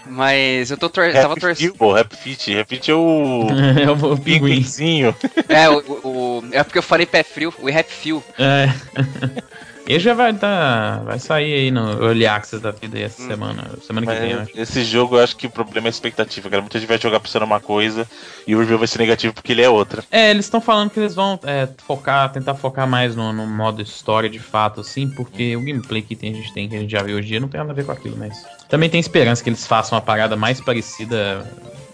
[0.05, 1.67] Mas eu tô tor tava Rap torcendo.
[1.69, 2.53] Fit, pô, Rap Fit.
[2.53, 3.47] Rap Fit é o
[3.81, 5.15] é o, pinguinzinho.
[5.47, 8.23] É, o, o- é porque eu falei pé frio, o Rap Fio.
[8.37, 8.67] É.
[9.85, 13.69] Ele já vai tá, vai sair aí no Early Access da vida aí essa semana.
[13.85, 14.51] Semana que vem, eu acho.
[14.55, 16.61] esse jogo eu acho que o problema é a expectativa, cara.
[16.61, 18.07] Muita gente vai jogar pensando uma coisa
[18.47, 20.03] e o review vai ser negativo porque ele é outra.
[20.09, 23.81] É, eles estão falando que eles vão é, focar, tentar focar mais no, no modo
[23.81, 26.91] história de fato, assim, porque o gameplay que tem, a gente tem, que a gente
[26.91, 28.45] já viu hoje em dia, não tem nada a ver com aquilo, mas.
[28.69, 31.45] Também tem esperança que eles façam uma parada mais parecida,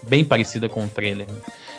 [0.04, 1.26] bem parecida com o trailer.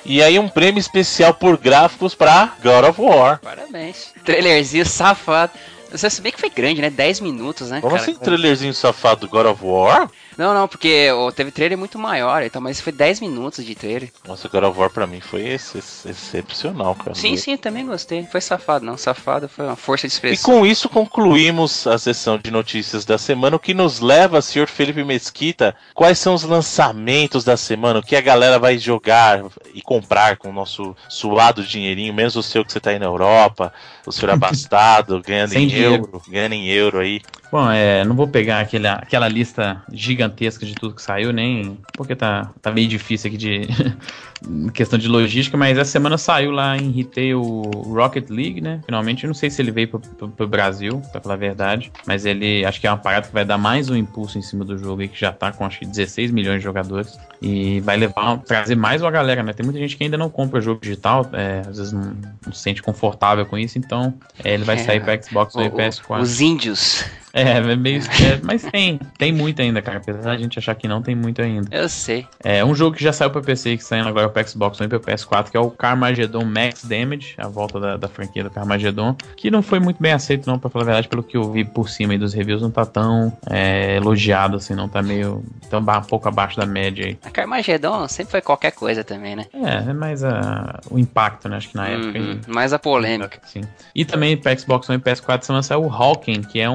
[0.06, 3.40] E aí um prêmio especial por gráficos pra God of War.
[3.40, 4.14] Parabéns.
[4.26, 5.54] Trailerzinho safado.
[5.92, 6.90] Você sabia que foi grande, né?
[6.90, 7.82] 10 minutos, né?
[7.82, 8.02] Como cara?
[8.02, 10.10] assim, trailerzinho safado do God of War?
[10.42, 14.12] Não, não, porque o- teve trailer muito maior, então, mas foi 10 minutos de trailer.
[14.28, 17.14] Nossa, God of War pra mim foi ex- ex- excepcional, cara.
[17.14, 18.26] Sim, sim, também gostei.
[18.26, 18.98] Foi safado, não.
[18.98, 20.52] Safado foi uma força de E expressão.
[20.56, 25.04] com isso concluímos a sessão de notícias da semana, o que nos leva, senhor Felipe
[25.04, 30.38] Mesquita, quais são os lançamentos da semana, o que a galera vai jogar e comprar
[30.38, 33.72] com o nosso suado dinheirinho, menos o seu que você tá aí na Europa,
[34.08, 35.94] o senhor abastado, ganhando em dinheiro.
[35.96, 37.22] euro, ganhando em euro aí.
[37.52, 42.16] Bom, é, não vou pegar aquele, aquela lista gigantesca de tudo que saiu, nem porque
[42.16, 43.68] tá, tá meio difícil aqui de
[44.74, 48.82] questão de logística, mas essa semana saiu lá em retail o Rocket League, né?
[48.86, 51.92] Finalmente, eu não sei se ele veio pro, pro- pro Brasil, pra falar a verdade,
[52.08, 54.64] mas ele acho que é uma parada que vai dar mais um impulso em cima
[54.64, 57.98] do jogo aí, que já tá com acho que 16 milhões de jogadores e vai
[57.98, 59.52] levar, trazer mais uma galera, né?
[59.54, 62.14] Tem muita gente que ainda não compra jogo digital, é, às vezes não,
[62.46, 64.14] não se sente confortável com isso, então
[64.44, 64.80] é, ele vai É.
[64.80, 66.22] sair pra Xbox One e O- o- PS4.
[66.22, 67.04] os índios.
[67.34, 68.02] É, é meio.
[68.02, 69.98] é, mas tem, tem muito ainda, cara.
[69.98, 71.68] Apesar da gente achar que não tem muito ainda.
[71.72, 72.28] Eu sei.
[72.44, 74.90] É um jogo que já saiu pra PC, que saindo agora pro Xbox One e
[74.90, 79.16] pro PS4, que é o Carmageddon Max Damage, a volta da, da franquia do Carmageddon,
[79.38, 81.64] que não foi muito bem aceito, não, pra falar a verdade, pelo que eu vi
[81.64, 85.44] por cima aí dos reviews, não tá tão é, elogiado assim, não tá meio.
[85.70, 87.18] tão ba- um pouco abaixo da média aí.
[87.24, 89.46] A Carmageddon sempre foi qualquer coisa também, né?
[89.54, 91.58] É, é mais a, o impacto, né?
[91.58, 92.20] Acho que na época.
[92.20, 93.40] Uhum, e- mais a polêmica.
[93.46, 93.62] Sim.
[93.96, 96.70] E também para Xbox One e PS4 você lança o Hawking, que é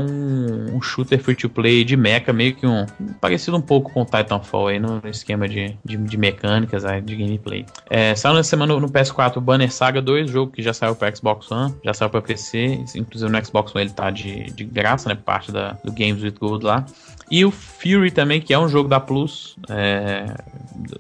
[0.47, 2.87] um, shooter free to play de mecha, meio que um.
[3.21, 7.17] parecido um pouco com Titanfall aí no, no esquema de, de, de mecânicas, aí, de
[7.17, 7.67] gameplay.
[7.89, 10.95] É, saiu na semana no, no PS4 o Banner Saga 2, jogo que já saiu
[10.95, 14.65] para Xbox One, já saiu para PC, inclusive no Xbox One ele tá de, de
[14.65, 15.15] graça, né?
[15.15, 16.85] Parte da, do Games with Gold lá.
[17.31, 20.27] E o Fury também, que é um jogo da Plus, é,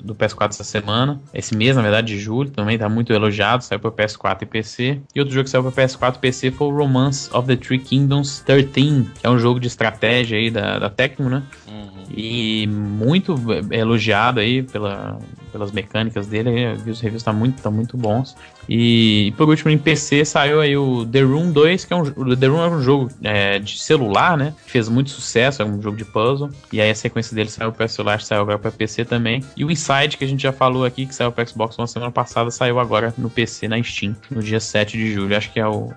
[0.00, 1.20] do do PS4 essa semana.
[1.34, 3.62] Esse mês, na verdade, de julho, também tá muito elogiado.
[3.62, 5.00] Saiu para PS4 e PC.
[5.14, 7.78] E outro jogo que saiu para PS4 e PC foi o Romance of the Three
[7.78, 11.42] Kingdoms 13, que é um jogo de estratégia aí da, da Tecmo, né?
[11.68, 12.04] Uhum.
[12.16, 13.34] E muito
[13.70, 15.18] elogiado aí pela,
[15.52, 16.50] pelas mecânicas dele.
[16.50, 18.36] Eu vi os reviews tá muito, tá muito bons.
[18.68, 22.04] E por último, em PC saiu aí o The Room 2, que é um,
[22.36, 24.54] The Room é um jogo é, de celular, né?
[24.64, 26.50] Que fez muito sucesso, é um jogo de puzzle.
[26.72, 29.42] E aí a sequência dele saiu para celular, saiu agora para PC também.
[29.56, 32.10] E o Inside, que a gente já falou aqui, que saiu para Xbox One semana
[32.10, 35.36] passada, saiu agora no PC na Steam, no dia 7 de julho.
[35.36, 35.92] Acho que é o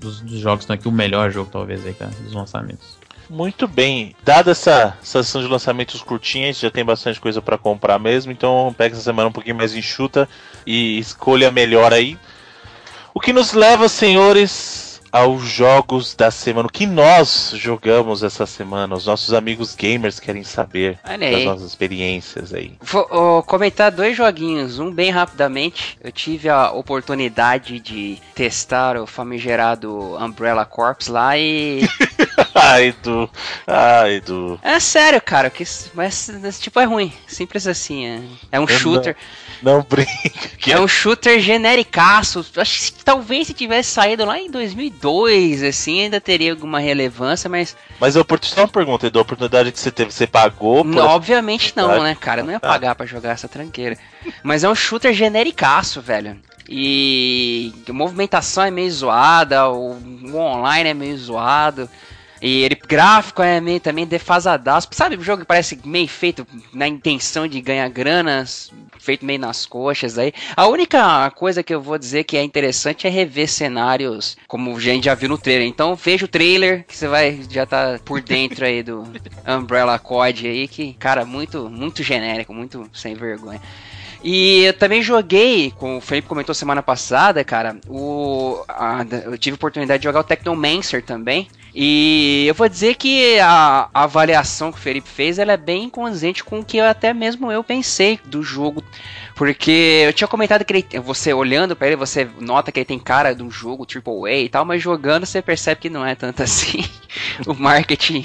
[0.00, 2.95] dos, dos jogos que estão aqui o melhor jogo, talvez, aí, cara, dos lançamentos.
[3.28, 4.14] Muito bem.
[4.22, 7.98] Dada essa essa sessão de lançamentos curtinha, a gente já tem bastante coisa pra comprar
[7.98, 10.28] mesmo, então pega essa semana um pouquinho mais enxuta
[10.66, 12.18] e escolha melhor aí.
[13.12, 14.86] O que nos leva, senhores,
[15.16, 16.68] aos jogos da semana.
[16.68, 18.94] O que nós jogamos essa semana?
[18.94, 22.74] Os nossos amigos gamers querem saber das nossas experiências aí.
[22.82, 25.98] Vou ó, comentar dois joguinhos, um bem rapidamente.
[26.02, 31.80] Eu tive a oportunidade de testar o famigerado Umbrella Corps lá e.
[32.58, 33.30] Ai, Edu.
[33.66, 34.58] Ai, Edu.
[34.62, 35.62] é sério, cara, que
[35.92, 37.12] mas tipo é ruim.
[37.26, 38.06] Simples assim.
[38.06, 38.20] É,
[38.52, 39.16] é um Eu shooter.
[39.62, 40.10] Não brinca.
[40.58, 42.44] Que É um shooter genericaço.
[42.56, 47.76] Acho que talvez se tivesse saído lá em 2002, assim, ainda teria alguma relevância, mas
[48.00, 49.18] Mas a oportunidade, só uma pergunta, Edu.
[49.18, 52.40] A oportunidade que você teve, você pagou Não, obviamente não, né, cara?
[52.40, 53.98] Eu não ia pagar pra jogar essa tranqueira.
[54.42, 56.38] Mas é um shooter genericaço, velho.
[56.68, 59.96] E a movimentação é meio zoada, o
[60.34, 61.88] online é meio zoado.
[62.40, 64.88] E ele gráfico é meio também defasadaço.
[64.92, 69.64] Sabe o jogo que parece meio feito na intenção de ganhar granas, feito meio nas
[69.64, 70.32] coxas aí.
[70.54, 74.80] A única coisa que eu vou dizer que é interessante é rever cenários, como a
[74.80, 75.66] gente já viu no trailer.
[75.66, 79.04] Então veja o trailer que você vai já tá por dentro aí do
[79.48, 83.60] Umbrella Code aí, que cara muito muito genérico, muito sem vergonha.
[84.22, 89.54] E eu também joguei, como o Felipe comentou semana passada, cara, o, a- eu tive
[89.54, 91.46] a oportunidade de jogar o Technomancer também.
[91.78, 95.90] E eu vou dizer que a, a avaliação que o Felipe fez, ela é bem
[95.90, 98.82] condizente com o que eu, até mesmo eu pensei do jogo.
[99.34, 102.98] Porque eu tinha comentado que ele, você olhando pra ele, você nota que ele tem
[102.98, 106.40] cara de um jogo AAA e tal, mas jogando você percebe que não é tanto
[106.42, 106.82] assim.
[107.46, 108.24] o marketing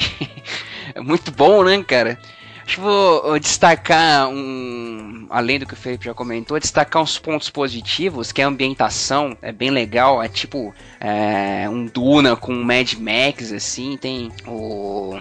[0.95, 2.17] é muito bom, né, cara?
[2.65, 5.27] Acho que vou uh, destacar um.
[5.29, 9.51] Além do que o Felipe já comentou, destacar uns pontos positivos, que a ambientação é
[9.51, 15.19] bem legal, é tipo é, um Duna com Mad Max, assim, tem o.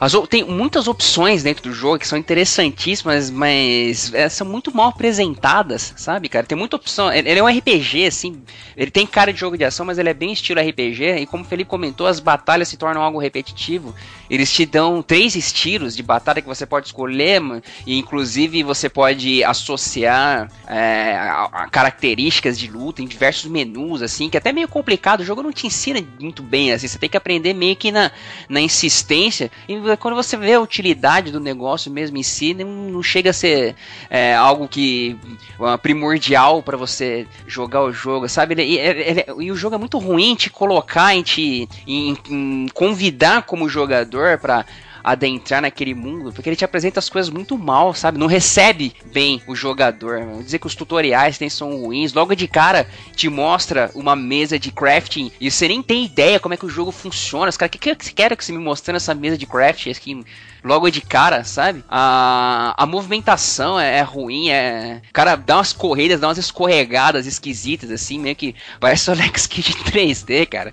[0.00, 4.88] As, tem muitas opções dentro do jogo que são interessantíssimas, mas é, são muito mal
[4.88, 6.46] apresentadas, sabe, cara?
[6.46, 7.12] Tem muita opção.
[7.12, 8.42] Ele, ele, é um RPG, assim.
[8.76, 11.16] Ele tem cara de jogo de ação, mas ele é bem estilo RPG.
[11.20, 13.94] E como o Felipe comentou, as batalhas se tornam algo repetitivo.
[14.28, 17.40] Eles te dão três estilos de batalha que você pode escolher,
[17.86, 24.28] e inclusive você pode associar é, a, a características de luta em diversos menus, assim,
[24.28, 25.20] que é até meio complicado.
[25.20, 26.88] O jogo não te ensina muito bem, assim.
[26.88, 28.10] Você tem que aprender meio que na,
[28.48, 29.50] na insistência.
[29.68, 33.32] E quando você vê a utilidade do negócio mesmo em si, não, não chega a
[33.32, 33.74] ser
[34.10, 35.16] é, algo que
[35.58, 38.54] uh, primordial para você jogar o jogo, sabe?
[38.54, 42.68] Ele, ele, ele, e o jogo é muito ruim te colocar, em te em, em
[42.74, 44.64] convidar como jogador para
[45.02, 48.18] adentrar naquele mundo, porque ele te apresenta as coisas muito mal, sabe?
[48.18, 50.20] Não recebe bem o jogador.
[50.20, 52.12] Vamos dizer que os tutoriais tem, são ruins.
[52.12, 56.54] Logo de cara te mostra uma mesa de crafting e você nem tem ideia como
[56.54, 57.48] é que o jogo funciona.
[57.48, 59.90] Os caras, o que, que você quer que você me mostrando essa mesa de crafting
[59.90, 60.24] aqui?
[60.62, 61.84] logo de cara, sabe?
[61.88, 65.00] A, a movimentação é, é, ruim, é.
[65.08, 69.46] O cara dá umas corridas, dá umas escorregadas esquisitas, assim, meio que parece o Alex
[69.46, 70.72] Kid 3D, cara.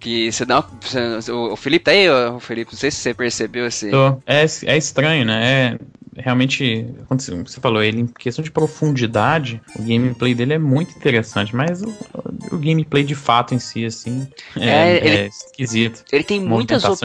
[0.00, 2.72] Que você dá uma, O Felipe tá aí, o Felipe?
[2.72, 3.90] Não sei se você percebeu esse.
[4.26, 5.74] É, é estranho, né?
[5.74, 5.78] É,
[6.22, 11.54] realmente, quando você falou, ele em questão de profundidade, o gameplay dele é muito interessante,
[11.54, 11.94] mas o,
[12.52, 16.04] o gameplay de fato em si, assim, é, é, ele, é esquisito.
[16.12, 17.00] Ele tem muitas, op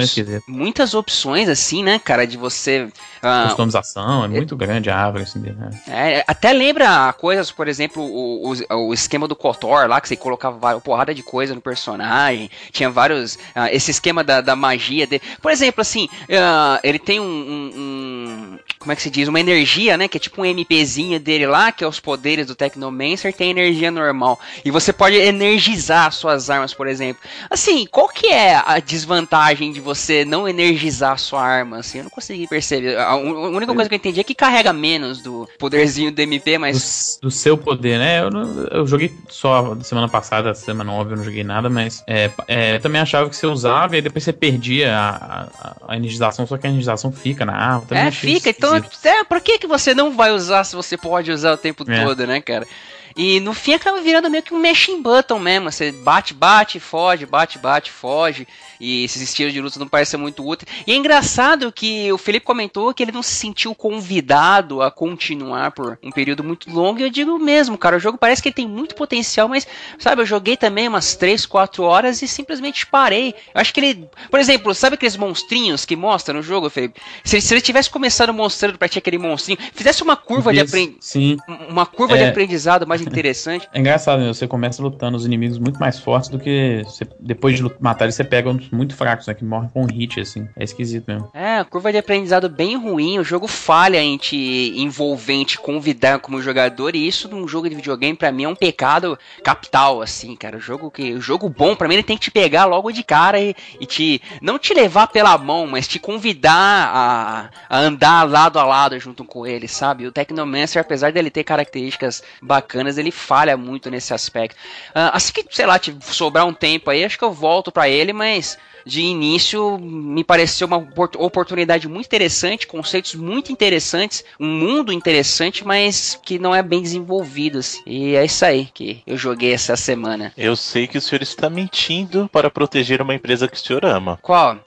[0.47, 2.83] muitas opções, assim, né, cara, de você.
[3.23, 5.69] Uh, Customização, é muito grande a árvore, assim, né?
[5.87, 10.15] É, até lembra coisas, por exemplo, o, o, o, esquema do KOTOR lá, que você
[10.15, 13.35] colocava uma porrada de coisa no personagem, tinha vários.
[13.35, 15.21] Uh, esse esquema da, da magia dele.
[15.41, 19.27] Por exemplo, assim, uh, ele tem um, um, um como é que se diz?
[19.27, 20.07] Uma energia, né?
[20.07, 23.89] Que é tipo um MPzinho dele lá, que é os poderes do Technomancer, tem energia
[23.89, 24.39] normal.
[24.63, 27.23] E você pode energizar suas armas, por exemplo.
[27.49, 31.79] Assim, qual que é a desvantagem de você não energizar a sua arma?
[31.79, 32.95] Assim, eu não consegui perceber.
[32.95, 37.17] A única coisa que eu entendi é que carrega menos do poderzinho do MP, mas.
[37.19, 38.21] Do, do seu poder, né?
[38.21, 38.29] Eu,
[38.71, 42.81] eu, joguei só semana passada, semana óbvio, eu não joguei nada, mas é, é, eu
[42.81, 46.67] também achava que você usava e depois você perdia a, a, a energização, só que
[46.67, 47.83] a energização fica na arma.
[47.89, 51.53] é, fica, então é, pra que, que você não vai usar se você pode usar
[51.53, 52.03] o tempo é.
[52.03, 52.67] todo, né, cara?
[53.15, 55.71] E no fim acaba virando meio que um machine button mesmo.
[55.71, 58.45] Você bate, bate, foge, bate, bate, foge.
[58.79, 60.69] E esses estilos de luta não parecem muito úteis.
[60.85, 65.71] E é engraçado que o Felipe comentou que ele não se sentiu convidado a continuar
[65.71, 66.99] por um período muito longo.
[66.99, 69.67] E eu digo mesmo, cara, o jogo parece que ele tem muito potencial, mas,
[69.99, 73.33] sabe, eu joguei também umas 3, 4 horas e simplesmente parei.
[73.53, 74.09] Eu acho que ele.
[74.29, 76.99] Por exemplo, sabe aqueles monstrinhos que mostra no jogo, Felipe?
[77.23, 81.39] Se, se ele tivesse começado mostrando pra ti aquele monstrinho, fizesse uma curva de aprendizado.
[81.69, 82.23] Uma curva é...
[82.23, 83.67] de aprendizado mais interessante.
[83.73, 84.27] É engraçado, né?
[84.27, 88.15] Você começa lutando os inimigos muito mais fortes do que você, depois de matar eles,
[88.15, 89.33] você pega muito fracos, né?
[89.33, 90.47] Que morrem com um hit, assim.
[90.55, 91.29] É esquisito mesmo.
[91.33, 93.19] É, curva de aprendizado bem ruim.
[93.19, 96.95] O jogo falha em te envolvente convidar como jogador.
[96.95, 100.57] E isso num jogo de videogame, para mim, é um pecado capital, assim, cara.
[100.57, 101.13] O jogo que.
[101.13, 103.85] O jogo bom, para mim, ele tem que te pegar logo de cara e, e
[103.85, 104.21] te.
[104.41, 109.23] Não te levar pela mão, mas te convidar a, a andar lado a lado junto
[109.23, 110.07] com ele, sabe?
[110.07, 114.55] O Technomancer, apesar dele ter características bacanas, ele falha muito nesse aspecto.
[114.89, 117.89] Uh, assim que, sei lá, te sobrar um tempo aí, acho que eu volto para
[117.89, 118.54] ele, mas
[118.85, 120.77] de início me pareceu uma
[121.17, 127.59] oportunidade muito interessante, conceitos muito interessantes, um mundo interessante, mas que não é bem desenvolvido.
[127.59, 127.81] Assim.
[127.85, 130.31] E é isso aí que eu joguei essa semana.
[130.37, 134.19] Eu sei que o senhor está mentindo para proteger uma empresa que o senhor ama.
[134.21, 134.59] Qual?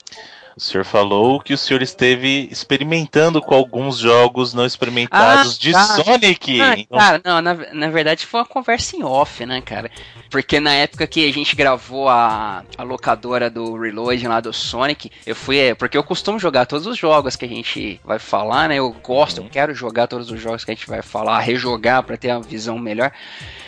[0.59, 5.71] O senhor falou que o senhor esteve experimentando com alguns jogos não experimentados ah, de
[5.73, 5.85] tá.
[5.85, 6.61] Sonic.
[6.61, 6.99] Ah, então...
[6.99, 9.89] Cara, não, na, na verdade foi uma conversa em off, né, cara?
[10.29, 15.13] Porque na época que a gente gravou a, a locadora do Reload lá do Sonic,
[15.25, 15.59] eu fui.
[15.59, 18.81] É, porque eu costumo jogar todos os jogos que a gente vai falar, né?
[18.81, 19.45] Eu gosto, uhum.
[19.45, 22.43] eu quero jogar todos os jogos que a gente vai falar, rejogar para ter uma
[22.43, 23.13] visão melhor.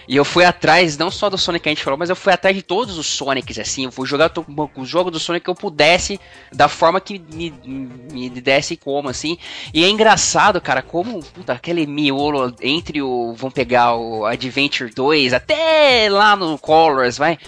[0.08, 2.32] E eu fui atrás, não só do Sonic que a gente falou, mas eu fui
[2.32, 3.84] atrás de todos os Sonics, assim.
[3.84, 4.32] Eu fui jogar
[4.76, 6.20] os jogos do Sonic que eu pudesse,
[6.52, 7.50] da forma que me,
[8.12, 9.38] me desse como, assim.
[9.72, 13.34] E é engraçado, cara, como puta, aquele miolo entre o.
[13.36, 17.38] Vamos pegar o Adventure 2 até lá no Colors, vai.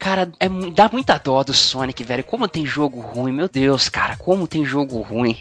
[0.00, 2.24] Cara, é, dá muita dó do Sonic, velho.
[2.24, 5.36] Como tem jogo ruim, meu Deus, cara, como tem jogo ruim.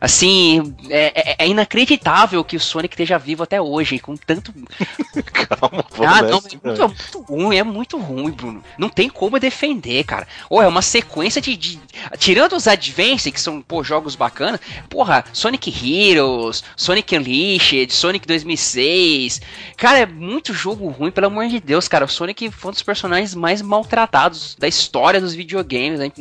[0.00, 4.54] Assim, é, é, é inacreditável que o Sonic esteja vivo até hoje, com tanto.
[5.58, 8.64] Calma, ah, não, é muito, é muito, ruim, é muito ruim, Bruno.
[8.78, 10.26] Não tem como defender, cara.
[10.48, 11.78] Ou é uma sequência de, de.
[12.16, 19.42] Tirando os Advance, que são, pô, jogos bacanas, porra, Sonic Heroes, Sonic Unleashed, Sonic 2006.
[19.76, 22.06] Cara, é muito jogo ruim, pelo amor de Deus, cara.
[22.06, 25.98] O Sonic foi um dos personagens mais mal maltratados da história dos videogames.
[25.98, 26.12] Né?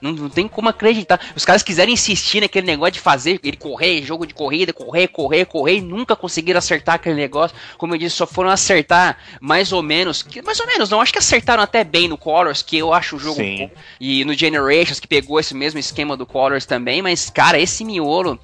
[0.00, 1.20] Não, não, tem como acreditar.
[1.36, 5.44] Os caras quiserem insistir naquele negócio de fazer ele correr, jogo de corrida, correr, correr,
[5.44, 7.56] correr, e nunca conseguiram acertar aquele negócio.
[7.76, 10.26] Como eu disse, só foram acertar mais ou menos.
[10.44, 11.00] Mais ou menos, não.
[11.00, 13.58] Acho que acertaram até bem no Colors, que eu acho o jogo Sim.
[13.58, 13.70] bom.
[14.00, 17.02] E no Generations, que pegou esse mesmo esquema do Colors também.
[17.02, 18.38] Mas, cara, esse miolo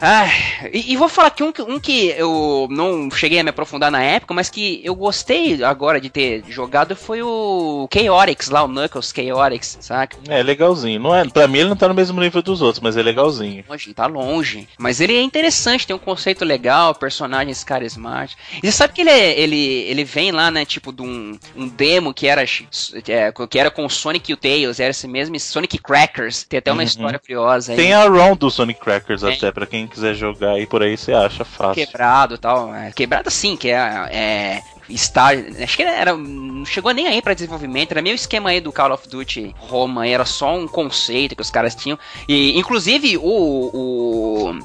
[0.00, 0.26] ah,
[0.72, 4.02] e, e, vou falar que um, um, que eu não cheguei a me aprofundar na
[4.02, 9.12] época, mas que eu gostei agora de ter jogado foi o Chaotix lá, o Knuckles
[9.14, 10.16] Chaotix, saca?
[10.28, 11.00] É, legalzinho.
[11.00, 13.64] Não é, pra mim ele não tá no mesmo nível dos outros, mas é legalzinho.
[13.68, 14.68] Longe, tá longe.
[14.78, 18.42] Mas ele é interessante, tem um conceito legal, personagens carismáticos.
[18.62, 21.68] E você sabe que ele, é, ele, ele vem lá, né, tipo, de um, um
[21.68, 25.38] demo que era, é, que era com o Sonic e o Tails, era esse mesmo
[25.40, 26.44] Sonic Crackers.
[26.44, 26.86] Tem até uma uhum.
[26.86, 27.76] história curiosa aí.
[27.76, 31.12] Tem a ROM do Sonic Crackers até, pra quem quiser jogar aí por aí, você
[31.12, 31.74] acha fácil.
[31.86, 32.74] Quebrado e tal.
[32.74, 33.76] É, quebrado sim, que é,
[34.10, 35.30] é está
[35.62, 38.92] acho que era não chegou nem aí para desenvolvimento era meio esquema aí do Call
[38.92, 41.98] of Duty Roma era só um conceito que os caras tinham
[42.28, 44.58] e inclusive o, o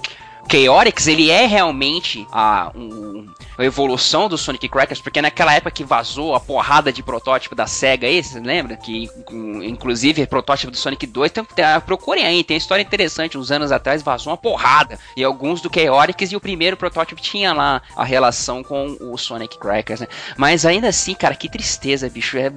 [0.51, 3.25] Chaotix, ele é realmente a, um,
[3.57, 7.65] a evolução do Sonic Crackers, porque naquela época que vazou a porrada de protótipo da
[7.65, 8.75] SEGA aí, você lembra?
[8.75, 13.49] Que inclusive protótipo do Sonic 2, tem, tem, procurem aí, tem uma história interessante, uns
[13.49, 17.81] anos atrás vazou uma porrada, e alguns do Chaotix, e o primeiro protótipo tinha lá
[17.95, 20.07] a relação com o Sonic Crackers, né?
[20.35, 22.51] Mas ainda assim, cara, que tristeza, bicho, é...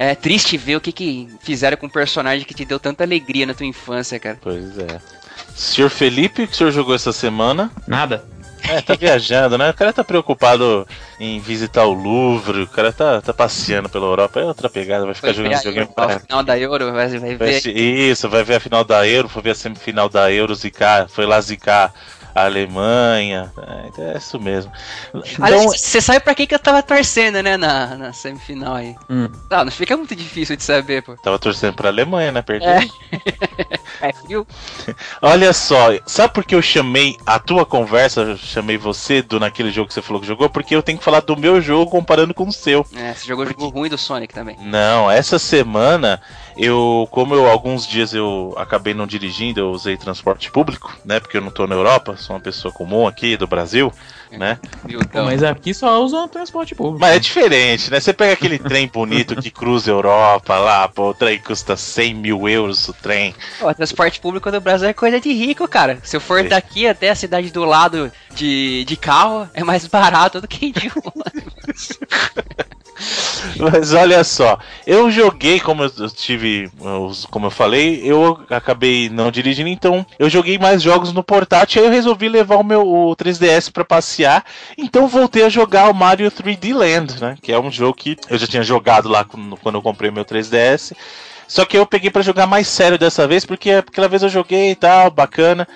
[0.00, 3.44] É triste ver o que, que fizeram com um personagem que te deu tanta alegria
[3.44, 4.38] na tua infância, cara.
[4.40, 5.00] Pois é.
[5.58, 7.68] Senhor Felipe, o que o senhor jogou essa semana?
[7.86, 8.24] Nada.
[8.62, 9.70] É, tá viajando, né?
[9.70, 10.86] O cara tá preocupado
[11.18, 15.14] em visitar o Louvre, o cara tá, tá passeando pela Europa, é outra pegada, vai
[15.14, 16.20] ficar vai jogando videogame para.
[16.20, 17.66] final da Euro, vai, vai ver.
[17.66, 21.26] Isso, vai ver a final da Euro, foi ver a semifinal da Euro, zicar, foi
[21.26, 21.92] lá zicar
[22.42, 23.52] a Alemanha.
[23.56, 24.72] É, então é isso mesmo.
[25.14, 28.94] Então, você sabe pra quem que eu tava torcendo, né, na, na semifinal aí.
[29.08, 29.28] Hum.
[29.50, 31.16] Não, não fica muito difícil de saber, pô.
[31.16, 32.42] Tava torcendo pra Alemanha, né?
[32.42, 32.68] Perdeu.
[32.68, 32.88] É.
[34.08, 34.12] é.
[35.22, 39.88] Olha só, sabe por que eu chamei a tua conversa, chamei você do naquele jogo
[39.88, 40.48] que você falou que jogou?
[40.48, 42.86] Porque eu tenho que falar do meu jogo comparando com o seu.
[42.94, 43.60] É, você jogou porque...
[43.60, 44.56] jogo ruim do Sonic também.
[44.60, 46.20] Não, essa semana
[46.58, 51.20] eu, como eu alguns dias eu acabei não dirigindo, eu usei transporte público, né?
[51.20, 53.92] Porque eu não tô na Europa, sou uma pessoa comum aqui do Brasil,
[54.32, 54.58] né?
[54.88, 55.24] Então.
[55.24, 57.00] Mas aqui só usam transporte público.
[57.00, 58.00] Mas é diferente, né?
[58.00, 62.14] Você pega aquele trem bonito que cruza a Europa lá, pô, o trem custa 100
[62.14, 63.34] mil euros o trem.
[63.60, 65.98] O transporte público do Brasil é coisa de rico, cara.
[66.02, 66.48] Se eu for é.
[66.48, 70.90] daqui até a cidade do lado de, de carro, é mais barato do que de
[71.04, 71.98] ônibus.
[73.56, 76.70] Mas olha só, eu joguei, como eu tive,
[77.30, 81.88] como eu falei, eu acabei não dirigindo, então eu joguei mais jogos no portátil, aí
[81.88, 84.17] eu resolvi levar o meu o 3DS para passear,
[84.76, 87.36] então voltei a jogar o Mario 3D Land, né?
[87.40, 90.92] Que é um jogo que eu já tinha jogado lá quando eu comprei meu 3DS.
[91.46, 94.72] Só que eu peguei para jogar mais sério dessa vez, porque aquela vez eu joguei
[94.72, 95.66] e tal, bacana.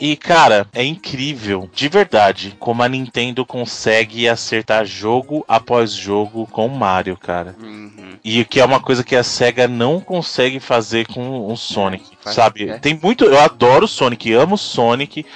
[0.00, 6.68] E, cara, é incrível, de verdade, como a Nintendo consegue acertar jogo após jogo com
[6.68, 7.56] Mario, cara.
[7.60, 8.16] Uhum.
[8.22, 12.30] E que é uma coisa que a SEGA não consegue fazer com o Sonic, é,
[12.30, 12.68] sabe?
[12.68, 12.78] É.
[12.78, 13.24] Tem muito.
[13.24, 15.26] Eu adoro o Sonic, amo o Sonic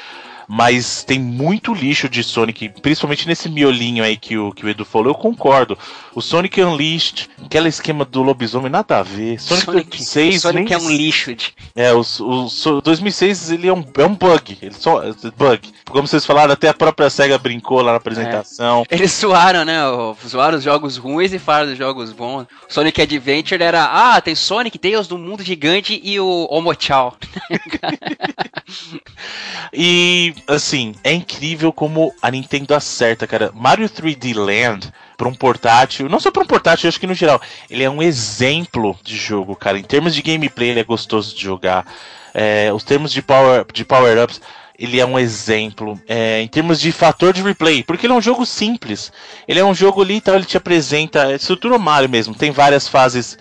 [0.48, 4.84] mas tem muito lixo de Sonic, principalmente nesse miolinho aí que o, que o Edu
[4.84, 5.78] falou, eu concordo.
[6.14, 9.40] O Sonic Unleashed, aquele esquema do lobisomem, nada a ver.
[9.40, 10.74] Sonic, Sonic 2006 Sonic nem...
[10.74, 11.34] é um lixo.
[11.34, 11.54] De...
[11.74, 15.72] É, o, o, o 2006 ele é um, é um bug, ele só é bug.
[15.88, 18.84] Como vocês falaram, até a própria SEGA brincou lá na apresentação.
[18.90, 18.94] É.
[18.94, 19.78] Eles zoaram, né?
[20.26, 22.46] Zoaram os jogos ruins e falaram dos jogos bons.
[22.68, 27.16] Sonic Adventure era, ah, tem Sonic, Tails do mundo gigante e o Omochao.
[29.72, 33.50] e assim, é incrível como a Nintendo acerta, cara.
[33.54, 37.40] Mario 3D Land para um portátil, não só para um portátil, acho que no geral,
[37.70, 39.78] ele é um exemplo de jogo, cara.
[39.78, 41.86] Em termos de gameplay, ele é gostoso de jogar.
[42.34, 44.40] É, os termos de power de power ups
[44.82, 48.22] ele é um exemplo é, em termos de fator de replay, porque ele é um
[48.22, 49.12] jogo simples.
[49.46, 52.34] Ele é um jogo ali, então ele te apresenta é estrutura Mario mesmo.
[52.34, 53.38] Tem várias fases,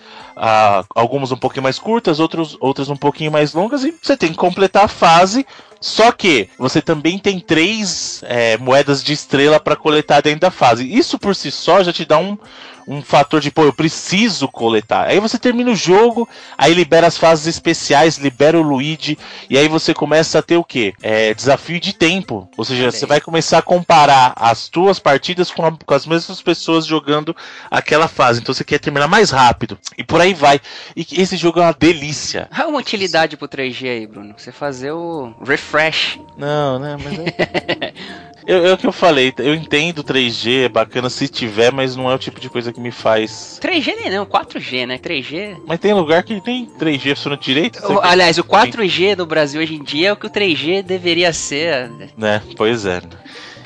[0.94, 4.36] algumas um pouquinho mais curtas, outros, outras um pouquinho mais longas, e você tem que
[4.36, 5.46] completar a fase
[5.82, 10.88] só que você também tem três é, moedas de estrela para coletar dentro da fase.
[10.88, 12.38] Isso por si só já te dá um,
[12.86, 15.08] um fator de, pô, eu preciso coletar.
[15.08, 19.18] Aí você termina o jogo, aí libera as fases especiais, libera o Luigi,
[19.50, 20.94] e aí você começa a ter o quê?
[21.02, 22.48] É, desafio de tempo.
[22.56, 26.40] Ou seja, você vai começar a comparar as tuas partidas com, a, com, as mesmas
[26.40, 27.34] pessoas jogando
[27.68, 28.40] aquela fase.
[28.40, 29.76] Então você quer terminar mais rápido.
[29.98, 30.60] E por aí vai.
[30.96, 32.48] E esse jogo é uma delícia.
[32.62, 34.34] É uma utilidade pro 3G aí, Bruno.
[34.36, 36.18] Você fazer o refresh.
[36.38, 36.96] Não, né?
[37.02, 37.92] Mas é...
[38.46, 42.10] Eu, é o que eu falei, eu entendo 3G, é bacana se tiver, mas não
[42.10, 43.60] é o tipo de coisa que me faz.
[43.62, 44.98] 3G nem não, 4G, né?
[44.98, 45.58] 3G.
[45.66, 47.80] Mas tem lugar que tem 3G funciona direito.
[47.86, 51.32] O, aliás, o 4G no Brasil hoje em dia é o que o 3G deveria
[51.32, 51.90] ser.
[52.16, 53.00] Né, pois é.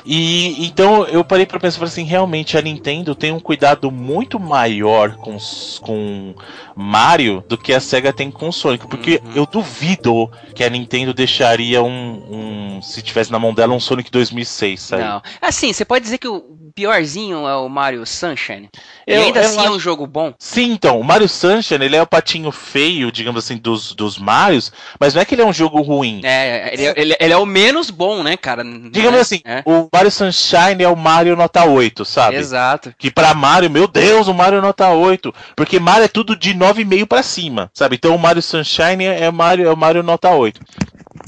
[0.09, 5.17] E então eu parei para pensar assim, realmente a Nintendo tem um cuidado muito maior
[5.17, 5.37] com,
[5.81, 6.33] com
[6.73, 9.31] Mario do que a Sega tem com Sonic, porque uhum.
[9.35, 14.09] eu duvido que a Nintendo deixaria um, um, se tivesse na mão dela um Sonic
[14.09, 15.03] 2006, sabe?
[15.03, 15.21] Não.
[15.41, 18.69] Assim, você pode dizer que o piorzinho é o Mario Sunshine.
[19.07, 19.67] Eu, e ainda assim acho...
[19.67, 20.31] é um jogo bom.
[20.37, 24.71] Sim, então, o Mario Sunshine, ele é o patinho feio, digamos assim, dos, dos Marios,
[24.99, 26.21] mas não é que ele é um jogo ruim.
[26.23, 28.63] É, ele, ele, ele é o menos bom, né, cara?
[28.63, 29.21] Digamos é?
[29.21, 29.63] assim, é.
[29.65, 32.35] o Mario Sunshine é o Mario nota 8, sabe?
[32.35, 32.93] Exato.
[32.99, 35.33] Que para Mario, meu Deus, o Mario nota 8.
[35.55, 37.95] Porque Mario é tudo de 9,5 para cima, sabe?
[37.95, 40.61] Então o Mario Sunshine é, Mario, é o Mario nota 8.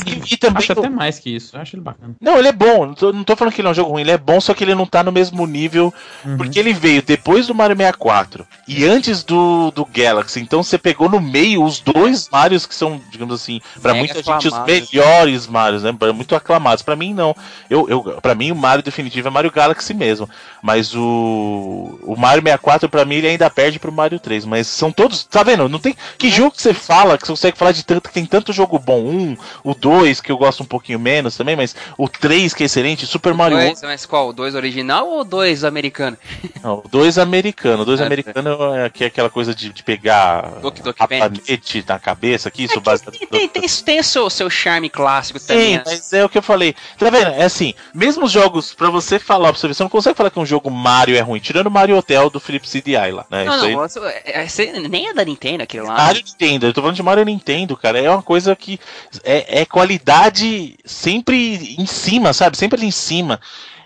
[0.06, 1.56] E, e também acho até mais que isso.
[1.56, 2.16] Eu acho ele bacana.
[2.20, 2.88] Não, ele é bom.
[2.88, 4.02] Não tô, não tô, falando que ele é um jogo ruim.
[4.02, 5.94] Ele é bom, só que ele não tá no mesmo nível.
[6.26, 6.38] Uhum.
[6.38, 10.40] Porque ele veio depois do Mario 64 e antes do, do Galaxy.
[10.40, 14.48] Então você pegou no meio os dois Marios que são, digamos assim, para muita gente
[14.48, 15.91] os melhores Marios, né?
[16.14, 16.84] Muito aclamados.
[16.84, 17.36] Para mim, não.
[17.70, 20.30] Eu, eu, para mim, o Mario definitivo é Mario Galaxy mesmo.
[20.61, 24.45] Mas o, o Mario 64, para mim, ele ainda perde pro Mario 3.
[24.45, 25.24] Mas são todos.
[25.24, 25.68] Tá vendo?
[25.68, 25.95] Não tem.
[26.18, 28.78] Que jogo que você fala, que você consegue falar de tanto, que tem tanto jogo
[28.78, 28.99] bom?
[28.99, 32.65] Um, o 2, que eu gosto um pouquinho menos também, mas o 3, que é
[32.65, 34.30] excelente, Super Mario dois, Mas qual?
[34.30, 36.18] O 2 original ou o 2 americano?
[36.61, 37.84] Não, o 2 americano.
[37.84, 41.84] O 2 é, americano é, que é aquela coisa de, de pegar Doki Doki rapanete
[41.88, 43.03] na cabeça aqui, isso é base...
[43.03, 45.77] Tem, tem, tem, tem o seu, seu charme clássico Sim, também.
[45.77, 46.76] Sim, mas é o que eu falei.
[46.97, 47.30] Tá vendo?
[47.31, 50.30] É assim, mesmo os jogos, pra você falar, pra você ver, você não consegue falar
[50.30, 53.45] que um jogo Mario é ruim, tirando o Mario Hotel do Philips CDI lá, né?
[53.45, 53.89] Não, não, aí...
[54.26, 55.95] É, é, nem é da Nintendo aquele lá.
[55.95, 57.99] Mario Nintendo, eu tô falando de Mario Nintendo, cara.
[57.99, 58.80] É uma coisa que
[59.23, 62.58] é, é qualidade sempre em cima, sabe?
[62.58, 63.40] Sempre ali em cima.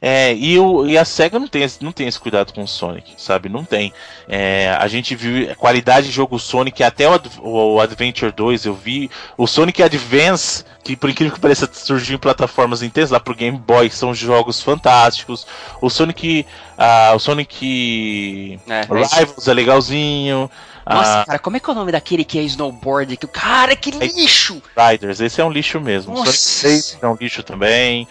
[0.06, 3.14] É, e, o, e a SEGA não tem, não tem esse cuidado com o Sonic,
[3.18, 3.48] sabe?
[3.48, 3.94] Não tem.
[4.28, 9.10] É, a gente viu qualidade de jogo Sonic, até o, o, Adventure 2 eu vi.
[9.38, 13.58] O Sonic Advance, que por incrível que pareça surgiu em plataformas intensas, lá pro Game
[13.58, 15.48] Boy, são jogos fantásticos.
[15.80, 16.46] O Sonic.
[16.74, 20.52] Uh, o Sonic é, Rivals é legalzinho.
[20.86, 23.16] Nossa, ah, cara, como é que é o nome daquele que é snowboard?
[23.18, 24.62] Que, cara, que lixo!
[24.78, 26.14] Riders, esse é um lixo mesmo.
[26.14, 26.32] Nossa.
[26.32, 28.08] Sonic 6 é um lixo também.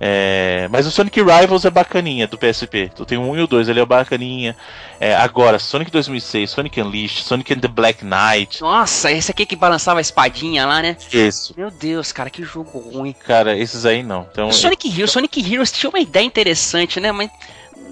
[0.00, 2.90] É, mas o Sonic Rivals é bacaninha do PSP.
[2.94, 4.56] Tu tem o 1 e o 2, ele é bacaninha.
[5.00, 8.60] É, agora, Sonic 2006, Sonic Unleashed, Sonic and the Black Knight.
[8.60, 10.96] Nossa, esse aqui que balançava a espadinha lá, né?
[11.12, 11.52] Isso.
[11.56, 13.12] Meu Deus, cara, que jogo ruim.
[13.12, 14.26] Cara, esses aí não.
[14.30, 17.10] Então, o Sonic Heroes, Sonic Heroes tinha uma ideia interessante, né?
[17.10, 17.30] Mas,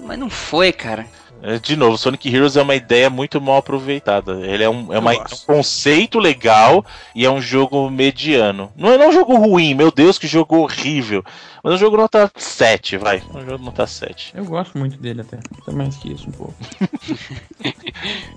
[0.03, 1.05] mas não foi, cara.
[1.41, 4.39] É, de novo, Sonic Heroes é uma ideia muito mal aproveitada.
[4.45, 8.71] Ele é um, é uma, um conceito legal e é um jogo mediano.
[8.75, 11.23] Não é, não é um jogo ruim, meu Deus, que jogo horrível.
[11.63, 13.21] Mas é um jogo nota 7, vai.
[13.33, 14.33] É um jogo nota 7.
[14.35, 15.39] Eu gosto muito dele até.
[15.61, 16.55] Até mais que isso um pouco.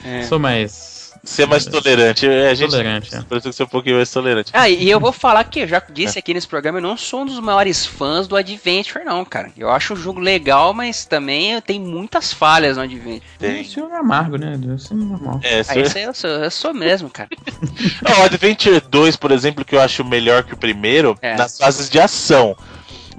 [0.05, 0.23] é.
[0.29, 2.27] Sou mais Ser mais tolerante.
[2.27, 3.23] É, a gente tolerante, é.
[3.29, 4.51] Parece que ser um pouquinho mais tolerante.
[4.55, 6.21] Ah, e eu vou falar que eu já disse é.
[6.21, 9.51] aqui nesse programa, eu não sou um dos maiores fãs do Adventure, não, cara.
[9.57, 13.23] Eu acho o jogo legal, mas também tem muitas falhas no Adventure.
[13.39, 13.61] Tem.
[13.61, 14.59] Isso é amargo, né?
[14.75, 15.41] Isso é normal.
[15.43, 17.29] É, ah, isso eu sou, eu sou mesmo, cara.
[18.19, 21.37] o Adventure 2, por exemplo, que eu acho melhor que o primeiro, é.
[21.37, 22.57] nas fases de ação.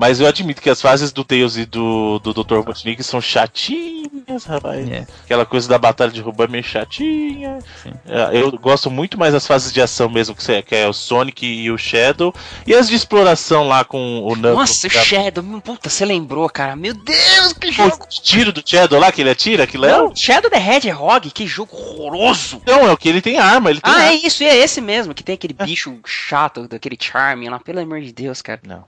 [0.01, 2.55] Mas eu admito que as fases do Tails e do, do Dr.
[2.55, 4.89] Robotnik são chatinhas, rapaz.
[4.89, 5.05] É.
[5.25, 7.59] Aquela coisa da batalha de robô é meio chatinha.
[8.07, 11.69] É, eu gosto muito mais das fases de ação mesmo, que, é o Sonic e
[11.69, 12.33] o Shadow.
[12.65, 14.55] E as de exploração lá com o Knuckles.
[14.55, 16.75] Nossa, o Shadow, puta, você lembrou, cara.
[16.75, 18.03] Meu Deus, que jogo!
[18.03, 19.91] O tiro do Shadow lá, que ele atira, aquilo é?
[19.91, 22.59] Não, Shadow the Hedgehog, que jogo horroroso!
[22.65, 24.07] Não, é o que ele tem arma, ele tem Ah, arma.
[24.07, 28.01] é isso, é esse mesmo, que tem aquele bicho chato, daquele Charming lá, pelo amor
[28.01, 28.61] de Deus, cara.
[28.65, 28.83] Não.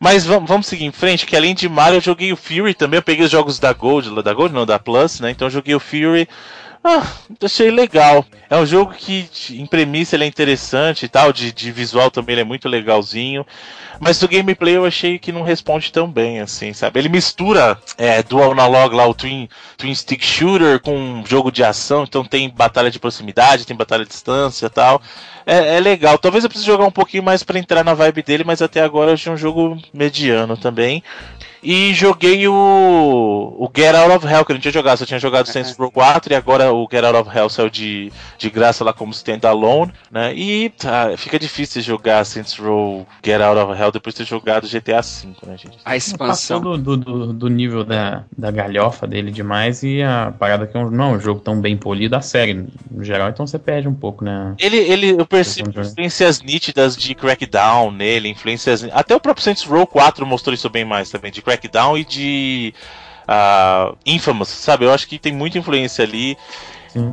[0.00, 2.98] Mas vamos, vamos seguir em frente, que além de Mario eu joguei o Fury também,
[2.98, 5.30] eu peguei os jogos da Gold, da Gold não, da Plus, né?
[5.30, 6.28] Então eu joguei o Fury.
[6.86, 7.02] Ah,
[7.42, 8.26] achei legal.
[8.50, 12.34] É um jogo que, em premissa, ele é interessante e tal, de, de visual também
[12.34, 13.46] ele é muito legalzinho.
[13.98, 17.00] Mas o gameplay eu achei que não responde tão bem, assim, sabe?
[17.00, 19.48] Ele mistura é, dual analog lá, o twin,
[19.78, 24.04] twin stick shooter com um jogo de ação, então tem batalha de proximidade, tem batalha
[24.04, 25.00] de distância e tal
[25.46, 26.18] é, é, legal.
[26.18, 29.10] Talvez eu precise jogar um pouquinho mais para entrar na vibe dele, mas até agora
[29.10, 31.02] eu achei um jogo mediano também.
[31.64, 34.98] E joguei o, o Get Out of Hell, que eu não tinha jogado.
[34.98, 38.12] Só tinha jogado Saints Row 4 e agora o Get Out of Hell saiu de,
[38.36, 40.34] de graça lá como standalone, né?
[40.34, 44.68] E tá, fica difícil jogar Saints Row Get Out of Hell depois de ter jogado
[44.68, 45.78] GTA V, né, gente?
[45.84, 46.58] A expansão.
[46.58, 50.84] Passou do, do, do, nível da, da galhofa dele demais e a parada que é
[50.84, 53.94] não é um jogo tão bem polido, a série no geral, então você perde um
[53.94, 54.54] pouco, né?
[54.58, 58.84] Ele, ele eu percebo influências nítidas de Crackdown nele, influências.
[58.92, 62.04] Até o próprio Saints Row 4 mostrou isso bem mais também, de Crackdown Crackdown e
[62.04, 62.74] de
[63.28, 64.84] uh, Infamous, sabe?
[64.84, 66.36] Eu acho que tem muita influência ali.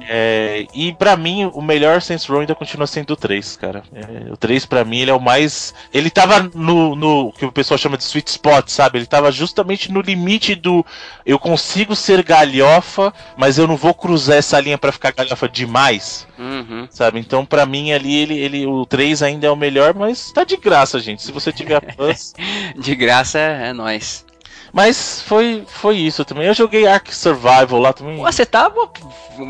[0.08, 3.84] É, e para mim, o melhor Saints Row ainda continua sendo o 3, cara.
[3.94, 5.74] É, o 3 para mim, ele é o mais.
[5.94, 9.00] Ele tava no, no que o pessoal chama de sweet spot, sabe?
[9.00, 10.86] Ele tava justamente no limite do
[11.26, 16.28] eu consigo ser galhofa, mas eu não vou cruzar essa linha para ficar galhofa demais.
[16.38, 16.88] Uhum.
[16.90, 17.20] Sabe?
[17.20, 20.58] Então, para mim, ali, ele, ele, o 3 ainda é o melhor, mas tá de
[20.58, 21.24] graça, gente.
[21.24, 22.34] Se você tiver Plus.
[22.78, 24.26] de graça é nós.
[24.74, 26.48] Mas foi, foi isso também.
[26.48, 28.18] Eu joguei Ark Survival lá também.
[28.18, 28.72] Pô, você tá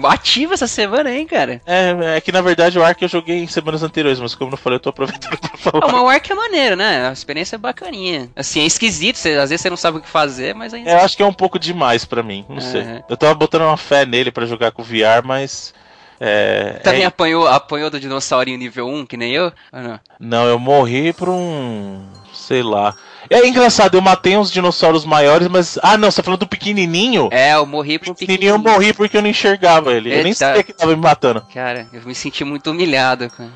[0.05, 1.61] ativo essa semana, hein, cara?
[1.65, 4.51] É, é que na verdade o Ark eu joguei em semanas anteriores, mas como eu
[4.51, 5.85] não falei, eu tô aproveitando pra falar.
[5.85, 7.07] Ah, mas o Ark é maneiro, né?
[7.07, 8.29] A experiência é bacaninha.
[8.35, 10.89] Assim, é esquisito, você, às vezes você não sabe o que fazer, mas ainda.
[10.89, 12.61] É, eu acho que é um pouco demais pra mim, não uhum.
[12.61, 13.03] sei.
[13.07, 15.73] Eu tava botando uma fé nele pra jogar com o VR, mas.
[16.19, 17.05] É, Também é...
[17.05, 19.51] apanhou, apanhou do dinossaurinho nível 1, que nem eu?
[19.71, 19.99] não?
[20.19, 22.07] não, eu morri por um.
[22.33, 22.95] sei lá.
[23.31, 25.79] É engraçado, eu matei uns dinossauros maiores, mas.
[25.81, 27.29] Ah, não, você tá falando do pequenininho?
[27.31, 28.55] É, eu morri pro pequenininho.
[28.55, 30.09] eu morri porque eu não enxergava ele.
[30.09, 30.19] Eita.
[30.19, 31.41] Eu nem sabia que tava me matando.
[31.53, 33.49] Cara, eu me senti muito humilhado, cara.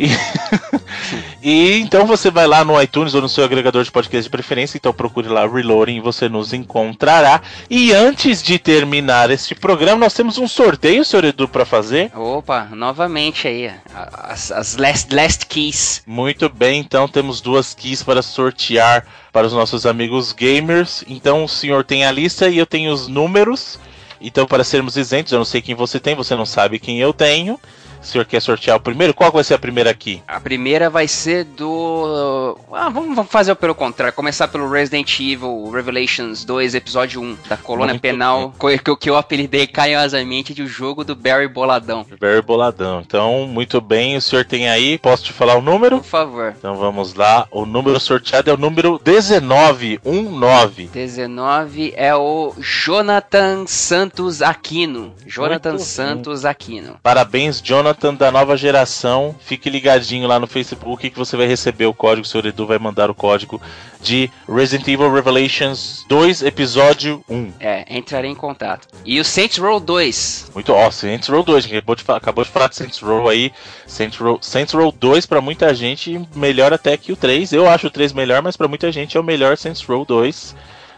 [0.00, 0.08] E,
[1.42, 4.78] e, então você vai lá no iTunes ou no seu agregador de podcast de preferência,
[4.78, 7.42] então procure lá Reloading e você nos encontrará.
[7.68, 12.10] E antes de terminar este programa, nós temos um sorteio, senhor Edu, para fazer.
[12.16, 16.02] Opa, novamente aí, as, as last, last keys.
[16.06, 21.04] Muito bem, então temos duas keys para sortear para os nossos amigos gamers.
[21.06, 23.78] Então o senhor tem a lista e eu tenho os números.
[24.22, 27.12] Então, para sermos isentos, eu não sei quem você tem, você não sabe quem eu
[27.12, 27.58] tenho.
[28.02, 29.12] O senhor quer sortear o primeiro?
[29.12, 30.22] Qual vai ser a primeira aqui?
[30.26, 32.56] A primeira vai ser do.
[32.72, 34.14] Ah, vamos fazer pelo contrário.
[34.14, 39.16] Começar pelo Resident Evil Revelations 2, episódio 1, da colônia Muito penal, que, que eu
[39.16, 42.06] apelidei carinhosamente de o jogo do Barry Boladão.
[42.18, 43.02] Barry Boladão.
[43.04, 44.98] Então, muito bem, o senhor tem aí.
[44.98, 45.98] Posso te falar o número?
[45.98, 46.54] Por favor.
[46.58, 47.46] Então vamos lá.
[47.50, 50.86] O número sorteado é o número 1919.
[50.92, 55.12] 19 é o Jonathan Santos Aquino.
[55.26, 56.44] Jonathan Muito Santos.
[56.44, 56.96] Aquino.
[57.02, 59.34] Parabéns, Jonathan Jonathan da nova geração.
[59.40, 62.26] Fique ligadinho lá no Facebook que você vai receber o código.
[62.26, 63.60] O senhor Edu vai mandar o código
[64.00, 67.52] de Resident Evil Revelations 2, episódio 1.
[67.58, 68.88] É, entrarei em contato.
[69.04, 70.52] E o Saints Row 2.
[70.54, 73.52] Muito ó, Saints Row 2, acabou de, acabou de falar de Saints Row aí.
[73.86, 77.52] Saints Row, Saints Row 2 para muita gente melhor até que o 3.
[77.52, 80.54] Eu acho o 3 melhor, mas para muita gente é o melhor Saints Row 2.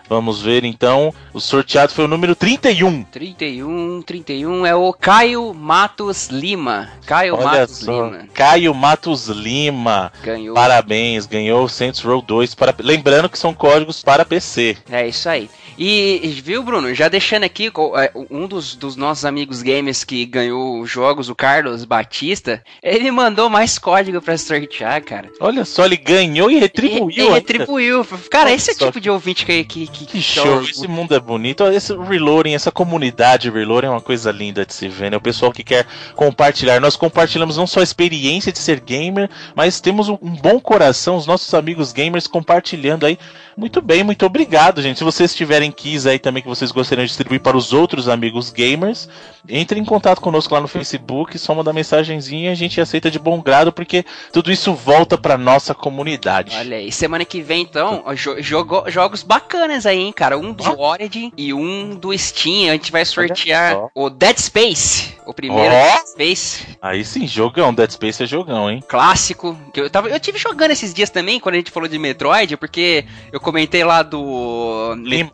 [0.09, 1.13] Vamos ver então.
[1.33, 3.05] O sorteado foi o número 31.
[3.05, 6.91] 31, 31 é o Caio Matos Lima.
[7.07, 8.07] Caio Olha Matos só.
[8.07, 8.29] Lima.
[8.35, 10.13] Caio Matos Lima.
[10.23, 10.55] Ganhou.
[10.55, 12.55] Parabéns, ganhou o Saints Row 2.
[12.55, 12.75] Para...
[12.79, 14.77] Lembrando que são códigos para PC.
[14.91, 15.49] É isso aí.
[15.79, 16.95] E viu, Bruno?
[16.95, 21.35] Já deixando aqui, é, um dos, dos nossos amigos gamers que ganhou os jogos, o
[21.35, 25.31] Carlos Batista, ele mandou mais código pra sortear, cara.
[25.41, 27.11] Olha só, ele ganhou e retribuiu.
[27.11, 28.05] E, e retribuiu.
[28.31, 29.63] Cara, Olha esse é o tipo de ouvinte que.
[29.65, 31.65] Que, que, que show, esse mundo é bonito.
[31.65, 35.17] Esse reloading, essa comunidade reloading é uma coisa linda de se ver, né?
[35.17, 36.81] O pessoal que quer compartilhar.
[36.81, 41.17] Nós compartilhamos não só a experiência de ser gamer, mas temos um, um bom coração,
[41.17, 43.19] os nossos amigos gamers compartilhando aí
[43.57, 44.99] muito bem, muito obrigado, gente.
[44.99, 48.51] Se vocês tiverem keys aí também que vocês gostariam de distribuir para os outros amigos
[48.51, 49.09] gamers,
[49.49, 53.19] entre em contato conosco lá no Facebook, só mandar mensagenzinha e a gente aceita de
[53.19, 56.57] bom grado, porque tudo isso volta para nossa comunidade.
[56.57, 60.39] Olha aí, semana que vem então, jo jogo, jogos bacanas aí, hein, cara.
[60.39, 60.83] Um do oh.
[60.83, 62.71] Origin e um do Steam.
[62.71, 65.95] A gente vai sortear o Dead Space, o primeiro oh.
[65.95, 66.67] Dead Space.
[66.81, 67.73] Aí sim, jogão.
[67.73, 68.83] Dead Space é jogão, hein?
[68.87, 69.59] Clássico.
[69.73, 72.57] Que eu, tava, eu tive jogando esses dias também, quando a gente falou de Metroid,
[72.57, 75.31] porque eu comentei lá do Lima.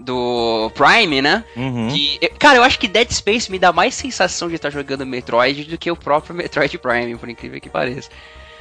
[0.00, 1.44] Do Prime, né?
[1.56, 1.88] Uhum.
[1.88, 5.64] Que, cara, eu acho que Dead Space me dá mais sensação de estar jogando Metroid
[5.64, 8.10] do que o próprio Metroid Prime, por incrível que pareça.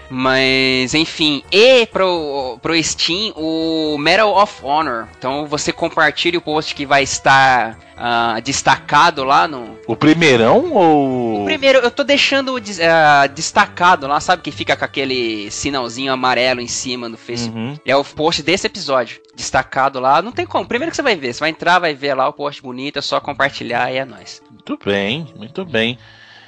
[0.10, 5.08] Mas, enfim, e pro, pro Steam o Medal of Honor.
[5.18, 9.78] Então você compartilha o post que vai estar uh, destacado lá no.
[9.86, 11.42] O primeirão ou.
[11.42, 12.60] O primeiro, eu tô deixando uh,
[13.34, 14.42] destacado lá, sabe?
[14.42, 17.58] Que fica com aquele sinalzinho amarelo em cima do Facebook.
[17.58, 17.78] Uhum.
[17.86, 19.20] É o post desse episódio.
[19.36, 20.22] Destacado lá.
[20.22, 20.66] Não tem como.
[20.66, 21.34] Primeiro que você vai ver.
[21.34, 24.42] Você vai entrar, vai ver lá o post bonito, é só compartilhar e é nóis.
[24.50, 25.98] Muito bem, muito bem.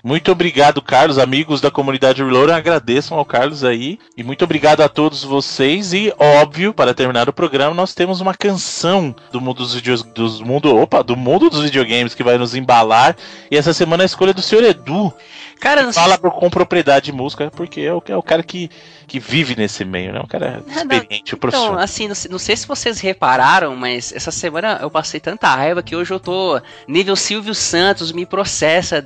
[0.03, 2.51] Muito obrigado, Carlos, amigos da comunidade Reload.
[2.51, 3.99] Agradeçam ao Carlos aí.
[4.15, 5.93] E muito obrigado a todos vocês.
[5.93, 10.03] E, óbvio, para terminar o programa, nós temos uma canção do mundo dos vídeos.
[10.03, 13.15] Dos mundo, opa, do mundo dos videogames que vai nos embalar.
[13.51, 15.13] E essa semana é a escolha do senhor Edu.
[15.59, 18.71] Cara, não fala com propriedade de música, porque é o, é o cara que,
[19.05, 20.21] que vive nesse meio, né?
[20.21, 21.65] O cara é experiente, o professor.
[21.65, 25.83] Então, assim, não, não, sei se vocês repararam, mas essa semana eu passei tanta raiva
[25.83, 29.05] que hoje eu tô nível Silvio Santos, me processa.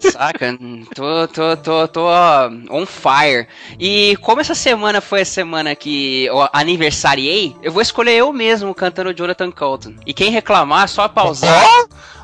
[0.00, 0.58] Saca?
[0.94, 2.06] Tô, tô, tô, tô
[2.70, 3.46] on fire.
[3.78, 8.74] E como essa semana foi a semana que eu aniversariei, eu vou escolher eu mesmo
[8.74, 9.94] cantando Jonathan Colton.
[10.06, 11.64] E quem reclamar, só pausar.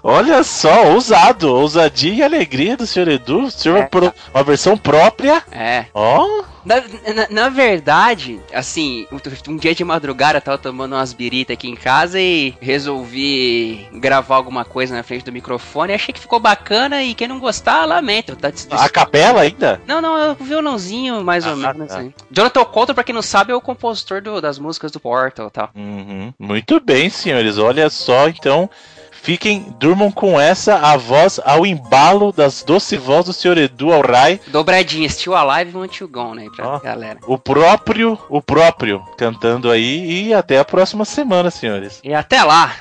[0.05, 3.49] Olha só, ousado, ousadia e alegria do senhor Edu.
[3.51, 5.43] Senhor é, pro, uma versão própria.
[5.53, 5.87] É.
[5.95, 6.27] Ó.
[6.27, 6.53] Oh.
[6.65, 9.05] Na, na, na, verdade, assim,
[9.49, 14.37] um, dia de madrugada eu tava tomando umas biritas aqui em casa e resolvi gravar
[14.37, 15.93] alguma coisa na frente do microfone.
[15.93, 18.35] Achei que ficou bacana e quem não gostar, lamento.
[18.35, 19.81] Tá A capela ainda?
[19.87, 21.89] Não, não, é o violãozinho, mais ah, ou menos.
[21.89, 21.99] Tá.
[21.99, 22.15] Assim.
[22.31, 25.51] Jonathan Coulter, pra quem não sabe, é o compositor do, das músicas do Portal e
[25.51, 25.71] tal.
[25.75, 26.33] Uhum.
[26.39, 27.59] Muito bem, senhores.
[27.59, 28.69] Olha só, então.
[29.11, 34.41] Fiquem, durmam com essa, a voz ao embalo das doce voz do senhor Edu Alray.
[34.49, 37.21] Dobradinha, Still Alive Want You Gone aí pra oh, galera.
[37.29, 42.01] O próprio, o próprio cantando aí e até a próxima semana, senhores.
[42.03, 42.75] E até lá!